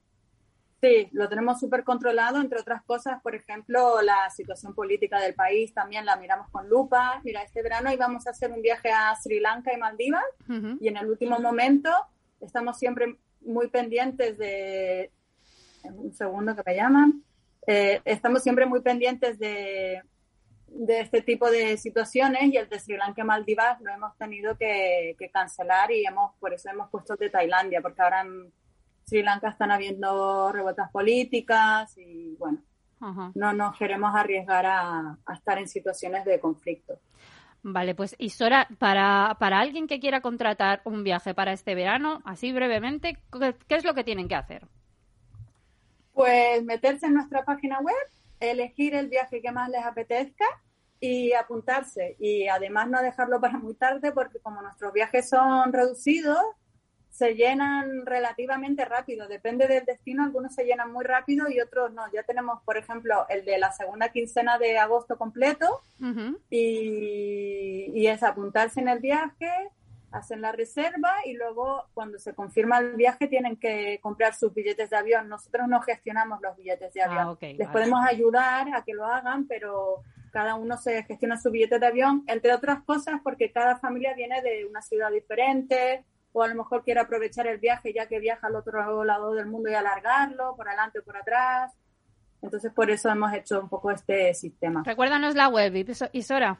Sí, 0.81 1.09
lo 1.13 1.27
tenemos 1.29 1.59
súper 1.59 1.83
controlado, 1.83 2.39
entre 2.39 2.59
otras 2.59 2.83
cosas, 2.83 3.19
por 3.23 3.33
ejemplo, 3.33 4.01
la 4.03 4.29
situación 4.29 4.75
política 4.75 5.19
del 5.19 5.33
país 5.33 5.73
también 5.73 6.05
la 6.05 6.15
miramos 6.17 6.49
con 6.51 6.69
lupa. 6.69 7.21
Mira, 7.23 7.41
este 7.41 7.63
verano 7.63 7.91
íbamos 7.91 8.27
a 8.27 8.31
hacer 8.31 8.51
un 8.51 8.61
viaje 8.61 8.91
a 8.91 9.15
Sri 9.15 9.39
Lanka 9.39 9.73
y 9.73 9.77
Maldivas 9.77 10.23
y 10.79 10.87
en 10.87 10.97
el 10.97 11.09
último 11.09 11.39
momento 11.39 11.89
estamos 12.41 12.77
siempre 12.77 13.17
muy 13.41 13.69
pendientes 13.69 14.37
de... 14.37 15.11
Un 15.83 16.13
segundo 16.13 16.55
que 16.55 16.63
me 16.65 16.75
llaman. 16.75 17.23
Eh, 17.67 18.01
estamos 18.05 18.41
siempre 18.41 18.65
muy 18.65 18.81
pendientes 18.81 19.37
de 19.37 20.01
de 20.75 20.99
este 21.01 21.21
tipo 21.21 21.49
de 21.49 21.77
situaciones 21.77 22.53
y 22.53 22.57
el 22.57 22.67
de 22.67 22.79
Sri 22.79 22.97
Lanka 22.97 23.21
y 23.21 23.25
Maldivas 23.25 23.79
lo 23.81 23.91
hemos 23.91 24.15
tenido 24.17 24.57
que, 24.57 25.15
que 25.17 25.29
cancelar 25.29 25.91
y 25.91 26.05
hemos 26.05 26.35
por 26.39 26.53
eso 26.53 26.69
hemos 26.69 26.89
puesto 26.89 27.13
el 27.13 27.19
de 27.19 27.29
Tailandia, 27.29 27.81
porque 27.81 28.01
ahora 28.01 28.21
en 28.21 28.51
Sri 29.05 29.23
Lanka 29.23 29.49
están 29.49 29.71
habiendo 29.71 30.51
revueltas 30.51 30.91
políticas 30.91 31.97
y 31.97 32.35
bueno, 32.35 32.61
Ajá. 32.99 33.31
no 33.35 33.53
nos 33.53 33.77
queremos 33.77 34.13
arriesgar 34.13 34.65
a, 34.65 35.17
a 35.25 35.33
estar 35.33 35.57
en 35.57 35.67
situaciones 35.67 36.25
de 36.25 36.39
conflicto. 36.39 36.99
Vale, 37.67 37.95
pues 37.95 38.15
Isora, 38.19 38.67
para, 38.77 39.37
para 39.39 39.59
alguien 39.59 39.87
que 39.87 39.99
quiera 39.99 40.21
contratar 40.21 40.81
un 40.83 41.03
viaje 41.03 41.33
para 41.33 41.51
este 41.51 41.73
verano, 41.73 42.21
así 42.23 42.51
brevemente, 42.51 43.17
¿qué, 43.31 43.55
qué 43.67 43.75
es 43.75 43.83
lo 43.83 43.95
que 43.95 44.03
tienen 44.03 44.27
que 44.27 44.35
hacer? 44.35 44.67
Pues 46.13 46.63
meterse 46.63 47.07
en 47.07 47.15
nuestra 47.15 47.43
página 47.43 47.79
web, 47.79 47.95
elegir 48.39 48.93
el 48.93 49.07
viaje 49.07 49.41
que 49.41 49.51
más 49.51 49.67
les 49.69 49.83
apetezca 49.83 50.45
y 50.99 51.33
apuntarse. 51.33 52.15
Y 52.19 52.47
además 52.47 52.87
no 52.87 53.01
dejarlo 53.01 53.41
para 53.41 53.57
muy 53.57 53.73
tarde 53.73 54.11
porque 54.11 54.37
como 54.37 54.61
nuestros 54.61 54.93
viajes 54.93 55.27
son 55.27 55.73
reducidos, 55.73 56.37
se 57.15 57.33
llenan 57.33 58.05
relativamente 58.05 58.83
rápido. 58.83 59.29
Depende 59.29 59.67
del 59.69 59.85
destino, 59.85 60.23
algunos 60.25 60.53
se 60.53 60.65
llenan 60.65 60.91
muy 60.91 61.05
rápido 61.05 61.49
y 61.49 61.61
otros 61.61 61.93
no. 61.93 62.03
Ya 62.11 62.23
tenemos, 62.23 62.61
por 62.63 62.75
ejemplo, 62.75 63.25
el 63.29 63.45
de 63.45 63.57
la 63.57 63.71
segunda 63.71 64.09
quincena 64.09 64.57
de 64.57 64.77
agosto 64.77 65.17
completo 65.17 65.81
Ujú. 66.01 66.37
y, 66.49 67.91
y 67.93 68.07
es 68.07 68.21
apuntarse 68.21 68.81
en 68.81 68.89
el 68.89 68.99
viaje, 68.99 69.49
hacen 70.11 70.41
la 70.41 70.51
reserva 70.51 71.13
y 71.25 71.33
luego 71.33 71.85
cuando 71.93 72.19
se 72.19 72.33
confirma 72.33 72.79
el 72.79 72.95
viaje 72.95 73.27
tienen 73.27 73.55
que 73.57 73.99
comprar 74.01 74.33
sus 74.33 74.53
billetes 74.53 74.89
de 74.89 74.97
avión. 74.97 75.29
Nosotros 75.29 75.67
no 75.69 75.79
gestionamos 75.81 76.41
los 76.41 76.55
billetes 76.57 76.93
de 76.93 77.01
Ah, 77.01 77.05
avión. 77.05 77.27
ok, 77.29 77.41
Les 77.41 77.57
vale. 77.59 77.71
podemos 77.71 78.05
ayudar 78.05 78.73
a 78.73 78.83
que 78.83 78.93
lo 78.93 79.05
hagan, 79.05 79.47
pero 79.47 80.01
cada 80.31 80.55
uno 80.55 80.77
se 80.77 81.03
gestiona 81.03 81.39
su 81.39 81.49
billete 81.49 81.79
de 81.79 81.87
avión, 81.87 82.23
entre 82.27 82.53
otras 82.53 82.83
cosas 82.83 83.21
porque 83.23 83.51
cada 83.53 83.77
familia 83.77 84.13
viene 84.15 84.41
de 84.41 84.65
una 84.65 84.81
ciudad 84.81 85.09
diferente 85.11 86.03
o 86.37 86.43
a 86.43 86.47
lo 86.49 86.55
mejor 86.55 86.83
quiere 86.83 86.99
aprovechar 86.99 87.47
el 87.47 87.59
viaje 87.59 87.93
ya 87.93 88.07
que 88.07 88.19
viaja 88.19 88.47
al 88.47 88.55
otro 88.57 89.03
lado 89.05 89.33
del 89.33 89.45
mundo 89.45 89.69
y 89.69 89.73
alargarlo, 89.73 90.53
por 90.57 90.67
adelante 90.67 90.99
o 90.99 91.03
por 91.03 91.15
atrás. 91.15 91.71
Entonces, 92.41 92.73
por 92.73 92.89
eso 92.91 93.09
hemos 93.09 93.33
hecho 93.33 93.61
un 93.61 93.69
poco 93.69 93.89
este 93.89 94.33
sistema. 94.33 94.83
Recuérdanos 94.85 95.33
la 95.33 95.47
web, 95.47 95.73
Iso- 95.73 96.09
Isora. 96.11 96.57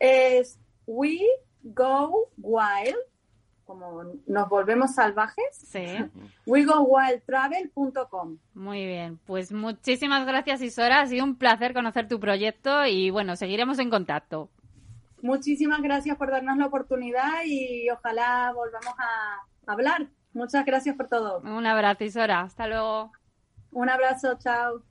es 0.00 0.58
We 0.86 1.18
Go 1.62 2.30
Wild, 2.38 2.96
como 3.66 4.04
nos 4.26 4.48
volvemos 4.48 4.94
salvajes, 4.94 5.44
Sí. 5.52 5.84
wegowildtravel.com. 6.46 8.38
Muy 8.54 8.86
bien, 8.86 9.18
pues 9.26 9.52
muchísimas 9.52 10.26
gracias 10.26 10.62
Isora, 10.62 11.00
ha 11.00 11.06
sido 11.06 11.24
un 11.24 11.36
placer 11.36 11.74
conocer 11.74 12.08
tu 12.08 12.18
proyecto 12.18 12.84
y 12.86 13.10
bueno, 13.10 13.36
seguiremos 13.36 13.78
en 13.78 13.90
contacto. 13.90 14.48
Muchísimas 15.22 15.80
gracias 15.80 16.16
por 16.16 16.30
darnos 16.30 16.58
la 16.58 16.66
oportunidad 16.66 17.44
y 17.46 17.88
ojalá 17.90 18.52
volvamos 18.54 18.94
a 18.98 19.72
hablar. 19.72 20.08
Muchas 20.32 20.64
gracias 20.64 20.96
por 20.96 21.08
todo. 21.08 21.40
Un 21.40 21.64
abrazo 21.64 22.04
Isora, 22.04 22.40
hasta 22.40 22.66
luego. 22.66 23.12
Un 23.70 23.88
abrazo, 23.88 24.36
chao. 24.38 24.82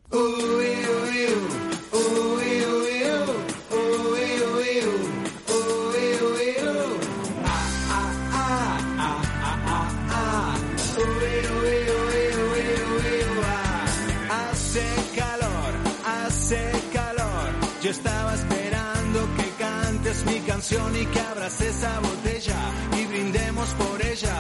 Canción 20.62 20.95
y 20.95 21.05
que 21.07 21.20
abras 21.20 21.59
esa 21.59 21.99
botella 22.01 22.55
y 22.95 23.05
brindemos 23.07 23.68
por 23.74 23.99
ella. 24.05 24.36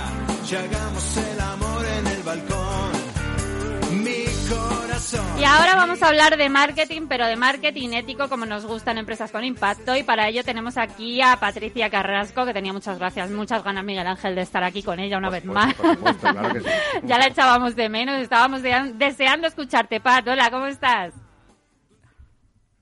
Y 0.51 0.55
hagamos 0.55 1.17
el 1.17 1.39
amor 1.39 1.85
en 1.85 2.07
el 2.07 2.21
balcón. 2.23 2.91
Mi 4.03 4.25
corazón. 4.47 5.25
Y 5.39 5.43
ahora 5.43 5.75
vamos 5.75 6.03
a 6.03 6.09
hablar 6.09 6.37
de 6.37 6.47
marketing, 6.47 7.07
pero 7.09 7.25
de 7.25 7.35
marketing 7.35 7.89
ético 7.93 8.29
como 8.29 8.45
nos 8.45 8.67
gustan 8.67 8.99
empresas 8.99 9.31
con 9.31 9.43
impacto 9.43 9.95
y 9.95 10.03
para 10.03 10.27
ello 10.29 10.43
tenemos 10.43 10.77
aquí 10.77 11.21
a 11.23 11.37
Patricia 11.37 11.89
Carrasco, 11.89 12.45
que 12.45 12.53
tenía 12.53 12.71
muchas 12.71 12.99
gracias, 12.99 13.31
muchas 13.31 13.63
ganas 13.63 13.83
Miguel 13.83 14.05
Ángel 14.05 14.35
de 14.35 14.41
estar 14.41 14.63
aquí 14.63 14.83
con 14.83 14.99
ella 14.99 15.17
una 15.17 15.31
vez 15.31 15.43
más. 15.45 15.73
Por 15.73 15.95
supuesto, 15.95 16.27
claro 16.29 16.53
que 16.53 16.59
sí. 16.59 16.65
ya 17.03 17.17
la 17.17 17.27
echábamos 17.27 17.75
de 17.75 17.89
menos, 17.89 18.21
estábamos 18.21 18.61
de- 18.61 18.93
deseando 18.93 19.47
escucharte, 19.47 19.99
Pat. 19.99 20.27
Hola, 20.27 20.51
¿cómo 20.51 20.67
estás? 20.67 21.13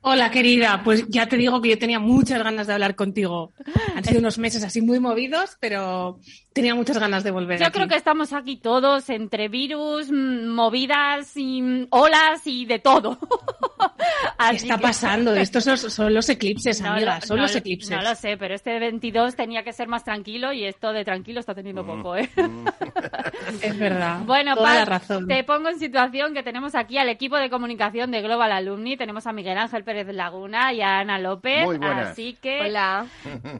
Hola, 0.01 0.31
querida. 0.31 0.81
Pues 0.83 1.05
ya 1.09 1.27
te 1.27 1.35
digo 1.35 1.61
que 1.61 1.69
yo 1.69 1.77
tenía 1.77 1.99
muchas 1.99 2.41
ganas 2.41 2.67
de 2.67 2.73
hablar 2.73 2.95
contigo. 2.95 3.51
Han 3.95 4.03
sido 4.03 4.19
unos 4.19 4.37
meses 4.37 4.63
así 4.63 4.81
muy 4.81 4.99
movidos, 4.99 5.57
pero 5.59 6.19
tenía 6.59 6.75
muchas 6.75 6.97
ganas 6.99 7.23
de 7.23 7.31
volver. 7.31 7.59
Yo 7.59 7.65
aquí. 7.67 7.73
creo 7.73 7.87
que 7.87 7.95
estamos 7.95 8.33
aquí 8.33 8.57
todos 8.57 9.09
entre 9.09 9.47
virus, 9.49 10.11
mm, 10.11 10.47
movidas 10.47 11.35
y 11.37 11.61
mm, 11.61 11.87
olas 11.91 12.45
y 12.45 12.65
de 12.65 12.79
todo. 12.79 13.17
¿Qué 14.49 14.55
está 14.55 14.77
que- 14.77 14.81
pasando? 14.83 15.33
Estos 15.35 15.63
son, 15.63 15.77
son 15.77 16.13
los 16.13 16.27
eclipses, 16.29 16.81
No 16.81 16.91
amiga. 16.93 17.21
son 17.21 17.37
no 17.37 17.43
los 17.43 17.53
lo- 17.53 17.59
eclipses. 17.59 17.89
No 17.95 18.01
lo 18.01 18.15
sé, 18.15 18.37
pero 18.37 18.53
este 18.55 18.77
22 18.79 19.35
tenía 19.35 19.63
que 19.63 19.73
ser 19.73 19.87
más 19.87 20.03
tranquilo 20.03 20.51
y 20.53 20.65
esto 20.65 20.91
de 20.93 21.03
tranquilo 21.05 21.39
está 21.39 21.53
teniendo 21.53 21.85
poco, 21.85 22.15
¿eh? 22.15 22.29
Es 23.61 23.77
verdad. 23.77 24.19
Bueno, 24.25 24.55
Toda 24.55 24.67
Paz, 24.67 24.75
la 24.79 24.85
razón. 24.85 25.27
te 25.27 25.43
pongo 25.43 25.69
en 25.69 25.79
situación 25.79 26.33
que 26.33 26.43
tenemos 26.43 26.75
aquí 26.75 26.97
al 26.97 27.09
equipo 27.09 27.37
de 27.37 27.49
comunicación 27.49 28.11
de 28.11 28.21
Global 28.21 28.51
Alumni. 28.51 28.95
Tenemos 28.97 29.25
a 29.27 29.33
Miguel 29.33 29.57
Ángel 29.57 29.83
Pérez 29.83 30.07
Laguna 30.13 30.71
y 30.73 30.81
a 30.81 30.99
Ana 30.99 31.17
López. 31.19 31.65
Muy 31.65 31.77
buenas. 31.77 32.09
Así 32.09 32.37
que, 32.41 32.61
Hola. 32.61 33.05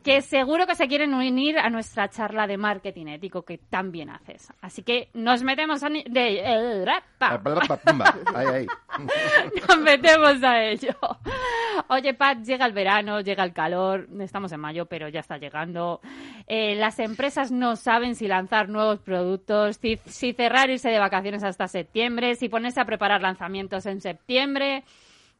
que 0.03 0.21
seguro 0.21 0.67
que 0.67 0.75
se 0.75 0.87
quieren 0.87 1.13
unir 1.13 1.57
a 1.57 1.69
nuestra 1.69 2.09
charla 2.09 2.45
de 2.47 2.57
marketing 2.57 2.88
ético 2.97 3.43
que 3.43 3.57
también 3.57 4.09
haces. 4.09 4.51
Así 4.61 4.83
que 4.83 5.09
nos 5.13 5.43
metemos 5.43 5.83
a... 5.83 5.89
ni- 5.89 6.03
De. 6.03 6.41
Ahí, 8.35 8.47
ahí. 8.47 8.67
Nos 9.67 9.77
metemos 9.79 10.43
a 10.43 10.63
ello. 10.63 10.93
Oye, 11.87 12.13
Pat, 12.13 12.39
llega 12.43 12.65
el 12.65 12.73
verano, 12.73 13.21
llega 13.21 13.43
el 13.43 13.53
calor, 13.53 14.07
estamos 14.19 14.51
en 14.51 14.59
mayo, 14.59 14.85
pero 14.87 15.07
ya 15.09 15.21
está 15.21 15.37
llegando. 15.37 16.01
Eh, 16.47 16.75
las 16.75 16.99
empresas 16.99 17.51
no 17.51 17.75
saben 17.75 18.15
si 18.15 18.27
lanzar 18.27 18.67
nuevos 18.69 18.99
productos, 18.99 19.77
si, 19.77 19.97
si 20.05 20.33
cerrar 20.33 20.69
irse 20.69 20.89
de 20.89 20.99
vacaciones 20.99 21.43
hasta 21.43 21.67
septiembre, 21.67 22.35
si 22.35 22.49
ponerse 22.49 22.81
a 22.81 22.85
preparar 22.85 23.21
lanzamientos 23.21 23.85
en 23.85 24.01
septiembre. 24.01 24.83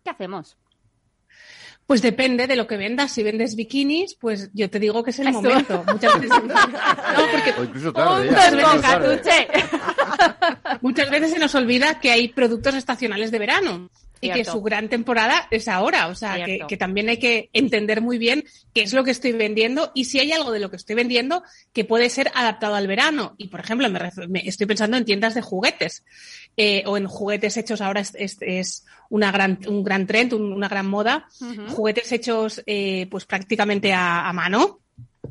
¿Qué 0.03 0.09
hacemos? 0.09 0.57
Pues 1.89 2.03
depende 2.03 2.45
de 2.45 2.55
lo 2.55 2.67
que 2.67 2.77
vendas. 2.77 3.11
Si 3.11 3.23
vendes 3.23 3.55
bikinis, 3.55 4.13
pues 4.13 4.51
yo 4.53 4.69
te 4.69 4.77
digo 4.79 5.03
que 5.03 5.09
es 5.09 5.17
el 5.17 5.29
Eso. 5.29 5.41
momento. 5.41 5.83
Muchas 5.91 6.21
veces, 6.21 6.29
no, 6.43 7.21
porque 7.31 7.53
O 7.57 7.63
incluso 7.63 7.91
tarde. 7.91 8.29
Muchas 10.81 11.09
veces 11.09 11.31
se 11.31 11.39
nos 11.39 11.55
olvida 11.55 11.99
que 11.99 12.11
hay 12.11 12.27
productos 12.27 12.75
estacionales 12.75 13.31
de 13.31 13.39
verano. 13.39 13.89
Y 14.21 14.27
que 14.35 14.41
su 14.51 14.61
gran 14.61 14.89
temporada 14.89 15.47
es 15.51 15.67
ahora, 15.67 16.07
o 16.07 16.15
sea, 16.15 16.35
que, 16.67 16.77
también 16.77 17.09
hay 17.09 17.17
que 17.17 17.49
entender 17.53 18.01
muy 18.01 18.17
bien 18.17 18.43
qué 18.73 18.81
es 18.81 18.93
lo 18.93 19.03
que 19.03 19.11
estoy 19.11 19.31
vendiendo 19.31 19.91
y 19.95 20.05
si 20.05 20.19
hay 20.19 20.31
algo 20.31 20.51
de 20.51 20.59
lo 20.59 20.69
que 20.69 20.75
estoy 20.75 20.95
vendiendo 20.95 21.41
que 21.73 21.85
puede 21.85 22.09
ser 22.09 22.29
adaptado 22.35 22.75
al 22.75 22.87
verano. 22.87 23.35
Y, 23.37 23.47
por 23.47 23.59
ejemplo, 23.61 23.89
me, 23.89 23.99
me- 24.27 24.47
estoy 24.47 24.67
pensando 24.67 24.97
en 24.97 25.05
tiendas 25.05 25.35
de 25.35 25.41
juguetes 25.41 26.03
eh, 26.57 26.83
o 26.85 26.97
en 26.97 27.07
juguetes 27.07 27.55
hechos 27.57 27.79
ahora 27.81 28.01
es, 28.01 28.13
es- 28.15 28.37
es 28.41 28.85
una 29.09 29.31
gran, 29.31 29.59
un 29.67 29.83
gran 29.83 30.05
trend, 30.05 30.33
un- 30.33 30.51
una 30.53 30.67
gran 30.67 30.87
moda. 30.87 31.27
Juguetes 31.69 32.11
hechos 32.11 32.61
eh, 32.65 33.07
pues 33.09 33.25
prácticamente 33.25 33.93
a, 33.93 34.27
a 34.27 34.33
mano. 34.33 34.79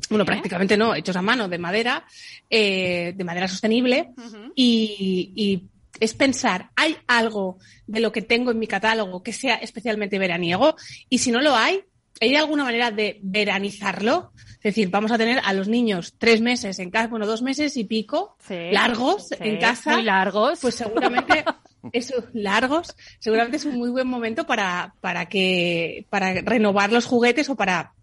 Bueno, 0.09 0.23
prácticamente 0.25 0.77
no, 0.77 0.95
hechos 0.95 1.15
a 1.17 1.21
mano, 1.21 1.47
de 1.49 1.57
madera, 1.57 2.05
eh, 2.49 3.13
de 3.15 3.23
madera 3.23 3.47
sostenible 3.49 4.11
y 4.55 5.63
es 5.99 6.13
pensar, 6.13 6.69
¿hay 6.75 6.97
algo 7.07 7.57
de 7.87 7.99
lo 7.99 8.11
que 8.11 8.21
tengo 8.21 8.51
en 8.51 8.59
mi 8.59 8.67
catálogo 8.67 9.23
que 9.23 9.33
sea 9.33 9.55
especialmente 9.55 10.19
veraniego? 10.19 10.75
Y 11.09 11.19
si 11.19 11.31
no 11.31 11.41
lo 11.41 11.55
hay, 11.55 11.83
¿hay 12.21 12.35
alguna 12.35 12.63
manera 12.63 12.91
de 12.91 13.19
veranizarlo? 13.21 14.31
Es 14.55 14.63
decir, 14.75 14.89
vamos 14.89 15.11
a 15.11 15.17
tener 15.17 15.39
a 15.43 15.53
los 15.53 15.67
niños 15.67 16.15
tres 16.17 16.41
meses 16.41 16.79
en 16.79 16.91
casa, 16.91 17.07
bueno, 17.07 17.25
dos 17.25 17.41
meses 17.41 17.77
y 17.77 17.85
pico, 17.85 18.35
Sí. 18.45 18.71
largos 18.71 19.29
Sí, 19.29 19.35
en 19.39 19.57
casa. 19.57 19.93
Muy 19.93 20.03
largos. 20.03 20.59
Pues 20.61 20.75
seguramente 20.75 21.45
esos 21.93 22.25
largos, 22.33 22.95
seguramente 23.19 23.57
es 23.57 23.65
un 23.65 23.77
muy 23.77 23.89
buen 23.89 24.07
momento 24.07 24.45
para, 24.45 24.93
para 24.99 25.27
que, 25.27 26.05
para 26.09 26.33
renovar 26.41 26.91
los 26.91 27.05
juguetes 27.05 27.49
o 27.49 27.55
para, 27.55 27.93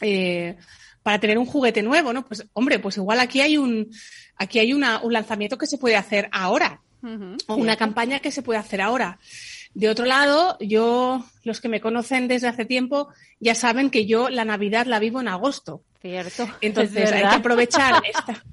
eh, 0.00 0.56
para 1.02 1.18
tener 1.20 1.38
un 1.38 1.46
juguete 1.46 1.82
nuevo, 1.82 2.12
¿no? 2.12 2.24
Pues, 2.24 2.46
hombre, 2.54 2.78
pues 2.78 2.96
igual 2.96 3.20
aquí 3.20 3.42
hay 3.42 3.58
un, 3.58 3.90
aquí 4.36 4.58
hay 4.60 4.72
una, 4.72 5.02
un 5.02 5.12
lanzamiento 5.12 5.58
que 5.58 5.66
se 5.66 5.76
puede 5.78 5.96
hacer 5.96 6.28
ahora 6.32 6.80
Una 7.48 7.76
campaña 7.76 8.20
que 8.20 8.30
se 8.30 8.42
puede 8.42 8.58
hacer 8.58 8.80
ahora. 8.80 9.18
De 9.74 9.88
otro 9.88 10.04
lado, 10.04 10.56
yo, 10.60 11.24
los 11.44 11.60
que 11.60 11.68
me 11.68 11.80
conocen 11.80 12.28
desde 12.28 12.48
hace 12.48 12.64
tiempo, 12.64 13.08
ya 13.38 13.54
saben 13.54 13.90
que 13.90 14.06
yo 14.06 14.28
la 14.28 14.44
Navidad 14.44 14.86
la 14.86 14.98
vivo 14.98 15.20
en 15.20 15.28
agosto. 15.28 15.82
Cierto. 16.00 16.46
Entonces 16.60 17.12
hay 17.12 17.22
que 17.22 17.26
aprovechar 17.26 18.02
esta. 18.04 18.44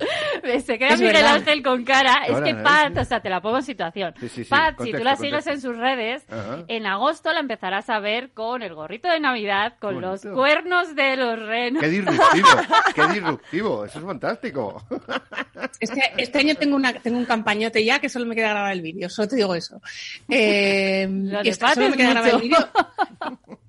Se 0.66 0.78
queda 0.80 0.96
Miguel 0.96 1.26
Ángel 1.26 1.64
con 1.64 1.84
cara. 1.84 2.26
es 2.26 2.40
que 2.42 2.56
Pat, 2.56 2.98
o 2.98 3.06
sea, 3.06 3.20
te 3.22 3.30
la 3.30 3.42
pongo 3.42 3.58
en 3.58 3.64
situación. 3.64 4.14
Pat, 4.50 4.82
si 4.82 4.92
tú 4.92 5.04
la 5.04 5.16
sigues 5.16 5.46
en 5.48 5.62
sus 5.62 5.78
redes, 5.78 6.24
en 6.68 6.86
agosto 6.86 7.32
la 7.34 7.40
empezarás 7.40 7.90
a 7.90 8.00
ver 8.00 8.32
con 8.32 8.62
el 8.62 8.74
gorrito 8.74 9.10
de 9.10 9.20
Navidad, 9.20 9.74
con 9.80 10.02
los 10.02 10.22
cuernos 10.22 10.96
de 10.96 11.18
los 11.18 11.40
renos. 11.40 11.82
¡Qué 11.82 11.90
disruptivo! 11.90 12.48
¡Qué 12.96 13.08
disruptivo! 13.08 13.86
Eso 13.86 14.00
es 14.00 14.06
fantástico. 14.06 14.84
Este, 15.80 16.02
este 16.18 16.40
año 16.40 16.56
tengo, 16.56 16.76
una, 16.76 16.94
tengo 16.94 17.18
un 17.18 17.26
campañote 17.26 17.84
ya 17.84 18.00
que 18.00 18.08
solo 18.08 18.26
me 18.26 18.36
queda 18.36 18.50
grabar 18.50 18.72
el 18.72 18.82
vídeo. 18.82 19.10
Solo 19.10 19.28
te 19.28 19.36
digo 19.36 19.54
eso. 19.56 19.82
Eh, 20.30 21.08
y 21.44 21.54
solo 21.54 21.90
me 21.90 21.98
queda 21.98 22.12
grabar 22.12 22.30
el 22.36 22.42
vídeo. 22.42 22.70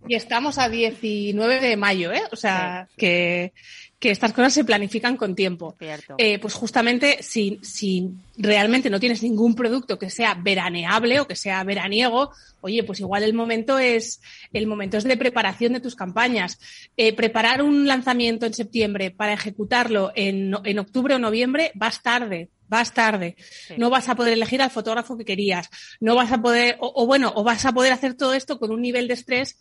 Y 0.09 0.15
estamos 0.15 0.59
a 0.59 0.69
19 0.69 1.61
de 1.61 1.77
mayo, 1.77 2.13
¿eh? 2.13 2.23
O 2.33 2.37
sea, 2.37 2.89
que, 2.97 3.53
que 3.99 4.11
estas 4.11 4.33
cosas 4.33 4.53
se 4.53 4.65
planifican 4.65 5.17
con 5.17 5.35
tiempo. 5.35 5.77
Eh, 6.19 6.39
pues 6.39 6.55
justamente 6.55 7.23
si, 7.23 7.59
si 7.63 8.11
realmente 8.37 8.91
no 8.91 9.01
tienes 9.01 9.23
ningún 9.23 9.55
producto 9.55 9.99
que 9.99 10.11
sea 10.11 10.35
veraneable 10.35 11.21
o 11.21 11.27
que 11.27 11.37
sea 11.37 11.65
veraniego, 11.65 12.31
oye, 12.61 12.85
pues 12.85 13.01
igual 13.01 13.23
el 13.23 13.33
momento 13.33 13.79
es, 13.79 14.21
el 14.53 14.67
momento 14.67 14.99
es 14.99 15.05
de 15.05 15.17
preparación 15.17 15.73
de 15.73 15.81
tus 15.81 15.97
campañas. 15.97 16.59
Eh, 16.97 17.15
preparar 17.15 17.63
un 17.63 17.87
lanzamiento 17.87 18.45
en 18.45 18.55
septiembre 18.55 19.11
para 19.11 19.33
ejecutarlo 19.33 20.13
en, 20.15 20.55
en 20.65 20.79
octubre 20.79 21.15
o 21.15 21.19
noviembre 21.19 21.73
vas 21.75 22.03
tarde, 22.03 22.51
vas 22.69 22.93
tarde. 22.93 23.37
No 23.79 23.89
vas 23.89 24.09
a 24.09 24.15
poder 24.15 24.35
elegir 24.35 24.61
al 24.61 24.71
fotógrafo 24.71 25.17
que 25.17 25.25
querías. 25.25 25.71
No 26.01 26.15
vas 26.15 26.33
a 26.33 26.43
poder, 26.43 26.77
o, 26.81 26.93
o, 26.95 27.07
bueno, 27.07 27.33
o 27.35 27.45
vas 27.45 27.65
a 27.65 27.73
poder 27.73 27.93
hacer 27.93 28.15
todo 28.15 28.35
esto 28.35 28.59
con 28.59 28.71
un 28.71 28.83
nivel 28.83 29.09
de 29.09 29.15
estrés 29.15 29.57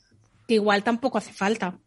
que 0.48 0.56
igual 0.56 0.84
tampoco 0.84 1.18
hace 1.18 1.34
falta. 1.34 1.78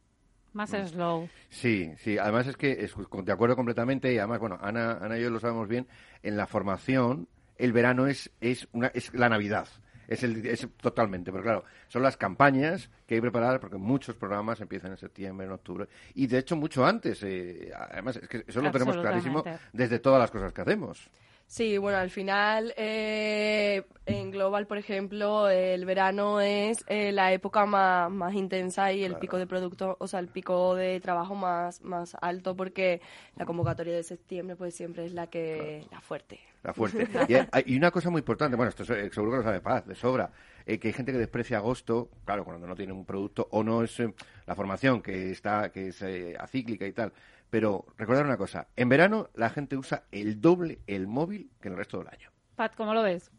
Más 0.52 0.70
slow. 0.70 1.28
Sí, 1.50 1.92
sí. 1.98 2.18
Además 2.18 2.46
es 2.46 2.56
que 2.56 2.72
es, 2.72 2.94
de 2.96 3.32
acuerdo 3.32 3.54
completamente 3.54 4.12
y 4.12 4.18
además, 4.18 4.40
bueno, 4.40 4.58
Ana, 4.60 4.98
Ana 5.00 5.18
y 5.18 5.22
yo 5.22 5.30
lo 5.30 5.40
sabemos 5.40 5.68
bien, 5.68 5.86
en 6.22 6.36
la 6.36 6.46
formación 6.46 7.28
el 7.58 7.72
verano 7.72 8.06
es, 8.06 8.30
es, 8.40 8.66
una, 8.72 8.88
es 8.88 9.12
la 9.14 9.28
Navidad. 9.28 9.68
Es, 10.06 10.22
el, 10.22 10.46
es 10.46 10.66
totalmente, 10.80 11.30
pero 11.30 11.44
claro, 11.44 11.64
son 11.88 12.02
las 12.02 12.16
campañas 12.16 12.88
que 13.06 13.14
hay 13.14 13.18
que 13.18 13.22
preparar 13.22 13.60
porque 13.60 13.76
muchos 13.76 14.16
programas 14.16 14.58
empiezan 14.60 14.92
en 14.92 14.96
septiembre, 14.96 15.46
en 15.46 15.52
octubre 15.52 15.86
y 16.14 16.26
de 16.26 16.38
hecho 16.38 16.56
mucho 16.56 16.86
antes. 16.86 17.22
Eh, 17.24 17.70
además, 17.76 18.16
es 18.16 18.26
que 18.26 18.44
eso 18.46 18.62
lo 18.62 18.70
tenemos 18.70 18.96
clarísimo 18.96 19.44
desde 19.72 19.98
todas 19.98 20.18
las 20.18 20.30
cosas 20.30 20.52
que 20.52 20.62
hacemos. 20.62 21.10
Sí, 21.48 21.78
bueno, 21.78 21.96
al 21.96 22.10
final 22.10 22.74
eh, 22.76 23.82
en 24.04 24.30
Global, 24.30 24.66
por 24.66 24.76
ejemplo, 24.76 25.48
el 25.48 25.86
verano 25.86 26.42
es 26.42 26.84
eh, 26.88 27.10
la 27.10 27.32
época 27.32 27.64
más, 27.64 28.10
más 28.10 28.34
intensa 28.34 28.92
y 28.92 29.02
el 29.02 29.16
pico 29.16 29.38
de 29.38 29.46
producto, 29.46 29.96
o 29.98 30.06
sea, 30.06 30.20
el 30.20 30.28
pico 30.28 30.74
de 30.74 31.00
trabajo 31.00 31.34
más, 31.34 31.80
más 31.80 32.14
alto 32.20 32.54
porque 32.54 33.00
la 33.34 33.46
convocatoria 33.46 33.94
de 33.96 34.02
septiembre 34.02 34.56
pues 34.56 34.74
siempre 34.74 35.06
es 35.06 35.14
la 35.14 35.28
que 35.28 35.86
la 35.90 36.02
fuerte. 36.02 36.38
La 36.62 36.74
fuerte. 36.74 37.08
y, 37.64 37.76
una 37.78 37.90
cosa 37.90 38.10
muy 38.10 38.18
importante, 38.18 38.54
bueno, 38.54 38.68
esto 38.68 38.84
seguro 38.84 39.30
que 39.30 39.36
lo 39.38 39.42
sabe 39.42 39.62
Paz, 39.62 39.86
de 39.86 39.94
sobra, 39.94 40.30
eh, 40.66 40.78
que 40.78 40.88
hay 40.88 40.92
gente 40.92 41.12
que 41.12 41.18
desprecia 41.18 41.56
agosto, 41.56 42.10
claro, 42.26 42.44
cuando 42.44 42.66
no 42.66 42.76
tiene 42.76 42.92
un 42.92 43.06
producto 43.06 43.48
o 43.52 43.64
no 43.64 43.82
es 43.82 44.02
la 44.46 44.54
formación 44.54 45.00
que 45.00 45.30
está 45.30 45.72
que 45.72 45.88
es 45.88 46.04
acíclica 46.38 46.86
y 46.86 46.92
tal 46.92 47.10
pero 47.50 47.86
recordar 47.96 48.24
una 48.24 48.36
cosa, 48.36 48.68
en 48.76 48.88
verano 48.88 49.30
la 49.34 49.50
gente 49.50 49.76
usa 49.76 50.04
el 50.10 50.40
doble 50.40 50.80
el 50.86 51.06
móvil 51.06 51.50
que 51.60 51.68
el 51.68 51.76
resto 51.76 51.98
del 51.98 52.08
año. 52.08 52.30
Pat, 52.56 52.74
¿cómo 52.76 52.94
lo 52.94 53.02
ves? 53.02 53.30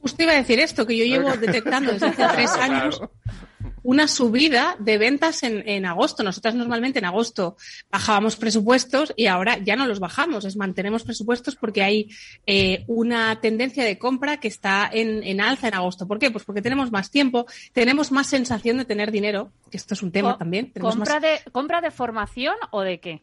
Usted 0.00 0.24
iba 0.24 0.32
a 0.32 0.36
decir 0.36 0.60
esto, 0.60 0.86
que 0.86 0.96
yo 0.96 1.04
llevo 1.04 1.36
detectando 1.36 1.92
desde 1.92 2.06
hace 2.06 2.26
tres 2.34 2.50
años 2.60 3.00
una 3.82 4.08
subida 4.08 4.76
de 4.80 4.98
ventas 4.98 5.42
en, 5.42 5.66
en, 5.68 5.86
agosto. 5.86 6.22
Nosotras 6.22 6.54
normalmente 6.54 6.98
en 6.98 7.04
agosto 7.04 7.56
bajábamos 7.90 8.36
presupuestos 8.36 9.14
y 9.16 9.26
ahora 9.26 9.58
ya 9.58 9.76
no 9.76 9.86
los 9.86 10.00
bajamos, 10.00 10.44
es 10.44 10.56
mantenemos 10.56 11.04
presupuestos 11.04 11.54
porque 11.54 11.82
hay 11.82 12.08
eh, 12.46 12.84
una 12.88 13.40
tendencia 13.40 13.84
de 13.84 13.96
compra 13.96 14.38
que 14.38 14.48
está 14.48 14.90
en, 14.92 15.22
en, 15.22 15.40
alza 15.40 15.68
en 15.68 15.74
agosto. 15.74 16.06
¿Por 16.06 16.18
qué? 16.18 16.30
Pues 16.30 16.44
porque 16.44 16.62
tenemos 16.62 16.90
más 16.90 17.10
tiempo, 17.10 17.46
tenemos 17.72 18.10
más 18.10 18.26
sensación 18.26 18.78
de 18.78 18.84
tener 18.84 19.12
dinero, 19.12 19.52
que 19.70 19.76
esto 19.76 19.94
es 19.94 20.02
un 20.02 20.10
tema 20.10 20.36
también. 20.36 20.72
¿Compra, 20.80 21.20
de, 21.20 21.40
¿Compra 21.52 21.80
de 21.80 21.92
formación 21.92 22.56
o 22.72 22.80
de 22.82 22.98
qué? 22.98 23.22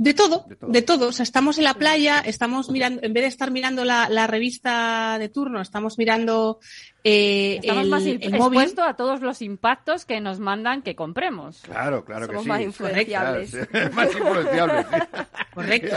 De 0.00 0.14
todo, 0.14 0.46
de 0.66 0.80
todo, 0.80 1.08
O 1.08 1.12
sea, 1.12 1.24
estamos 1.24 1.58
en 1.58 1.64
la 1.64 1.74
playa, 1.74 2.20
estamos 2.20 2.70
mirando, 2.70 3.02
en 3.02 3.12
vez 3.12 3.22
de 3.22 3.28
estar 3.28 3.50
mirando 3.50 3.84
la, 3.84 4.08
la 4.08 4.26
revista 4.26 5.18
de 5.18 5.28
turno, 5.28 5.60
estamos 5.60 5.98
mirando 5.98 6.58
eh, 7.04 7.60
estamos 7.62 7.86
más 7.88 8.06
expuestos 8.06 8.84
a 8.86 8.94
todos 8.94 9.20
los 9.20 9.42
impactos 9.42 10.06
que 10.06 10.20
nos 10.20 10.38
mandan 10.38 10.80
que 10.80 10.94
compremos. 10.94 11.60
Claro, 11.62 12.02
claro 12.04 12.28
que 12.28 12.38
sí. 12.38 12.48
más 12.48 12.62
influenciables. 12.62 13.54
más 13.92 14.14
influenciables. 14.14 14.86
Correcto. 15.54 15.96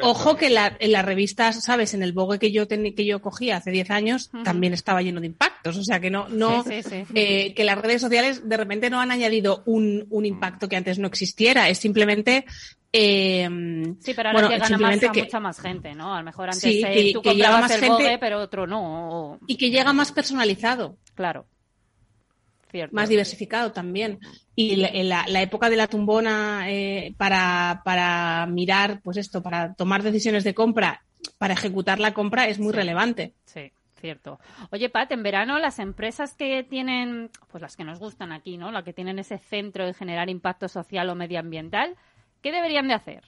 ojo 0.00 0.36
que 0.36 0.48
la, 0.48 0.74
en 0.78 0.92
las 0.92 1.04
revistas, 1.04 1.62
sabes, 1.62 1.92
en 1.92 2.02
el 2.02 2.14
Vogue 2.14 2.38
que 2.38 2.50
yo 2.50 2.66
que 2.66 3.04
yo 3.04 3.20
cogí 3.20 3.50
hace 3.50 3.70
10 3.70 3.90
años, 3.90 4.30
también 4.42 4.72
estaba 4.72 5.02
lleno 5.02 5.20
de 5.20 5.26
impactos. 5.26 5.76
O 5.76 5.84
sea, 5.84 6.00
que 6.00 6.10
no, 6.10 6.28
no, 6.30 6.64
eh, 7.14 7.52
que 7.54 7.64
las 7.64 7.76
redes 7.76 8.00
sociales 8.00 8.48
de 8.48 8.56
repente 8.56 8.88
no 8.88 9.00
han 9.00 9.10
añadido 9.10 9.62
un, 9.66 10.06
un 10.08 10.24
impacto 10.24 10.66
que 10.66 10.76
antes 10.76 10.98
no 10.98 11.08
existiera. 11.08 11.68
Es 11.68 11.76
simplemente 11.76 12.46
eh, 12.96 13.48
sí, 13.98 14.14
pero 14.14 14.28
ahora 14.28 14.48
llegan 14.48 14.72
a, 14.72 14.78
más, 14.78 15.02
a 15.02 15.12
mucha 15.12 15.40
más 15.40 15.60
gente, 15.60 15.94
¿no? 15.96 16.14
A 16.14 16.18
lo 16.18 16.24
mejor 16.24 16.44
antes 16.44 16.62
sí, 16.62 16.80
eh, 16.86 17.12
tú 17.12 17.22
comprabas 17.22 17.62
más 17.62 17.70
el 17.72 17.80
gente, 17.80 18.18
pero 18.20 18.38
otro 18.38 18.68
no. 18.68 19.40
Y 19.48 19.56
que 19.56 19.70
llega 19.70 19.92
más 19.92 20.12
personalizado. 20.12 20.96
Claro. 21.14 21.46
Cierto. 22.70 22.94
Más 22.94 23.08
diversificado 23.08 23.72
también. 23.72 24.20
Y 24.54 24.76
la, 24.76 25.24
la, 25.26 25.42
época 25.42 25.70
de 25.70 25.76
la 25.76 25.88
tumbona 25.88 26.70
eh, 26.70 27.14
para, 27.16 27.82
para 27.84 28.46
mirar, 28.46 29.00
pues 29.02 29.16
esto, 29.16 29.42
para 29.42 29.74
tomar 29.74 30.04
decisiones 30.04 30.44
de 30.44 30.54
compra, 30.54 31.04
para 31.36 31.54
ejecutar 31.54 31.98
la 31.98 32.14
compra 32.14 32.46
es 32.46 32.60
muy 32.60 32.72
relevante. 32.72 33.34
Sí 33.44 33.72
cierto. 34.04 34.38
Oye, 34.70 34.90
Pat, 34.90 35.10
en 35.12 35.22
verano 35.22 35.58
las 35.58 35.78
empresas 35.78 36.34
que 36.34 36.62
tienen, 36.62 37.30
pues 37.50 37.62
las 37.62 37.74
que 37.74 37.84
nos 37.84 37.98
gustan 37.98 38.32
aquí, 38.32 38.58
¿no? 38.58 38.70
Las 38.70 38.84
que 38.84 38.92
tienen 38.92 39.18
ese 39.18 39.38
centro 39.38 39.86
de 39.86 39.94
generar 39.94 40.28
impacto 40.28 40.68
social 40.68 41.08
o 41.08 41.14
medioambiental, 41.14 41.96
¿Qué 42.44 42.52
deberían 42.52 42.86
de 42.86 42.92
hacer? 42.92 43.22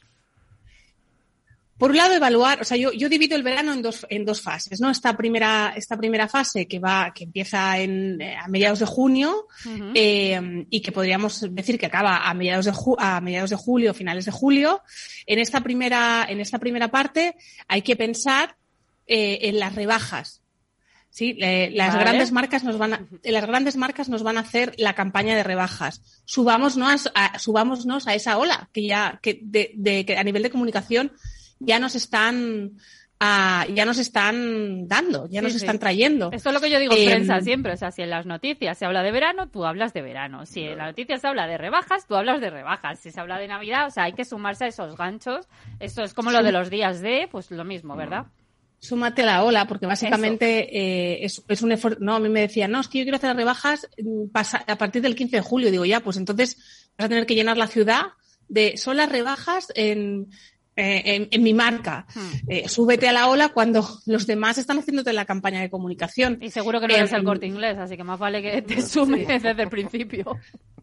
Por 1.79 1.91
un 1.91 1.97
lado, 1.97 2.13
evaluar, 2.13 2.61
o 2.61 2.65
sea, 2.65 2.77
yo, 2.77 2.93
yo 2.93 3.09
divido 3.09 3.35
el 3.35 3.43
verano 3.43 3.73
en 3.73 3.81
dos, 3.81 4.07
en 4.11 4.27
dos 4.27 4.43
fases, 4.43 4.79
¿no? 4.79 4.91
Esta 4.91 5.17
primera, 5.17 5.73
esta 5.75 5.97
primera 5.97 6.29
fase 6.29 6.69
que 6.69 6.79
va, 6.79 7.15
que 7.15 7.25
empieza 7.25 7.79
en, 7.79 8.21
eh, 8.21 8.37
a 8.37 8.47
mediados 8.49 8.81
de 8.81 8.85
junio 8.85 9.47
eh, 9.95 10.67
y 10.69 10.81
que 10.83 10.93
podríamos 10.93 11.47
decir 11.55 11.79
que 11.79 11.87
acaba 11.87 12.29
a 12.29 12.35
mediados 12.35 12.67
de 12.67 12.73
a 12.99 13.21
mediados 13.23 13.49
de 13.49 13.57
julio, 13.57 13.95
finales 13.95 14.27
de 14.27 14.33
julio. 14.33 14.83
En 15.25 15.39
esta 15.39 15.63
primera, 15.63 16.27
en 16.29 16.41
esta 16.41 16.59
primera 16.59 16.89
parte 16.89 17.37
hay 17.69 17.81
que 17.81 17.97
pensar 17.97 18.57
eh, 19.07 19.39
en 19.49 19.59
las 19.59 19.75
rebajas, 19.75 20.43
Sí, 21.17 21.33
las 21.33 21.95
grandes 21.95 22.31
marcas 22.31 22.63
nos 22.63 22.77
van 22.77 22.93
a, 22.93 23.01
las 23.25 23.47
grandes 23.47 23.79
marcas 23.79 24.11
nos 24.11 24.23
van 24.23 24.37
a 24.37 24.41
hacer 24.41 24.75
la 24.77 24.93
campaña 24.93 25.35
de 25.35 25.43
rebajas. 25.43 26.03
Subámonos 26.27 27.11
a, 27.15 27.39
subámonos 27.39 28.07
a 28.07 28.15
esa 28.15 28.37
ola 28.37 28.69
que 28.75 28.87
ya 28.87 29.19
que 29.23 29.41
de, 29.41 29.71
de 29.77 30.05
que 30.05 30.19
a 30.19 30.25
nivel 30.25 30.43
de 30.43 30.51
comunicación 30.51 31.13
ya 31.59 31.79
nos 31.79 31.95
están 31.95 32.73
ya 33.19 33.87
nos 33.87 33.97
están 33.97 34.89
dando, 34.89 35.27
ya 35.31 35.41
nos 35.41 35.55
están 35.55 35.79
trayendo. 35.79 36.29
Esto 36.33 36.51
es 36.51 36.55
lo 36.55 36.61
que 36.61 36.69
yo 36.69 36.79
digo 36.79 36.95
en 36.95 37.09
prensa 37.09 37.39
em, 37.39 37.45
siempre, 37.45 37.73
o 37.73 37.77
sea, 37.79 37.91
si 37.93 38.03
en 38.03 38.11
las 38.11 38.27
noticias 38.27 38.77
se 38.77 38.85
habla 38.85 39.03
de 39.03 39.11
verano, 39.11 39.49
tú 39.49 39.65
hablas 39.65 39.95
de 39.95 40.03
verano. 40.03 40.45
Si 40.45 40.65
en 40.65 40.77
las 40.77 40.89
noticias 40.89 41.23
se 41.23 41.29
habla 41.29 41.47
de 41.47 41.57
rebajas, 41.57 42.07
tú 42.07 42.15
hablas 42.15 42.43
de 42.43 42.51
rebajas. 42.51 43.01
Si 43.01 43.11
se 43.11 43.19
habla 43.19 43.39
de 43.39 43.49
Navidad, 43.49 43.87
o 43.87 43.91
sea, 43.91 44.03
hay 44.03 44.13
que 44.13 44.27
sumarse 44.27 44.67
a 44.67 44.69
esos 44.69 44.99
ganchos. 44.99 45.49
Esto 45.81 46.03
es 46.03 46.13
como 46.13 46.31
lo 46.31 46.43
de 46.43 46.53
los 46.53 46.69
días 46.69 47.01
de, 47.01 47.27
pues 47.33 47.51
lo 47.51 47.65
mismo, 47.65 47.97
¿verdad? 47.97 48.27
Súmate 48.79 49.23
a 49.23 49.27
la 49.27 49.45
ola, 49.45 49.67
porque 49.67 49.87
básicamente 49.87 50.77
eh, 50.77 51.25
es, 51.25 51.43
es, 51.49 51.63
un 51.63 51.73
esfuerzo. 51.73 51.99
No, 52.01 52.17
a 52.17 52.21
mí 52.21 52.29
me 52.29 52.41
decían, 52.41 52.71
no, 52.71 52.81
es 52.81 52.89
que 52.89 52.99
yo 52.99 53.05
quiero 53.05 53.17
hacer 53.17 53.29
las 53.29 53.37
rebajas 53.37 53.89
mm, 53.99 54.25
a 54.67 54.79
partir 54.79 55.03
del 55.03 55.17
15 55.17 55.37
de 55.37 55.43
julio. 55.43 55.71
Digo, 55.71 55.85
ya, 55.85 56.01
pues 56.01 56.17
entonces 56.17 56.57
vas 56.97 57.07
a 57.07 57.09
tener 57.09 57.27
que 57.27 57.35
llenar 57.35 57.57
la 57.57 57.67
ciudad 57.67 58.07
de 58.49 58.77
son 58.77 58.97
las 58.97 59.11
rebajas 59.11 59.73
en, 59.75 60.29
eh, 60.77 61.29
en, 61.31 61.43
mi 61.43 61.55
marca. 61.55 62.07
Hmm. 62.15 62.51
Eh, 62.51 62.69
súbete 62.69 63.09
a 63.09 63.13
la 63.13 63.29
ola 63.29 63.49
cuando 63.49 63.87
los 64.05 64.27
demás 64.27 64.59
están 64.59 64.79
haciéndote 64.79 65.13
la 65.15 65.25
campaña 65.25 65.61
de 65.61 65.71
comunicación. 65.71 66.39
Y 66.43 66.51
seguro 66.51 66.81
que 66.81 66.89
no 66.89 66.95
eres 66.95 67.13
el 67.13 67.25
corte 67.25 67.47
inglés, 67.47 67.79
así 67.79 67.97
que 67.97 68.05
más 68.05 68.19
vale 68.19 68.43
que 68.43 68.61
te 68.63 68.83
sumes 68.87 69.27
desde 69.27 69.63
el 69.63 69.71
principio. 69.71 70.39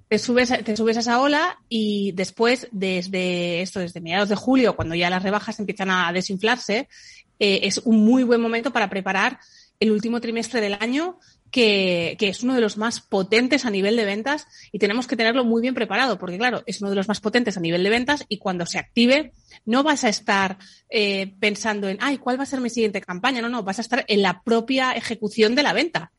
Te 0.08 0.18
subes, 0.18 0.50
te 0.64 0.76
subes 0.76 0.98
a 0.98 1.00
esa 1.02 1.22
ola 1.22 1.60
y 1.70 2.12
después, 2.14 2.68
desde 2.72 3.62
esto, 3.62 3.80
desde 3.80 4.02
mediados 4.02 4.30
de 4.30 4.36
julio, 4.36 4.76
cuando 4.76 4.96
ya 4.96 5.10
las 5.10 5.24
rebajas 5.24 5.60
empiezan 5.60 5.92
a 5.92 6.12
desinflarse, 6.12 6.88
eh, 7.44 7.68
es 7.68 7.80
un 7.80 8.06
muy 8.06 8.24
buen 8.24 8.40
momento 8.40 8.72
para 8.72 8.90
preparar 8.90 9.38
el 9.82 9.92
último 9.92 10.22
trimestre 10.22 10.62
del 10.62 10.78
año, 10.80 11.20
que, 11.52 12.16
que, 12.18 12.30
es 12.30 12.42
uno 12.42 12.56
de 12.56 12.62
los 12.62 12.78
más 12.78 13.02
potentes 13.02 13.66
a 13.66 13.70
nivel 13.70 13.98
de 13.98 14.06
ventas 14.06 14.48
y 14.72 14.80
tenemos 14.80 15.08
que 15.08 15.18
tenerlo 15.18 15.44
muy 15.44 15.62
bien 15.62 15.74
preparado, 15.74 16.18
porque 16.18 16.38
claro, 16.38 16.64
es 16.68 16.80
uno 16.80 16.90
de 16.90 16.96
los 16.96 17.10
más 17.10 17.20
potentes 17.20 17.58
a 17.58 17.60
nivel 17.60 17.84
de 17.84 17.90
ventas 17.90 18.24
y 18.30 18.38
cuando 18.38 18.66
se 18.66 18.80
active 18.80 19.34
no 19.66 19.84
vas 19.84 20.06
a 20.06 20.10
estar 20.10 20.58
eh, 20.90 21.34
pensando 21.42 21.90
en, 21.90 21.98
ay, 22.00 22.18
¿cuál 22.18 22.40
va 22.40 22.44
a 22.44 22.46
ser 22.46 22.62
mi 22.62 22.70
siguiente 22.70 23.02
campaña? 23.02 23.42
No, 23.42 23.50
no, 23.50 23.62
vas 23.62 23.80
a 23.80 23.82
estar 23.82 24.06
en 24.08 24.22
la 24.22 24.42
propia 24.42 24.94
ejecución 24.94 25.54
de 25.54 25.64
la 25.64 25.74
venta. 25.74 26.14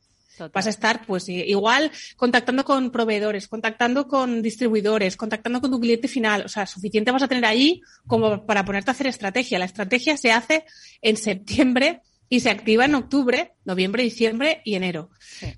Vas 0.53 0.67
a 0.67 0.71
estar, 0.71 1.07
pues, 1.07 1.29
igual 1.29 1.91
contactando 2.17 2.65
con 2.65 2.91
proveedores, 2.91 3.49
contactando 3.49 4.09
con 4.09 4.43
distribuidores, 4.43 5.17
contactando 5.17 5.61
con 5.61 5.71
tu 5.71 5.81
cliente 5.81 6.09
final. 6.09 6.43
O 6.45 6.49
sea, 6.49 6.67
suficiente 6.67 7.11
vas 7.11 7.23
a 7.23 7.29
tener 7.29 7.45
allí 7.45 7.83
como 8.07 8.45
para 8.47 8.65
ponerte 8.65 8.91
a 8.91 8.93
hacer 8.93 9.07
estrategia. 9.07 9.59
La 9.59 9.65
estrategia 9.65 10.17
se 10.17 10.33
hace 10.33 10.65
en 11.03 11.17
septiembre 11.17 12.03
y 12.29 12.41
se 12.41 12.51
activa 12.51 12.85
en 12.85 12.95
octubre, 12.95 13.54
noviembre, 13.65 14.03
diciembre 14.03 14.61
y 14.65 14.75
enero. 14.75 15.11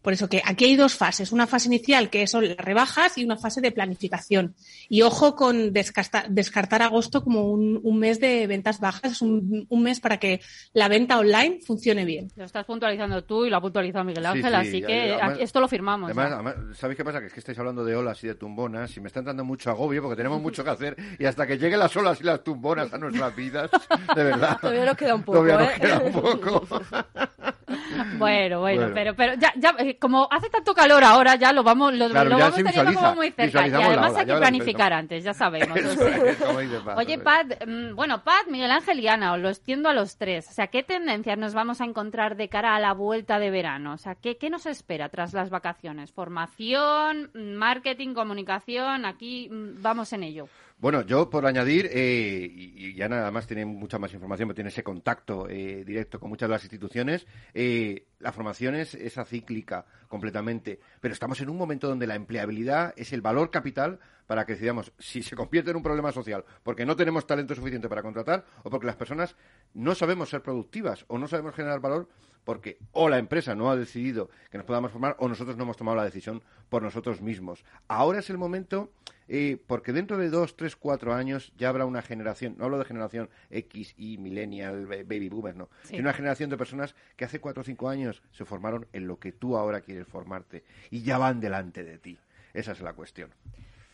Por 0.03 0.13
eso 0.13 0.29
que 0.29 0.43
aquí 0.45 0.65
hay 0.67 0.77
dos 0.77 0.95
fases. 0.95 1.33
Una 1.33 1.47
fase 1.47 1.69
inicial 1.69 2.11
que 2.11 2.27
son 2.27 2.47
las 2.49 2.57
rebajas 2.57 3.19
y 3.19 3.25
una 3.25 3.37
fase 3.37 3.61
de 3.61 3.73
planificación. 3.73 4.55
Y 4.89 5.03
ojo 5.03 5.35
con 5.37 5.73
descartar, 5.73 6.29
descartar 6.31 6.83
agosto 6.83 7.23
como 7.23 7.51
un, 7.51 7.81
un 7.83 7.99
mes 7.99 8.21
de 8.21 8.47
ventas 8.47 8.81
bajas. 8.81 9.13
Es 9.13 9.23
un, 9.23 9.67
un 9.69 9.83
mes 9.83 10.01
para 10.01 10.19
que 10.19 10.41
la 10.73 10.89
venta 10.89 11.19
online 11.19 11.61
funcione 11.67 12.05
bien. 12.05 12.31
Lo 12.37 12.45
estás 12.45 12.65
puntualizando 12.65 13.25
tú 13.25 13.45
y 13.45 13.51
lo 13.51 13.57
ha 13.57 13.61
puntualizado 13.61 14.05
Miguel 14.05 14.27
Ángel, 14.27 14.45
sí, 14.51 14.55
así 14.55 14.81
ya- 14.81 14.87
que 14.87 15.09
ya, 15.09 15.15
además- 15.17 15.35
aquí- 15.35 15.43
esto 15.43 15.61
lo 15.61 15.69
firmamos. 15.69 16.07
Además, 16.11 16.33
además, 16.33 16.55
¿sabéis 16.79 16.97
qué 16.97 17.05
pasa? 17.05 17.21
Que 17.21 17.27
es 17.27 17.33
que 17.33 17.41
estáis 17.41 17.59
hablando 17.59 17.85
de 17.85 17.97
olas 17.97 18.23
y 18.25 18.29
de 18.29 18.35
tumbonas 18.35 18.97
y 18.97 19.01
me 19.01 19.09
están 19.09 19.25
dando 19.25 19.45
mucho 19.45 19.71
agobio 19.71 20.03
porque 20.03 20.17
tenemos 20.17 20.41
mucho 20.41 20.63
que 20.65 20.71
hacer 20.71 20.97
y 21.19 21.25
hasta 21.25 21.47
que 21.47 21.59
lleguen 21.59 21.79
las 21.81 21.97
olas 21.97 22.21
y 22.21 22.25
las 22.25 22.43
tumbonas 22.43 22.93
a 22.93 22.99
nuestras 22.99 23.35
vidas, 23.37 23.71
de 24.15 24.25
verdad. 24.25 24.59
Todavía 24.61 24.85
nos 24.85 24.97
queda 24.97 25.15
un 25.15 25.23
poco, 25.23 25.39
Todavía 25.39 25.59
nos 25.67 25.77
¿eh? 25.77 25.81
queda 25.81 25.99
un 26.01 26.13
poco. 26.13 26.67
Bueno, 28.19 28.61
bueno, 28.61 28.83
Bueno. 28.83 28.95
pero, 28.95 29.15
pero 29.15 29.35
ya, 29.35 29.53
ya, 29.57 29.75
eh, 29.79 29.99
como 29.99 30.29
hace 30.31 30.49
tanto 30.49 30.75
calor 30.75 31.03
ahora, 31.05 31.35
ya 31.37 31.53
lo 31.53 31.63
vamos, 31.63 31.93
lo, 31.95 32.09
Claro, 32.09 32.31
lo 32.31 32.39
vamos 32.39 32.55
teniendo 32.55 32.95
como 32.95 33.15
muy 33.17 33.31
cerca. 33.31 33.67
Y 33.67 33.73
además 33.73 34.17
hay 34.17 34.27
que 34.27 34.37
planificar 34.37 34.93
antes, 34.93 35.25
ya 35.25 35.35
sabemos. 35.35 35.77
Eso 35.77 35.91
o 35.91 35.95
sea. 35.95 36.17
es, 36.17 36.37
como 36.37 36.61
dice 36.61 36.81
Pat, 36.81 36.99
Oye. 36.99 37.19
Pat, 37.19 37.47
mm, 37.67 37.95
bueno, 37.95 38.23
Pat, 38.23 38.47
Miguel 38.49 38.71
Ángel 38.71 39.01
y 39.01 39.09
Ana, 39.09 39.33
os 39.35 39.41
lo 39.41 39.49
extiendo 39.49 39.89
a 39.89 39.95
los 39.95 40.17
tres. 40.17 40.49
O 40.49 40.53
sea, 40.53 40.69
¿qué 40.69 40.83
tendencias 40.83 41.39
nos 41.39 41.55
vamos 41.55 41.81
a 41.81 41.85
encontrar 41.85 42.37
de 42.37 42.49
cara 42.49 42.77
a 42.77 42.81
la 42.81 42.93
vuelta 42.93 43.39
de 43.39 43.51
verano? 43.51 43.95
O 43.95 43.99
sea, 43.99 44.15
¿qué, 44.15 44.37
qué 44.37 44.51
nos 44.51 44.67
espera 44.67 45.09
tras 45.09 45.33
las 45.33 45.51
vacaciones? 45.51 46.13
¿Formación, 46.13 47.31
mm, 47.35 47.55
marketing, 47.55 48.15
comunicación? 48.15 49.05
Aquí 49.05 49.49
mm, 49.51 49.83
vamos 49.83 50.13
en 50.13 50.23
ello. 50.23 50.49
Bueno, 50.79 51.01
yo 51.01 51.31
por 51.31 51.47
añadir, 51.47 51.89
eh, 51.91 52.47
y, 52.53 52.95
ya 52.95 53.09
nada 53.09 53.31
más 53.31 53.47
tiene 53.47 53.65
mucha 53.65 53.99
más 53.99 54.13
información, 54.13 54.49
porque 54.49 54.57
tiene 54.57 54.69
ese 54.69 54.83
contacto 54.83 55.49
eh, 55.49 55.85
directo 55.87 56.21
con 56.21 56.29
muchas 56.29 56.51
de 56.51 56.53
las 56.55 56.65
instituciones, 56.65 57.27
eh, 57.55 58.09
la 58.19 58.31
formación 58.31 58.75
es 58.75 58.95
esa 58.95 59.25
cíclica 59.25 59.87
completamente, 60.07 60.79
pero 61.01 61.15
estamos 61.15 61.41
en 61.41 61.49
un 61.49 61.57
momento 61.57 61.89
donde 61.89 62.07
la 62.07 62.15
empleabilidad 62.15 62.93
es 62.97 63.15
el 63.15 63.23
valor 63.23 63.51
capital 63.51 64.01
para 64.27 64.45
que 64.45 64.53
decidamos 64.53 64.93
si 64.99 65.23
se 65.23 65.35
convierte 65.35 65.71
en 65.71 65.77
un 65.77 65.83
problema 65.83 66.13
social 66.13 66.45
porque 66.63 66.85
no 66.85 66.97
tenemos 66.97 67.27
talento 67.27 67.55
suficiente 67.55 67.89
para 67.89 68.03
contratar 68.03 68.45
o 68.65 68.71
porque 68.71 68.87
las 68.87 68.97
personas 68.97 69.37
no 69.73 69.95
sabemos 69.95 70.31
ser 70.31 70.43
productivas 70.43 71.05
o 71.09 71.17
no 71.17 71.29
sabemos 71.29 71.55
generar 71.55 71.81
valor 71.81 72.09
porque 72.47 72.79
o 72.93 73.09
la 73.11 73.19
empresa 73.19 73.55
no 73.57 73.69
ha 73.71 73.77
decidido 73.77 74.31
que 74.51 74.57
nos 74.57 74.67
podamos 74.67 74.93
formar 74.93 75.17
o 75.19 75.29
nosotros 75.29 75.57
no 75.57 75.65
hemos 75.65 75.77
tomado 75.77 75.97
la 75.97 76.05
decisión 76.05 76.43
por 76.71 76.81
nosotros 76.83 77.21
mismos. 77.21 77.65
Ahora 77.89 78.21
es 78.21 78.31
el 78.31 78.39
momento, 78.39 78.89
eh, 79.29 79.59
porque 79.67 79.93
dentro 79.93 80.17
de 80.17 80.31
dos, 80.31 80.57
tres, 80.57 80.77
cuatro 80.77 81.13
años 81.13 81.53
ya 81.59 81.69
habrá 81.71 81.85
una 81.87 82.03
generación, 82.03 82.55
no 82.57 82.65
hablo 82.67 82.79
de 82.79 82.85
generación 82.85 83.29
X 83.51 83.95
y 83.99 84.17
millennial, 84.19 84.87
ba- 84.87 84.97
baby 85.05 85.29
boomers, 85.29 85.57
no, 85.57 85.69
Sí. 85.83 85.89
sino 85.97 86.03
una 86.03 86.13
generación 86.13 86.49
de 86.49 86.57
personas 86.57 86.95
que 87.17 87.25
hace 87.25 87.41
cuatro 87.41 87.63
o 87.63 87.65
cinco 87.65 87.89
años 87.89 88.23
se 88.31 88.45
formaron 88.45 88.87
en 88.93 89.09
lo 89.09 89.19
que 89.19 89.33
tú 89.33 89.57
ahora 89.57 89.81
quieres 89.81 90.07
formarte 90.07 90.63
y 90.91 91.03
ya 91.03 91.19
van 91.19 91.41
delante 91.41 91.83
de 91.83 91.99
ti. 91.99 92.17
Esa 92.55 92.71
es 92.73 92.81
la 92.81 92.93
cuestión. 92.93 93.31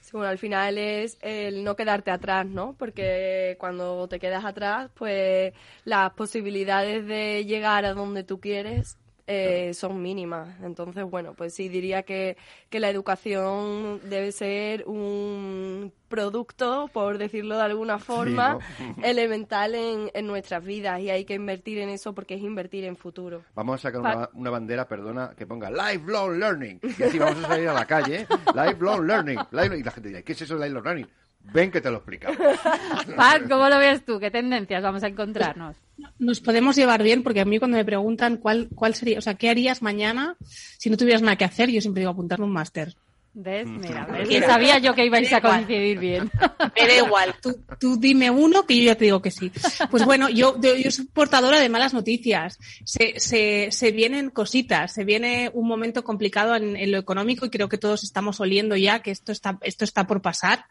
Sí, 0.03 0.11
bueno, 0.14 0.28
al 0.30 0.38
final 0.38 0.78
es 0.78 1.16
el 1.20 1.62
no 1.62 1.76
quedarte 1.76 2.11
atrás, 2.11 2.44
¿no? 2.44 2.76
Porque 2.76 3.57
cuando 3.61 4.09
te 4.09 4.18
quedas 4.18 4.44
atrás, 4.44 4.90
pues 4.94 5.53
las 5.84 6.12
posibilidades 6.14 7.07
de 7.07 7.44
llegar 7.44 7.84
a 7.84 7.94
donde 7.94 8.24
tú 8.24 8.40
quieres 8.40 8.98
eh, 9.27 9.73
son 9.75 10.03
mínimas. 10.03 10.61
Entonces, 10.62 11.05
bueno, 11.05 11.35
pues 11.35 11.55
sí 11.55 11.68
diría 11.68 12.03
que, 12.03 12.37
que 12.68 12.81
la 12.81 12.91
educación 12.91 14.01
debe 14.09 14.33
ser 14.33 14.85
un 14.87 15.93
producto, 16.09 16.91
por 16.93 17.16
decirlo 17.16 17.57
de 17.57 17.62
alguna 17.62 17.99
forma, 17.99 18.55
¿no? 18.55 18.59
elemental 19.03 19.75
en, 19.75 20.11
en 20.12 20.27
nuestras 20.27 20.62
vidas 20.62 21.01
y 21.01 21.09
hay 21.09 21.25
que 21.25 21.35
invertir 21.35 21.79
en 21.79 21.89
eso 21.89 22.14
porque 22.14 22.35
es 22.35 22.43
invertir 22.43 22.85
en 22.85 22.97
futuro. 22.97 23.45
Vamos 23.55 23.81
a 23.81 23.89
sacar 23.89 24.01
una, 24.01 24.29
una 24.35 24.51
bandera, 24.51 24.87
perdona, 24.87 25.33
que 25.37 25.47
ponga 25.47 25.70
lifelong 25.70 26.39
learning. 26.39 26.81
Y 26.83 27.03
así 27.03 27.18
vamos 27.18 27.43
a 27.45 27.49
salir 27.49 27.68
a 27.68 27.75
la 27.75 27.87
calle, 27.87 28.27
lifelong 28.55 29.07
learning. 29.07 29.39
Y 29.53 29.83
la 29.83 29.91
gente 29.91 30.09
dirá, 30.09 30.23
¿qué 30.23 30.33
es 30.33 30.43
eso 30.43 30.59
de 30.59 30.66
lifelong 30.66 30.85
learning? 30.85 31.09
Ven 31.53 31.70
que 31.70 31.80
te 31.80 31.90
lo 31.90 31.99
explicamos. 31.99 32.38
Pat, 33.16 33.43
¿cómo 33.49 33.68
lo 33.68 33.78
ves 33.78 34.05
tú? 34.05 34.18
¿Qué 34.18 34.30
tendencias 34.30 34.82
vamos 34.82 35.03
a 35.03 35.09
encontrarnos? 35.09 35.76
Nos 36.18 36.40
podemos 36.40 36.76
llevar 36.76 37.03
bien 37.03 37.22
porque 37.22 37.40
a 37.40 37.45
mí 37.45 37.59
cuando 37.59 37.76
me 37.76 37.84
preguntan 37.84 38.36
cuál, 38.38 38.68
cuál 38.74 38.95
sería, 38.95 39.18
o 39.18 39.22
sea, 39.22 39.34
¿qué 39.34 39.51
harías 39.51 39.82
mañana 39.82 40.36
si 40.78 40.88
no 40.90 40.97
tuvieras 40.97 41.22
nada 41.22 41.36
que 41.36 41.45
hacer? 41.45 41.70
Yo 41.70 41.80
siempre 41.80 42.01
digo 42.01 42.12
apuntarme 42.12 42.45
un 42.45 42.53
máster. 42.53 42.95
¿Ves? 43.34 43.66
Mira, 43.66 44.07
¿ves? 44.12 44.28
Mira. 44.28 44.47
sabía 44.47 44.78
yo 44.78 44.95
que 44.95 45.07
ibais 45.07 45.32
a 45.32 45.40
coincidir 45.40 45.99
bien. 45.99 46.30
Me 46.76 46.86
da 46.86 46.97
igual, 46.97 47.34
tú, 47.40 47.59
tú 47.78 47.97
dime 47.99 48.30
uno 48.30 48.66
que 48.66 48.76
yo 48.76 48.84
ya 48.84 48.95
te 48.95 49.07
digo 49.07 49.22
que 49.22 49.30
sí. 49.30 49.51
Pues 49.90 50.05
bueno, 50.05 50.28
yo, 50.28 50.61
yo, 50.61 50.74
yo 50.74 50.90
soy 50.90 51.07
portadora 51.07 51.59
de 51.59 51.68
malas 51.68 51.95
noticias. 51.95 52.59
Se, 52.84 53.18
se, 53.18 53.68
se 53.70 53.90
vienen 53.93 54.30
cositas, 54.30 54.93
se 54.93 55.05
viene 55.05 55.51
un 55.55 55.66
momento 55.66 56.05
complicado 56.05 56.57
en, 56.57 56.76
en 56.76 56.93
lo 56.93 56.99
económico 56.99 57.47
y 57.47 57.51
creo 57.51 57.68
que 57.68 57.78
todos 57.78 58.05
estamos 58.05 58.40
oliendo 58.40 58.76
ya 58.76 59.01
que 59.01 59.11
esto 59.11 59.32
está, 59.32 59.59
esto 59.62 59.84
está 59.84 60.07
por 60.07 60.20
pasar. 60.20 60.66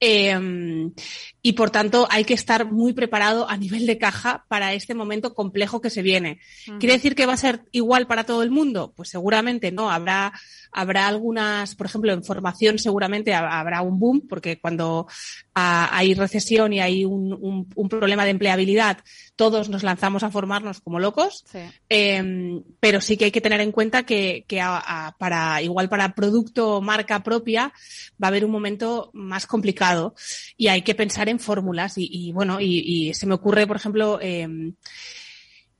Eh, 0.00 0.34
y 1.42 1.52
por 1.54 1.70
tanto 1.70 2.06
hay 2.10 2.24
que 2.24 2.34
estar 2.34 2.70
muy 2.70 2.92
preparado 2.92 3.48
a 3.48 3.56
nivel 3.56 3.86
de 3.86 3.96
caja 3.96 4.44
para 4.48 4.74
este 4.74 4.94
momento 4.94 5.32
complejo 5.34 5.80
que 5.80 5.88
se 5.88 6.02
viene. 6.02 6.38
¿Quiere 6.78 6.94
decir 6.94 7.14
que 7.14 7.24
va 7.26 7.32
a 7.32 7.38
ser 7.38 7.62
igual 7.72 8.06
para 8.06 8.24
todo 8.24 8.42
el 8.42 8.50
mundo? 8.50 8.92
Pues 8.94 9.08
seguramente 9.08 9.72
no. 9.72 9.90
Habrá, 9.90 10.32
habrá 10.70 11.08
algunas, 11.08 11.74
por 11.76 11.86
ejemplo, 11.86 12.12
en 12.12 12.22
formación 12.24 12.78
seguramente 12.78 13.32
ha- 13.32 13.58
habrá 13.58 13.80
un 13.80 13.98
boom, 13.98 14.26
porque 14.28 14.60
cuando 14.60 15.06
ah, 15.54 15.88
hay 15.92 16.12
recesión 16.14 16.72
y 16.74 16.80
hay 16.80 17.04
un, 17.06 17.32
un- 17.32 17.68
un 17.74 17.88
problema 17.88 18.24
de 18.24 18.30
empleabilidad, 18.32 18.98
todos 19.34 19.70
nos 19.70 19.82
lanzamos 19.82 20.22
a 20.22 20.30
formarnos 20.30 20.80
como 20.80 20.98
locos. 20.98 21.44
Sí. 21.50 21.58
Eh, 21.88 22.62
pero 22.80 23.00
sí 23.00 23.16
que 23.16 23.26
hay 23.26 23.30
que 23.30 23.40
tener 23.40 23.60
en 23.62 23.72
cuenta 23.72 24.02
que, 24.04 24.44
que 24.46 24.60
a- 24.60 24.76
a- 25.06 25.16
para 25.18 25.62
igual 25.62 25.88
para 25.88 26.14
producto 26.14 26.76
o 26.76 26.80
marca 26.82 27.22
propia 27.22 27.72
va 28.22 28.26
a 28.26 28.28
haber 28.28 28.44
un 28.44 28.50
momento 28.50 29.10
más 29.14 29.46
complicado 29.46 30.14
y 30.58 30.68
hay 30.68 30.82
que 30.82 30.94
pensar 30.94 31.29
en 31.30 31.40
fórmulas 31.40 31.94
y, 31.96 32.32
bueno 32.32 32.58
y, 32.60 33.12
se 33.14 33.26
me 33.26 33.34
ocurre 33.34 33.66
por 33.66 33.76
ejemplo 33.76 34.18
eh, 34.20 34.46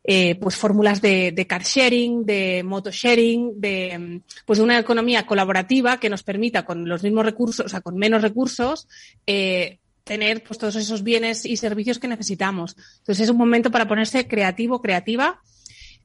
eh, 0.03 0.35
pues 0.37 0.57
fórmulas 0.57 1.03
de, 1.03 1.47
car 1.47 1.63
sharing, 1.63 2.25
de 2.25 2.63
moto 2.65 2.91
sharing, 2.91 3.61
de 3.61 3.99
mm, 3.99 4.23
pues 4.47 4.59
una 4.59 4.79
economía 4.79 5.27
colaborativa 5.27 6.01
que 6.01 6.09
nos 6.09 6.23
permita 6.23 6.65
con 6.65 6.89
los 6.89 7.03
mismos 7.03 7.25
recursos, 7.25 7.67
o 7.67 7.69
sea, 7.69 7.83
con 7.83 7.97
menos 7.97 8.23
recursos, 8.23 8.89
eh, 9.27 9.79
tener 10.03 10.43
pues 10.43 10.59
todos 10.59 10.77
esos 10.77 11.03
bienes 11.03 11.45
y 11.45 11.57
servicios 11.59 11.99
que 11.99 12.09
necesitamos. 12.09 12.77
Entonces 13.01 13.25
es 13.25 13.31
un 13.31 13.37
momento 13.37 13.71
para 13.71 13.87
ponerse 13.87 14.27
creativo, 14.27 14.81
creativa. 14.81 15.41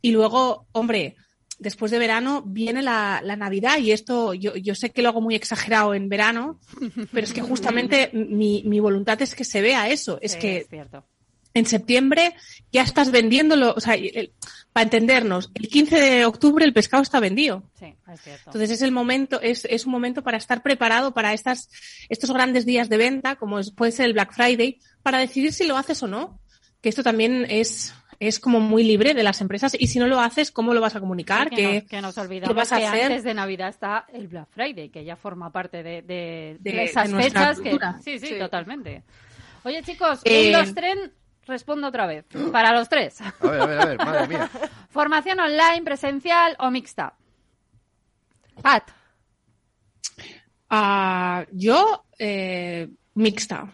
Y 0.02 0.12
luego, 0.12 0.68
hombre, 0.74 1.16
después 1.60 1.92
de 1.92 2.00
verano 2.00 2.44
viene 2.46 2.82
la, 2.82 3.22
la 3.24 3.36
Navidad 3.36 3.78
y 3.80 3.92
esto 3.92 4.34
yo, 4.34 4.56
yo 4.56 4.76
sé 4.76 4.92
que 4.92 5.02
lo 5.02 5.10
hago 5.10 5.22
muy 5.22 5.36
exagerado 5.36 5.94
en 5.94 6.10
verano, 6.10 6.60
pero 7.12 7.26
es 7.26 7.34
que 7.34 7.42
justamente 7.42 8.10
mi, 8.14 8.64
mi 8.66 8.80
voluntad 8.80 9.22
es 9.22 9.36
que 9.36 9.44
se 9.46 9.62
vea 9.62 9.90
eso. 9.90 10.20
Es 10.22 10.34
Sí, 10.34 10.40
que 10.40 10.58
es 10.58 10.68
cierto. 10.70 11.06
en 11.54 11.66
septiembre 11.66 12.34
ya 12.72 12.82
estás 12.84 13.12
vendiéndolo, 13.12 13.74
o 13.76 13.80
sea, 13.80 13.94
el- 13.96 14.34
para 14.74 14.84
entendernos, 14.84 15.52
el 15.54 15.70
15 15.70 15.98
de 16.02 16.26
octubre 16.26 16.66
el 16.66 16.74
pescado 16.74 17.02
está 17.02 17.22
vendido. 17.22 17.64
Sí, 17.80 17.86
es 18.14 18.22
cierto. 18.22 18.44
Entonces 18.48 18.72
es 18.72 18.82
el 18.82 18.92
momento, 18.92 19.40
es, 19.42 19.64
es 19.64 19.86
un 19.86 19.94
momento 19.94 20.22
para 20.22 20.38
estar 20.38 20.62
preparado 20.62 21.14
para 21.14 21.34
estas, 21.34 21.70
estos 22.10 22.32
grandes 22.32 22.66
días 22.66 22.90
de 22.90 22.98
venta, 22.98 23.38
como 23.38 23.60
es- 23.60 23.72
puede 23.72 23.94
ser 23.94 24.08
el 24.08 24.14
Black 24.14 24.34
Friday, 24.34 24.80
para 25.02 25.20
decidir 25.20 25.54
si 25.54 25.66
lo 25.66 25.78
haces 25.78 26.04
o 26.04 26.08
no. 26.08 26.42
Que 26.82 26.90
esto 26.90 27.02
también 27.04 27.48
es, 27.50 27.94
es 28.20 28.40
como 28.40 28.60
muy 28.60 28.84
libre 28.84 29.14
de 29.14 29.24
las 29.24 29.42
empresas. 29.42 29.76
Y 29.80 29.88
si 29.88 30.00
no 30.00 30.08
lo 30.08 30.20
haces, 30.20 30.52
¿cómo 30.52 30.74
lo 30.74 30.82
vas 30.82 30.96
a 30.96 31.00
comunicar? 31.00 31.50
Sí, 31.50 31.56
que, 31.56 31.62
¿Qué- 31.62 31.74
nos, 31.74 31.84
que 31.90 32.02
nos 32.02 32.16
qué 32.16 32.22
olvidamos 32.22 32.56
vas 32.56 32.72
a 32.72 32.78
que 32.78 32.86
hacer? 32.88 33.04
antes 33.04 33.24
de 33.24 33.34
Navidad 33.34 33.70
está 33.70 34.06
el 34.14 34.28
Black 34.28 34.48
Friday, 34.52 34.90
que 34.90 35.04
ya 35.04 35.16
forma 35.16 35.52
parte 35.52 35.84
de, 35.84 36.02
de- 36.02 36.58
de 36.60 36.72
De- 36.72 36.84
esas 36.84 37.12
fechas. 37.12 37.60
Que, 37.60 37.78
sí, 38.04 38.20
sí, 38.20 38.28
Sí. 38.28 38.40
totalmente. 38.40 39.04
Oye, 39.64 39.82
chicos, 39.84 40.22
Eh, 40.24 40.48
un, 40.48 40.54
dos, 40.54 40.76
tres, 40.76 40.96
respondo 41.48 41.88
otra 41.88 42.06
vez. 42.08 42.26
Para 42.52 42.72
los 42.74 42.88
tres. 42.90 43.20
A 43.22 43.34
ver, 43.42 43.62
a 43.62 43.66
ver, 43.66 43.80
a 43.80 43.86
ver, 43.86 43.98
madre 43.98 44.28
mía. 44.28 44.50
¿Formación 44.90 45.40
online, 45.40 45.82
presencial 45.84 46.56
o 46.60 46.70
mixta? 46.72 47.14
Pat. 48.62 48.90
Ah, 50.70 51.46
yo, 51.52 52.06
eh, 52.18 52.90
mixta. 53.16 53.72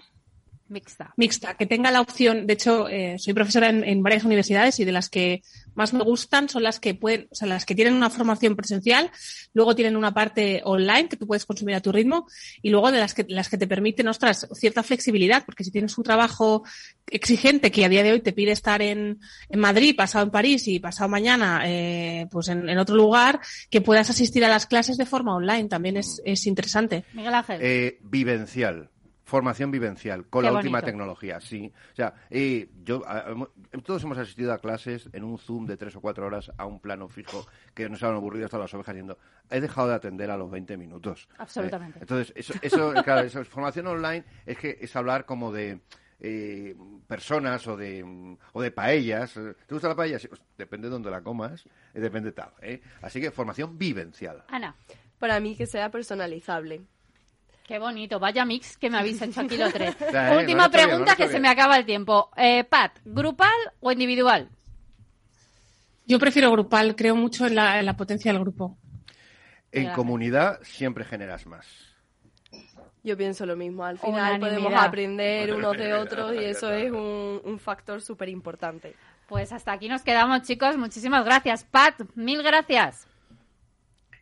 Mixta. 0.72 1.14
Mixta, 1.18 1.56
que 1.56 1.66
tenga 1.66 1.92
la 1.92 2.00
opción, 2.00 2.48
de 2.48 2.54
hecho, 2.54 2.88
eh, 2.88 3.18
soy 3.20 3.34
profesora 3.34 3.70
en, 3.70 3.84
en, 3.84 4.02
varias 4.02 4.24
universidades 4.24 4.80
y 4.80 4.86
de 4.86 4.94
las 4.94 5.10
que 5.10 5.42
más 5.76 5.94
me 5.94 6.02
gustan 6.04 6.48
son 6.48 6.64
las 6.64 6.80
que 6.80 6.94
pueden, 6.94 7.28
o 7.30 7.36
sea, 7.36 7.48
las 7.48 7.66
que 7.66 7.76
tienen 7.76 7.94
una 7.94 8.10
formación 8.10 8.56
presencial, 8.56 9.12
luego 9.54 9.76
tienen 9.76 9.98
una 9.98 10.14
parte 10.14 10.62
online 10.64 11.10
que 11.10 11.18
tú 11.18 11.28
puedes 11.28 11.46
consumir 11.46 11.76
a 11.76 11.82
tu 11.82 11.92
ritmo 11.92 12.26
y 12.62 12.70
luego 12.70 12.90
de 12.92 13.00
las 13.00 13.14
que, 13.14 13.26
las 13.28 13.50
que 13.50 13.58
te 13.58 13.68
permiten, 13.68 14.08
ostras, 14.08 14.48
cierta 14.54 14.82
flexibilidad, 14.82 15.44
porque 15.46 15.66
si 15.66 15.72
tienes 15.72 15.98
un 15.98 16.06
trabajo 16.06 16.64
exigente 17.08 17.70
que 17.70 17.84
a 17.84 17.90
día 17.90 18.04
de 18.04 18.14
hoy 18.14 18.22
te 18.22 18.32
pide 18.32 18.52
estar 18.52 18.82
en, 18.82 19.20
en 19.50 19.60
Madrid, 19.60 19.94
pasado 19.96 20.24
en 20.24 20.32
París 20.32 20.70
y 20.70 20.80
pasado 20.80 21.10
mañana, 21.10 21.64
eh, 21.66 22.28
pues 22.32 22.48
en, 22.48 22.70
en, 22.70 22.78
otro 22.78 22.96
lugar, 22.96 23.42
que 23.70 23.82
puedas 23.82 24.10
asistir 24.10 24.46
a 24.46 24.48
las 24.48 24.68
clases 24.68 24.96
de 24.98 25.06
forma 25.06 25.36
online 25.36 25.68
también 25.68 25.98
es, 25.98 26.22
es 26.24 26.48
interesante. 26.48 27.04
Miguel 27.14 27.34
Ángel. 27.34 27.60
Eh, 27.62 28.00
vivencial 28.04 28.91
formación 29.32 29.72
vivencial 29.72 30.28
con 30.28 30.42
Qué 30.42 30.48
la 30.48 30.52
bonito. 30.52 30.68
última 30.68 30.82
tecnología, 30.82 31.40
sí. 31.40 31.72
O 31.94 31.96
sea, 31.96 32.14
eh, 32.30 32.70
yo, 32.84 33.02
todos 33.86 34.04
hemos 34.04 34.18
asistido 34.18 34.52
a 34.52 34.58
clases 34.60 35.08
en 35.14 35.24
un 35.24 35.38
Zoom 35.38 35.66
de 35.66 35.78
tres 35.78 35.96
o 35.96 36.02
cuatro 36.02 36.26
horas 36.26 36.52
a 36.58 36.66
un 36.66 36.82
plano 36.82 37.08
fijo 37.08 37.48
que 37.74 37.88
nos 37.88 38.04
han 38.04 38.14
aburrido 38.14 38.44
hasta 38.44 38.58
las 38.58 38.74
ovejas 38.74 38.94
yendo. 38.94 39.18
He 39.50 39.62
dejado 39.62 39.88
de 39.88 39.96
atender 39.96 40.30
a 40.30 40.36
los 40.36 40.52
20 40.52 40.76
minutos. 40.76 41.30
Absolutamente. 41.38 42.00
Eh, 42.00 42.02
entonces, 42.02 42.34
eso, 42.36 42.54
eso, 42.62 42.94
claro, 43.06 43.22
eso, 43.26 43.44
formación 43.46 43.88
online 43.88 44.26
es 44.46 44.58
que 44.58 44.78
es 44.82 44.94
hablar 44.98 45.26
como 45.26 45.54
de 45.54 45.80
eh, 46.20 46.76
personas 47.08 47.66
o 47.68 47.78
de, 47.78 48.36
o 48.52 48.62
de 48.62 48.72
paellas. 48.72 49.34
¿Te 49.34 49.74
gusta 49.74 49.88
la 49.88 49.96
paella? 49.96 50.20
Sí, 50.20 50.28
pues, 50.28 50.42
depende 50.58 50.88
de 50.90 50.92
dónde 50.92 51.10
la 51.10 51.22
comas, 51.22 51.66
eh, 51.94 52.02
depende 52.02 52.34
tal. 52.34 52.52
¿eh? 52.62 52.82
Así 53.02 53.22
que 53.22 53.32
formación 53.32 53.78
vivencial. 53.78 54.44
Ana. 54.50 54.76
Para 55.20 55.40
mí 55.40 55.56
que 55.56 55.68
sea 55.68 55.90
personalizable. 55.90 56.82
Qué 57.72 57.80
bonito, 57.80 58.20
vaya 58.20 58.44
mix 58.44 58.76
que 58.76 58.90
me 58.90 58.98
habéis 58.98 59.22
hecho 59.22 59.40
aquí 59.40 59.56
los 59.56 59.72
tres. 59.72 59.96
¿eh? 60.02 60.36
Última 60.38 60.68
bien, 60.68 60.72
pregunta 60.72 61.16
que 61.16 61.30
se 61.30 61.40
me 61.40 61.48
acaba 61.48 61.78
el 61.78 61.86
tiempo. 61.86 62.30
Eh, 62.36 62.66
Pat, 62.66 63.00
¿grupal 63.06 63.56
o 63.80 63.94
individual? 63.94 64.50
Yo 66.06 66.20
prefiero 66.20 66.52
grupal, 66.52 66.98
creo 66.98 67.16
mucho 67.16 67.48
en 67.48 67.56
la, 67.56 67.80
en 67.80 67.86
la 67.86 67.96
potencia 67.96 68.34
del 68.34 68.42
grupo. 68.42 68.78
En 69.72 69.90
comunidad 69.94 70.60
siempre 70.64 71.06
generas 71.06 71.46
más. 71.46 71.66
Yo 73.04 73.16
pienso 73.16 73.46
lo 73.46 73.56
mismo. 73.56 73.86
Al 73.86 73.98
final 73.98 74.38
podemos 74.42 74.74
aprender 74.74 75.54
unos 75.54 75.78
de 75.78 75.94
otros 75.94 76.36
y 76.36 76.44
eso 76.44 76.74
es 76.74 76.92
un, 76.92 77.40
un 77.42 77.58
factor 77.58 78.02
súper 78.02 78.28
importante. 78.28 78.98
Pues 79.30 79.54
hasta 79.54 79.72
aquí 79.72 79.88
nos 79.88 80.02
quedamos, 80.02 80.42
chicos. 80.42 80.76
Muchísimas 80.76 81.24
gracias. 81.24 81.64
Pat, 81.64 82.02
mil 82.16 82.44
gracias. 82.44 83.08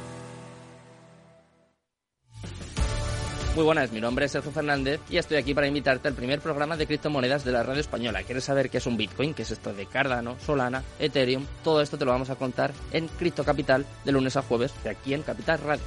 Muy 3.53 3.65
buenas, 3.65 3.91
mi 3.91 3.99
nombre 3.99 4.25
es 4.25 4.31
Sergio 4.31 4.51
Fernández 4.51 5.01
y 5.09 5.17
estoy 5.17 5.35
aquí 5.35 5.53
para 5.53 5.67
invitarte 5.67 6.07
al 6.07 6.13
primer 6.13 6.39
programa 6.39 6.77
de 6.77 6.87
criptomonedas 6.87 7.43
de 7.43 7.51
la 7.51 7.63
radio 7.63 7.81
española. 7.81 8.23
¿Quieres 8.23 8.45
saber 8.45 8.69
qué 8.69 8.77
es 8.77 8.85
un 8.85 8.95
Bitcoin? 8.95 9.33
¿Qué 9.33 9.41
es 9.41 9.51
esto 9.51 9.73
de 9.73 9.87
Cardano, 9.87 10.39
Solana, 10.39 10.83
Ethereum? 10.99 11.45
Todo 11.61 11.81
esto 11.81 11.97
te 11.97 12.05
lo 12.05 12.11
vamos 12.11 12.29
a 12.29 12.35
contar 12.35 12.71
en 12.93 13.09
Cripto 13.09 13.43
Capital 13.43 13.85
de 14.05 14.11
lunes 14.13 14.37
a 14.37 14.41
jueves 14.41 14.73
de 14.85 14.91
aquí 14.91 15.13
en 15.13 15.23
Capital 15.23 15.59
Radio. 15.59 15.83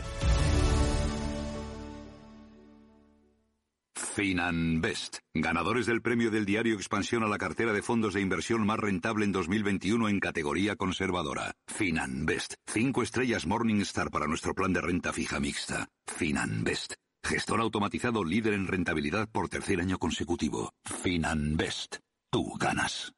Finanbest, 4.15 5.19
ganadores 5.35 5.87
del 5.87 6.01
premio 6.01 6.31
del 6.31 6.45
diario 6.45 6.75
Expansión 6.75 7.25
a 7.25 7.29
la 7.29 7.37
cartera 7.37 7.73
de 7.73 7.83
fondos 7.83 8.15
de 8.15 8.21
inversión 8.21 8.65
más 8.65 8.79
rentable 8.79 9.25
en 9.25 9.33
2021 9.33 10.09
en 10.09 10.21
categoría 10.21 10.77
conservadora. 10.77 11.55
Finanbest, 11.67 12.55
cinco 12.65 13.03
estrellas 13.03 13.45
Morningstar 13.45 14.11
para 14.11 14.29
nuestro 14.29 14.55
plan 14.55 14.73
de 14.73 14.83
renta 14.83 15.13
fija 15.13 15.41
mixta. 15.41 15.89
Finanbest, 16.07 16.95
Gestor 17.25 17.61
automatizado 17.61 18.23
líder 18.23 18.53
en 18.53 18.67
rentabilidad 18.67 19.29
por 19.29 19.49
tercer 19.49 19.81
año 19.81 19.99
consecutivo. 19.99 20.71
Finanbest. 20.85 21.97
Tú 22.31 22.55
ganas. 22.59 23.13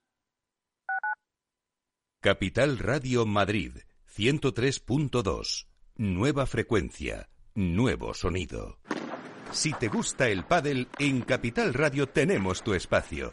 Capital 2.20 2.78
Radio 2.78 3.26
Madrid 3.26 3.72
103.2. 4.16 5.66
Nueva 5.96 6.46
frecuencia, 6.46 7.28
nuevo 7.54 8.14
sonido. 8.14 8.78
Si 9.50 9.72
te 9.72 9.88
gusta 9.88 10.28
el 10.28 10.44
pádel, 10.44 10.88
en 10.98 11.22
Capital 11.22 11.74
Radio 11.74 12.08
tenemos 12.08 12.62
tu 12.62 12.74
espacio. 12.74 13.32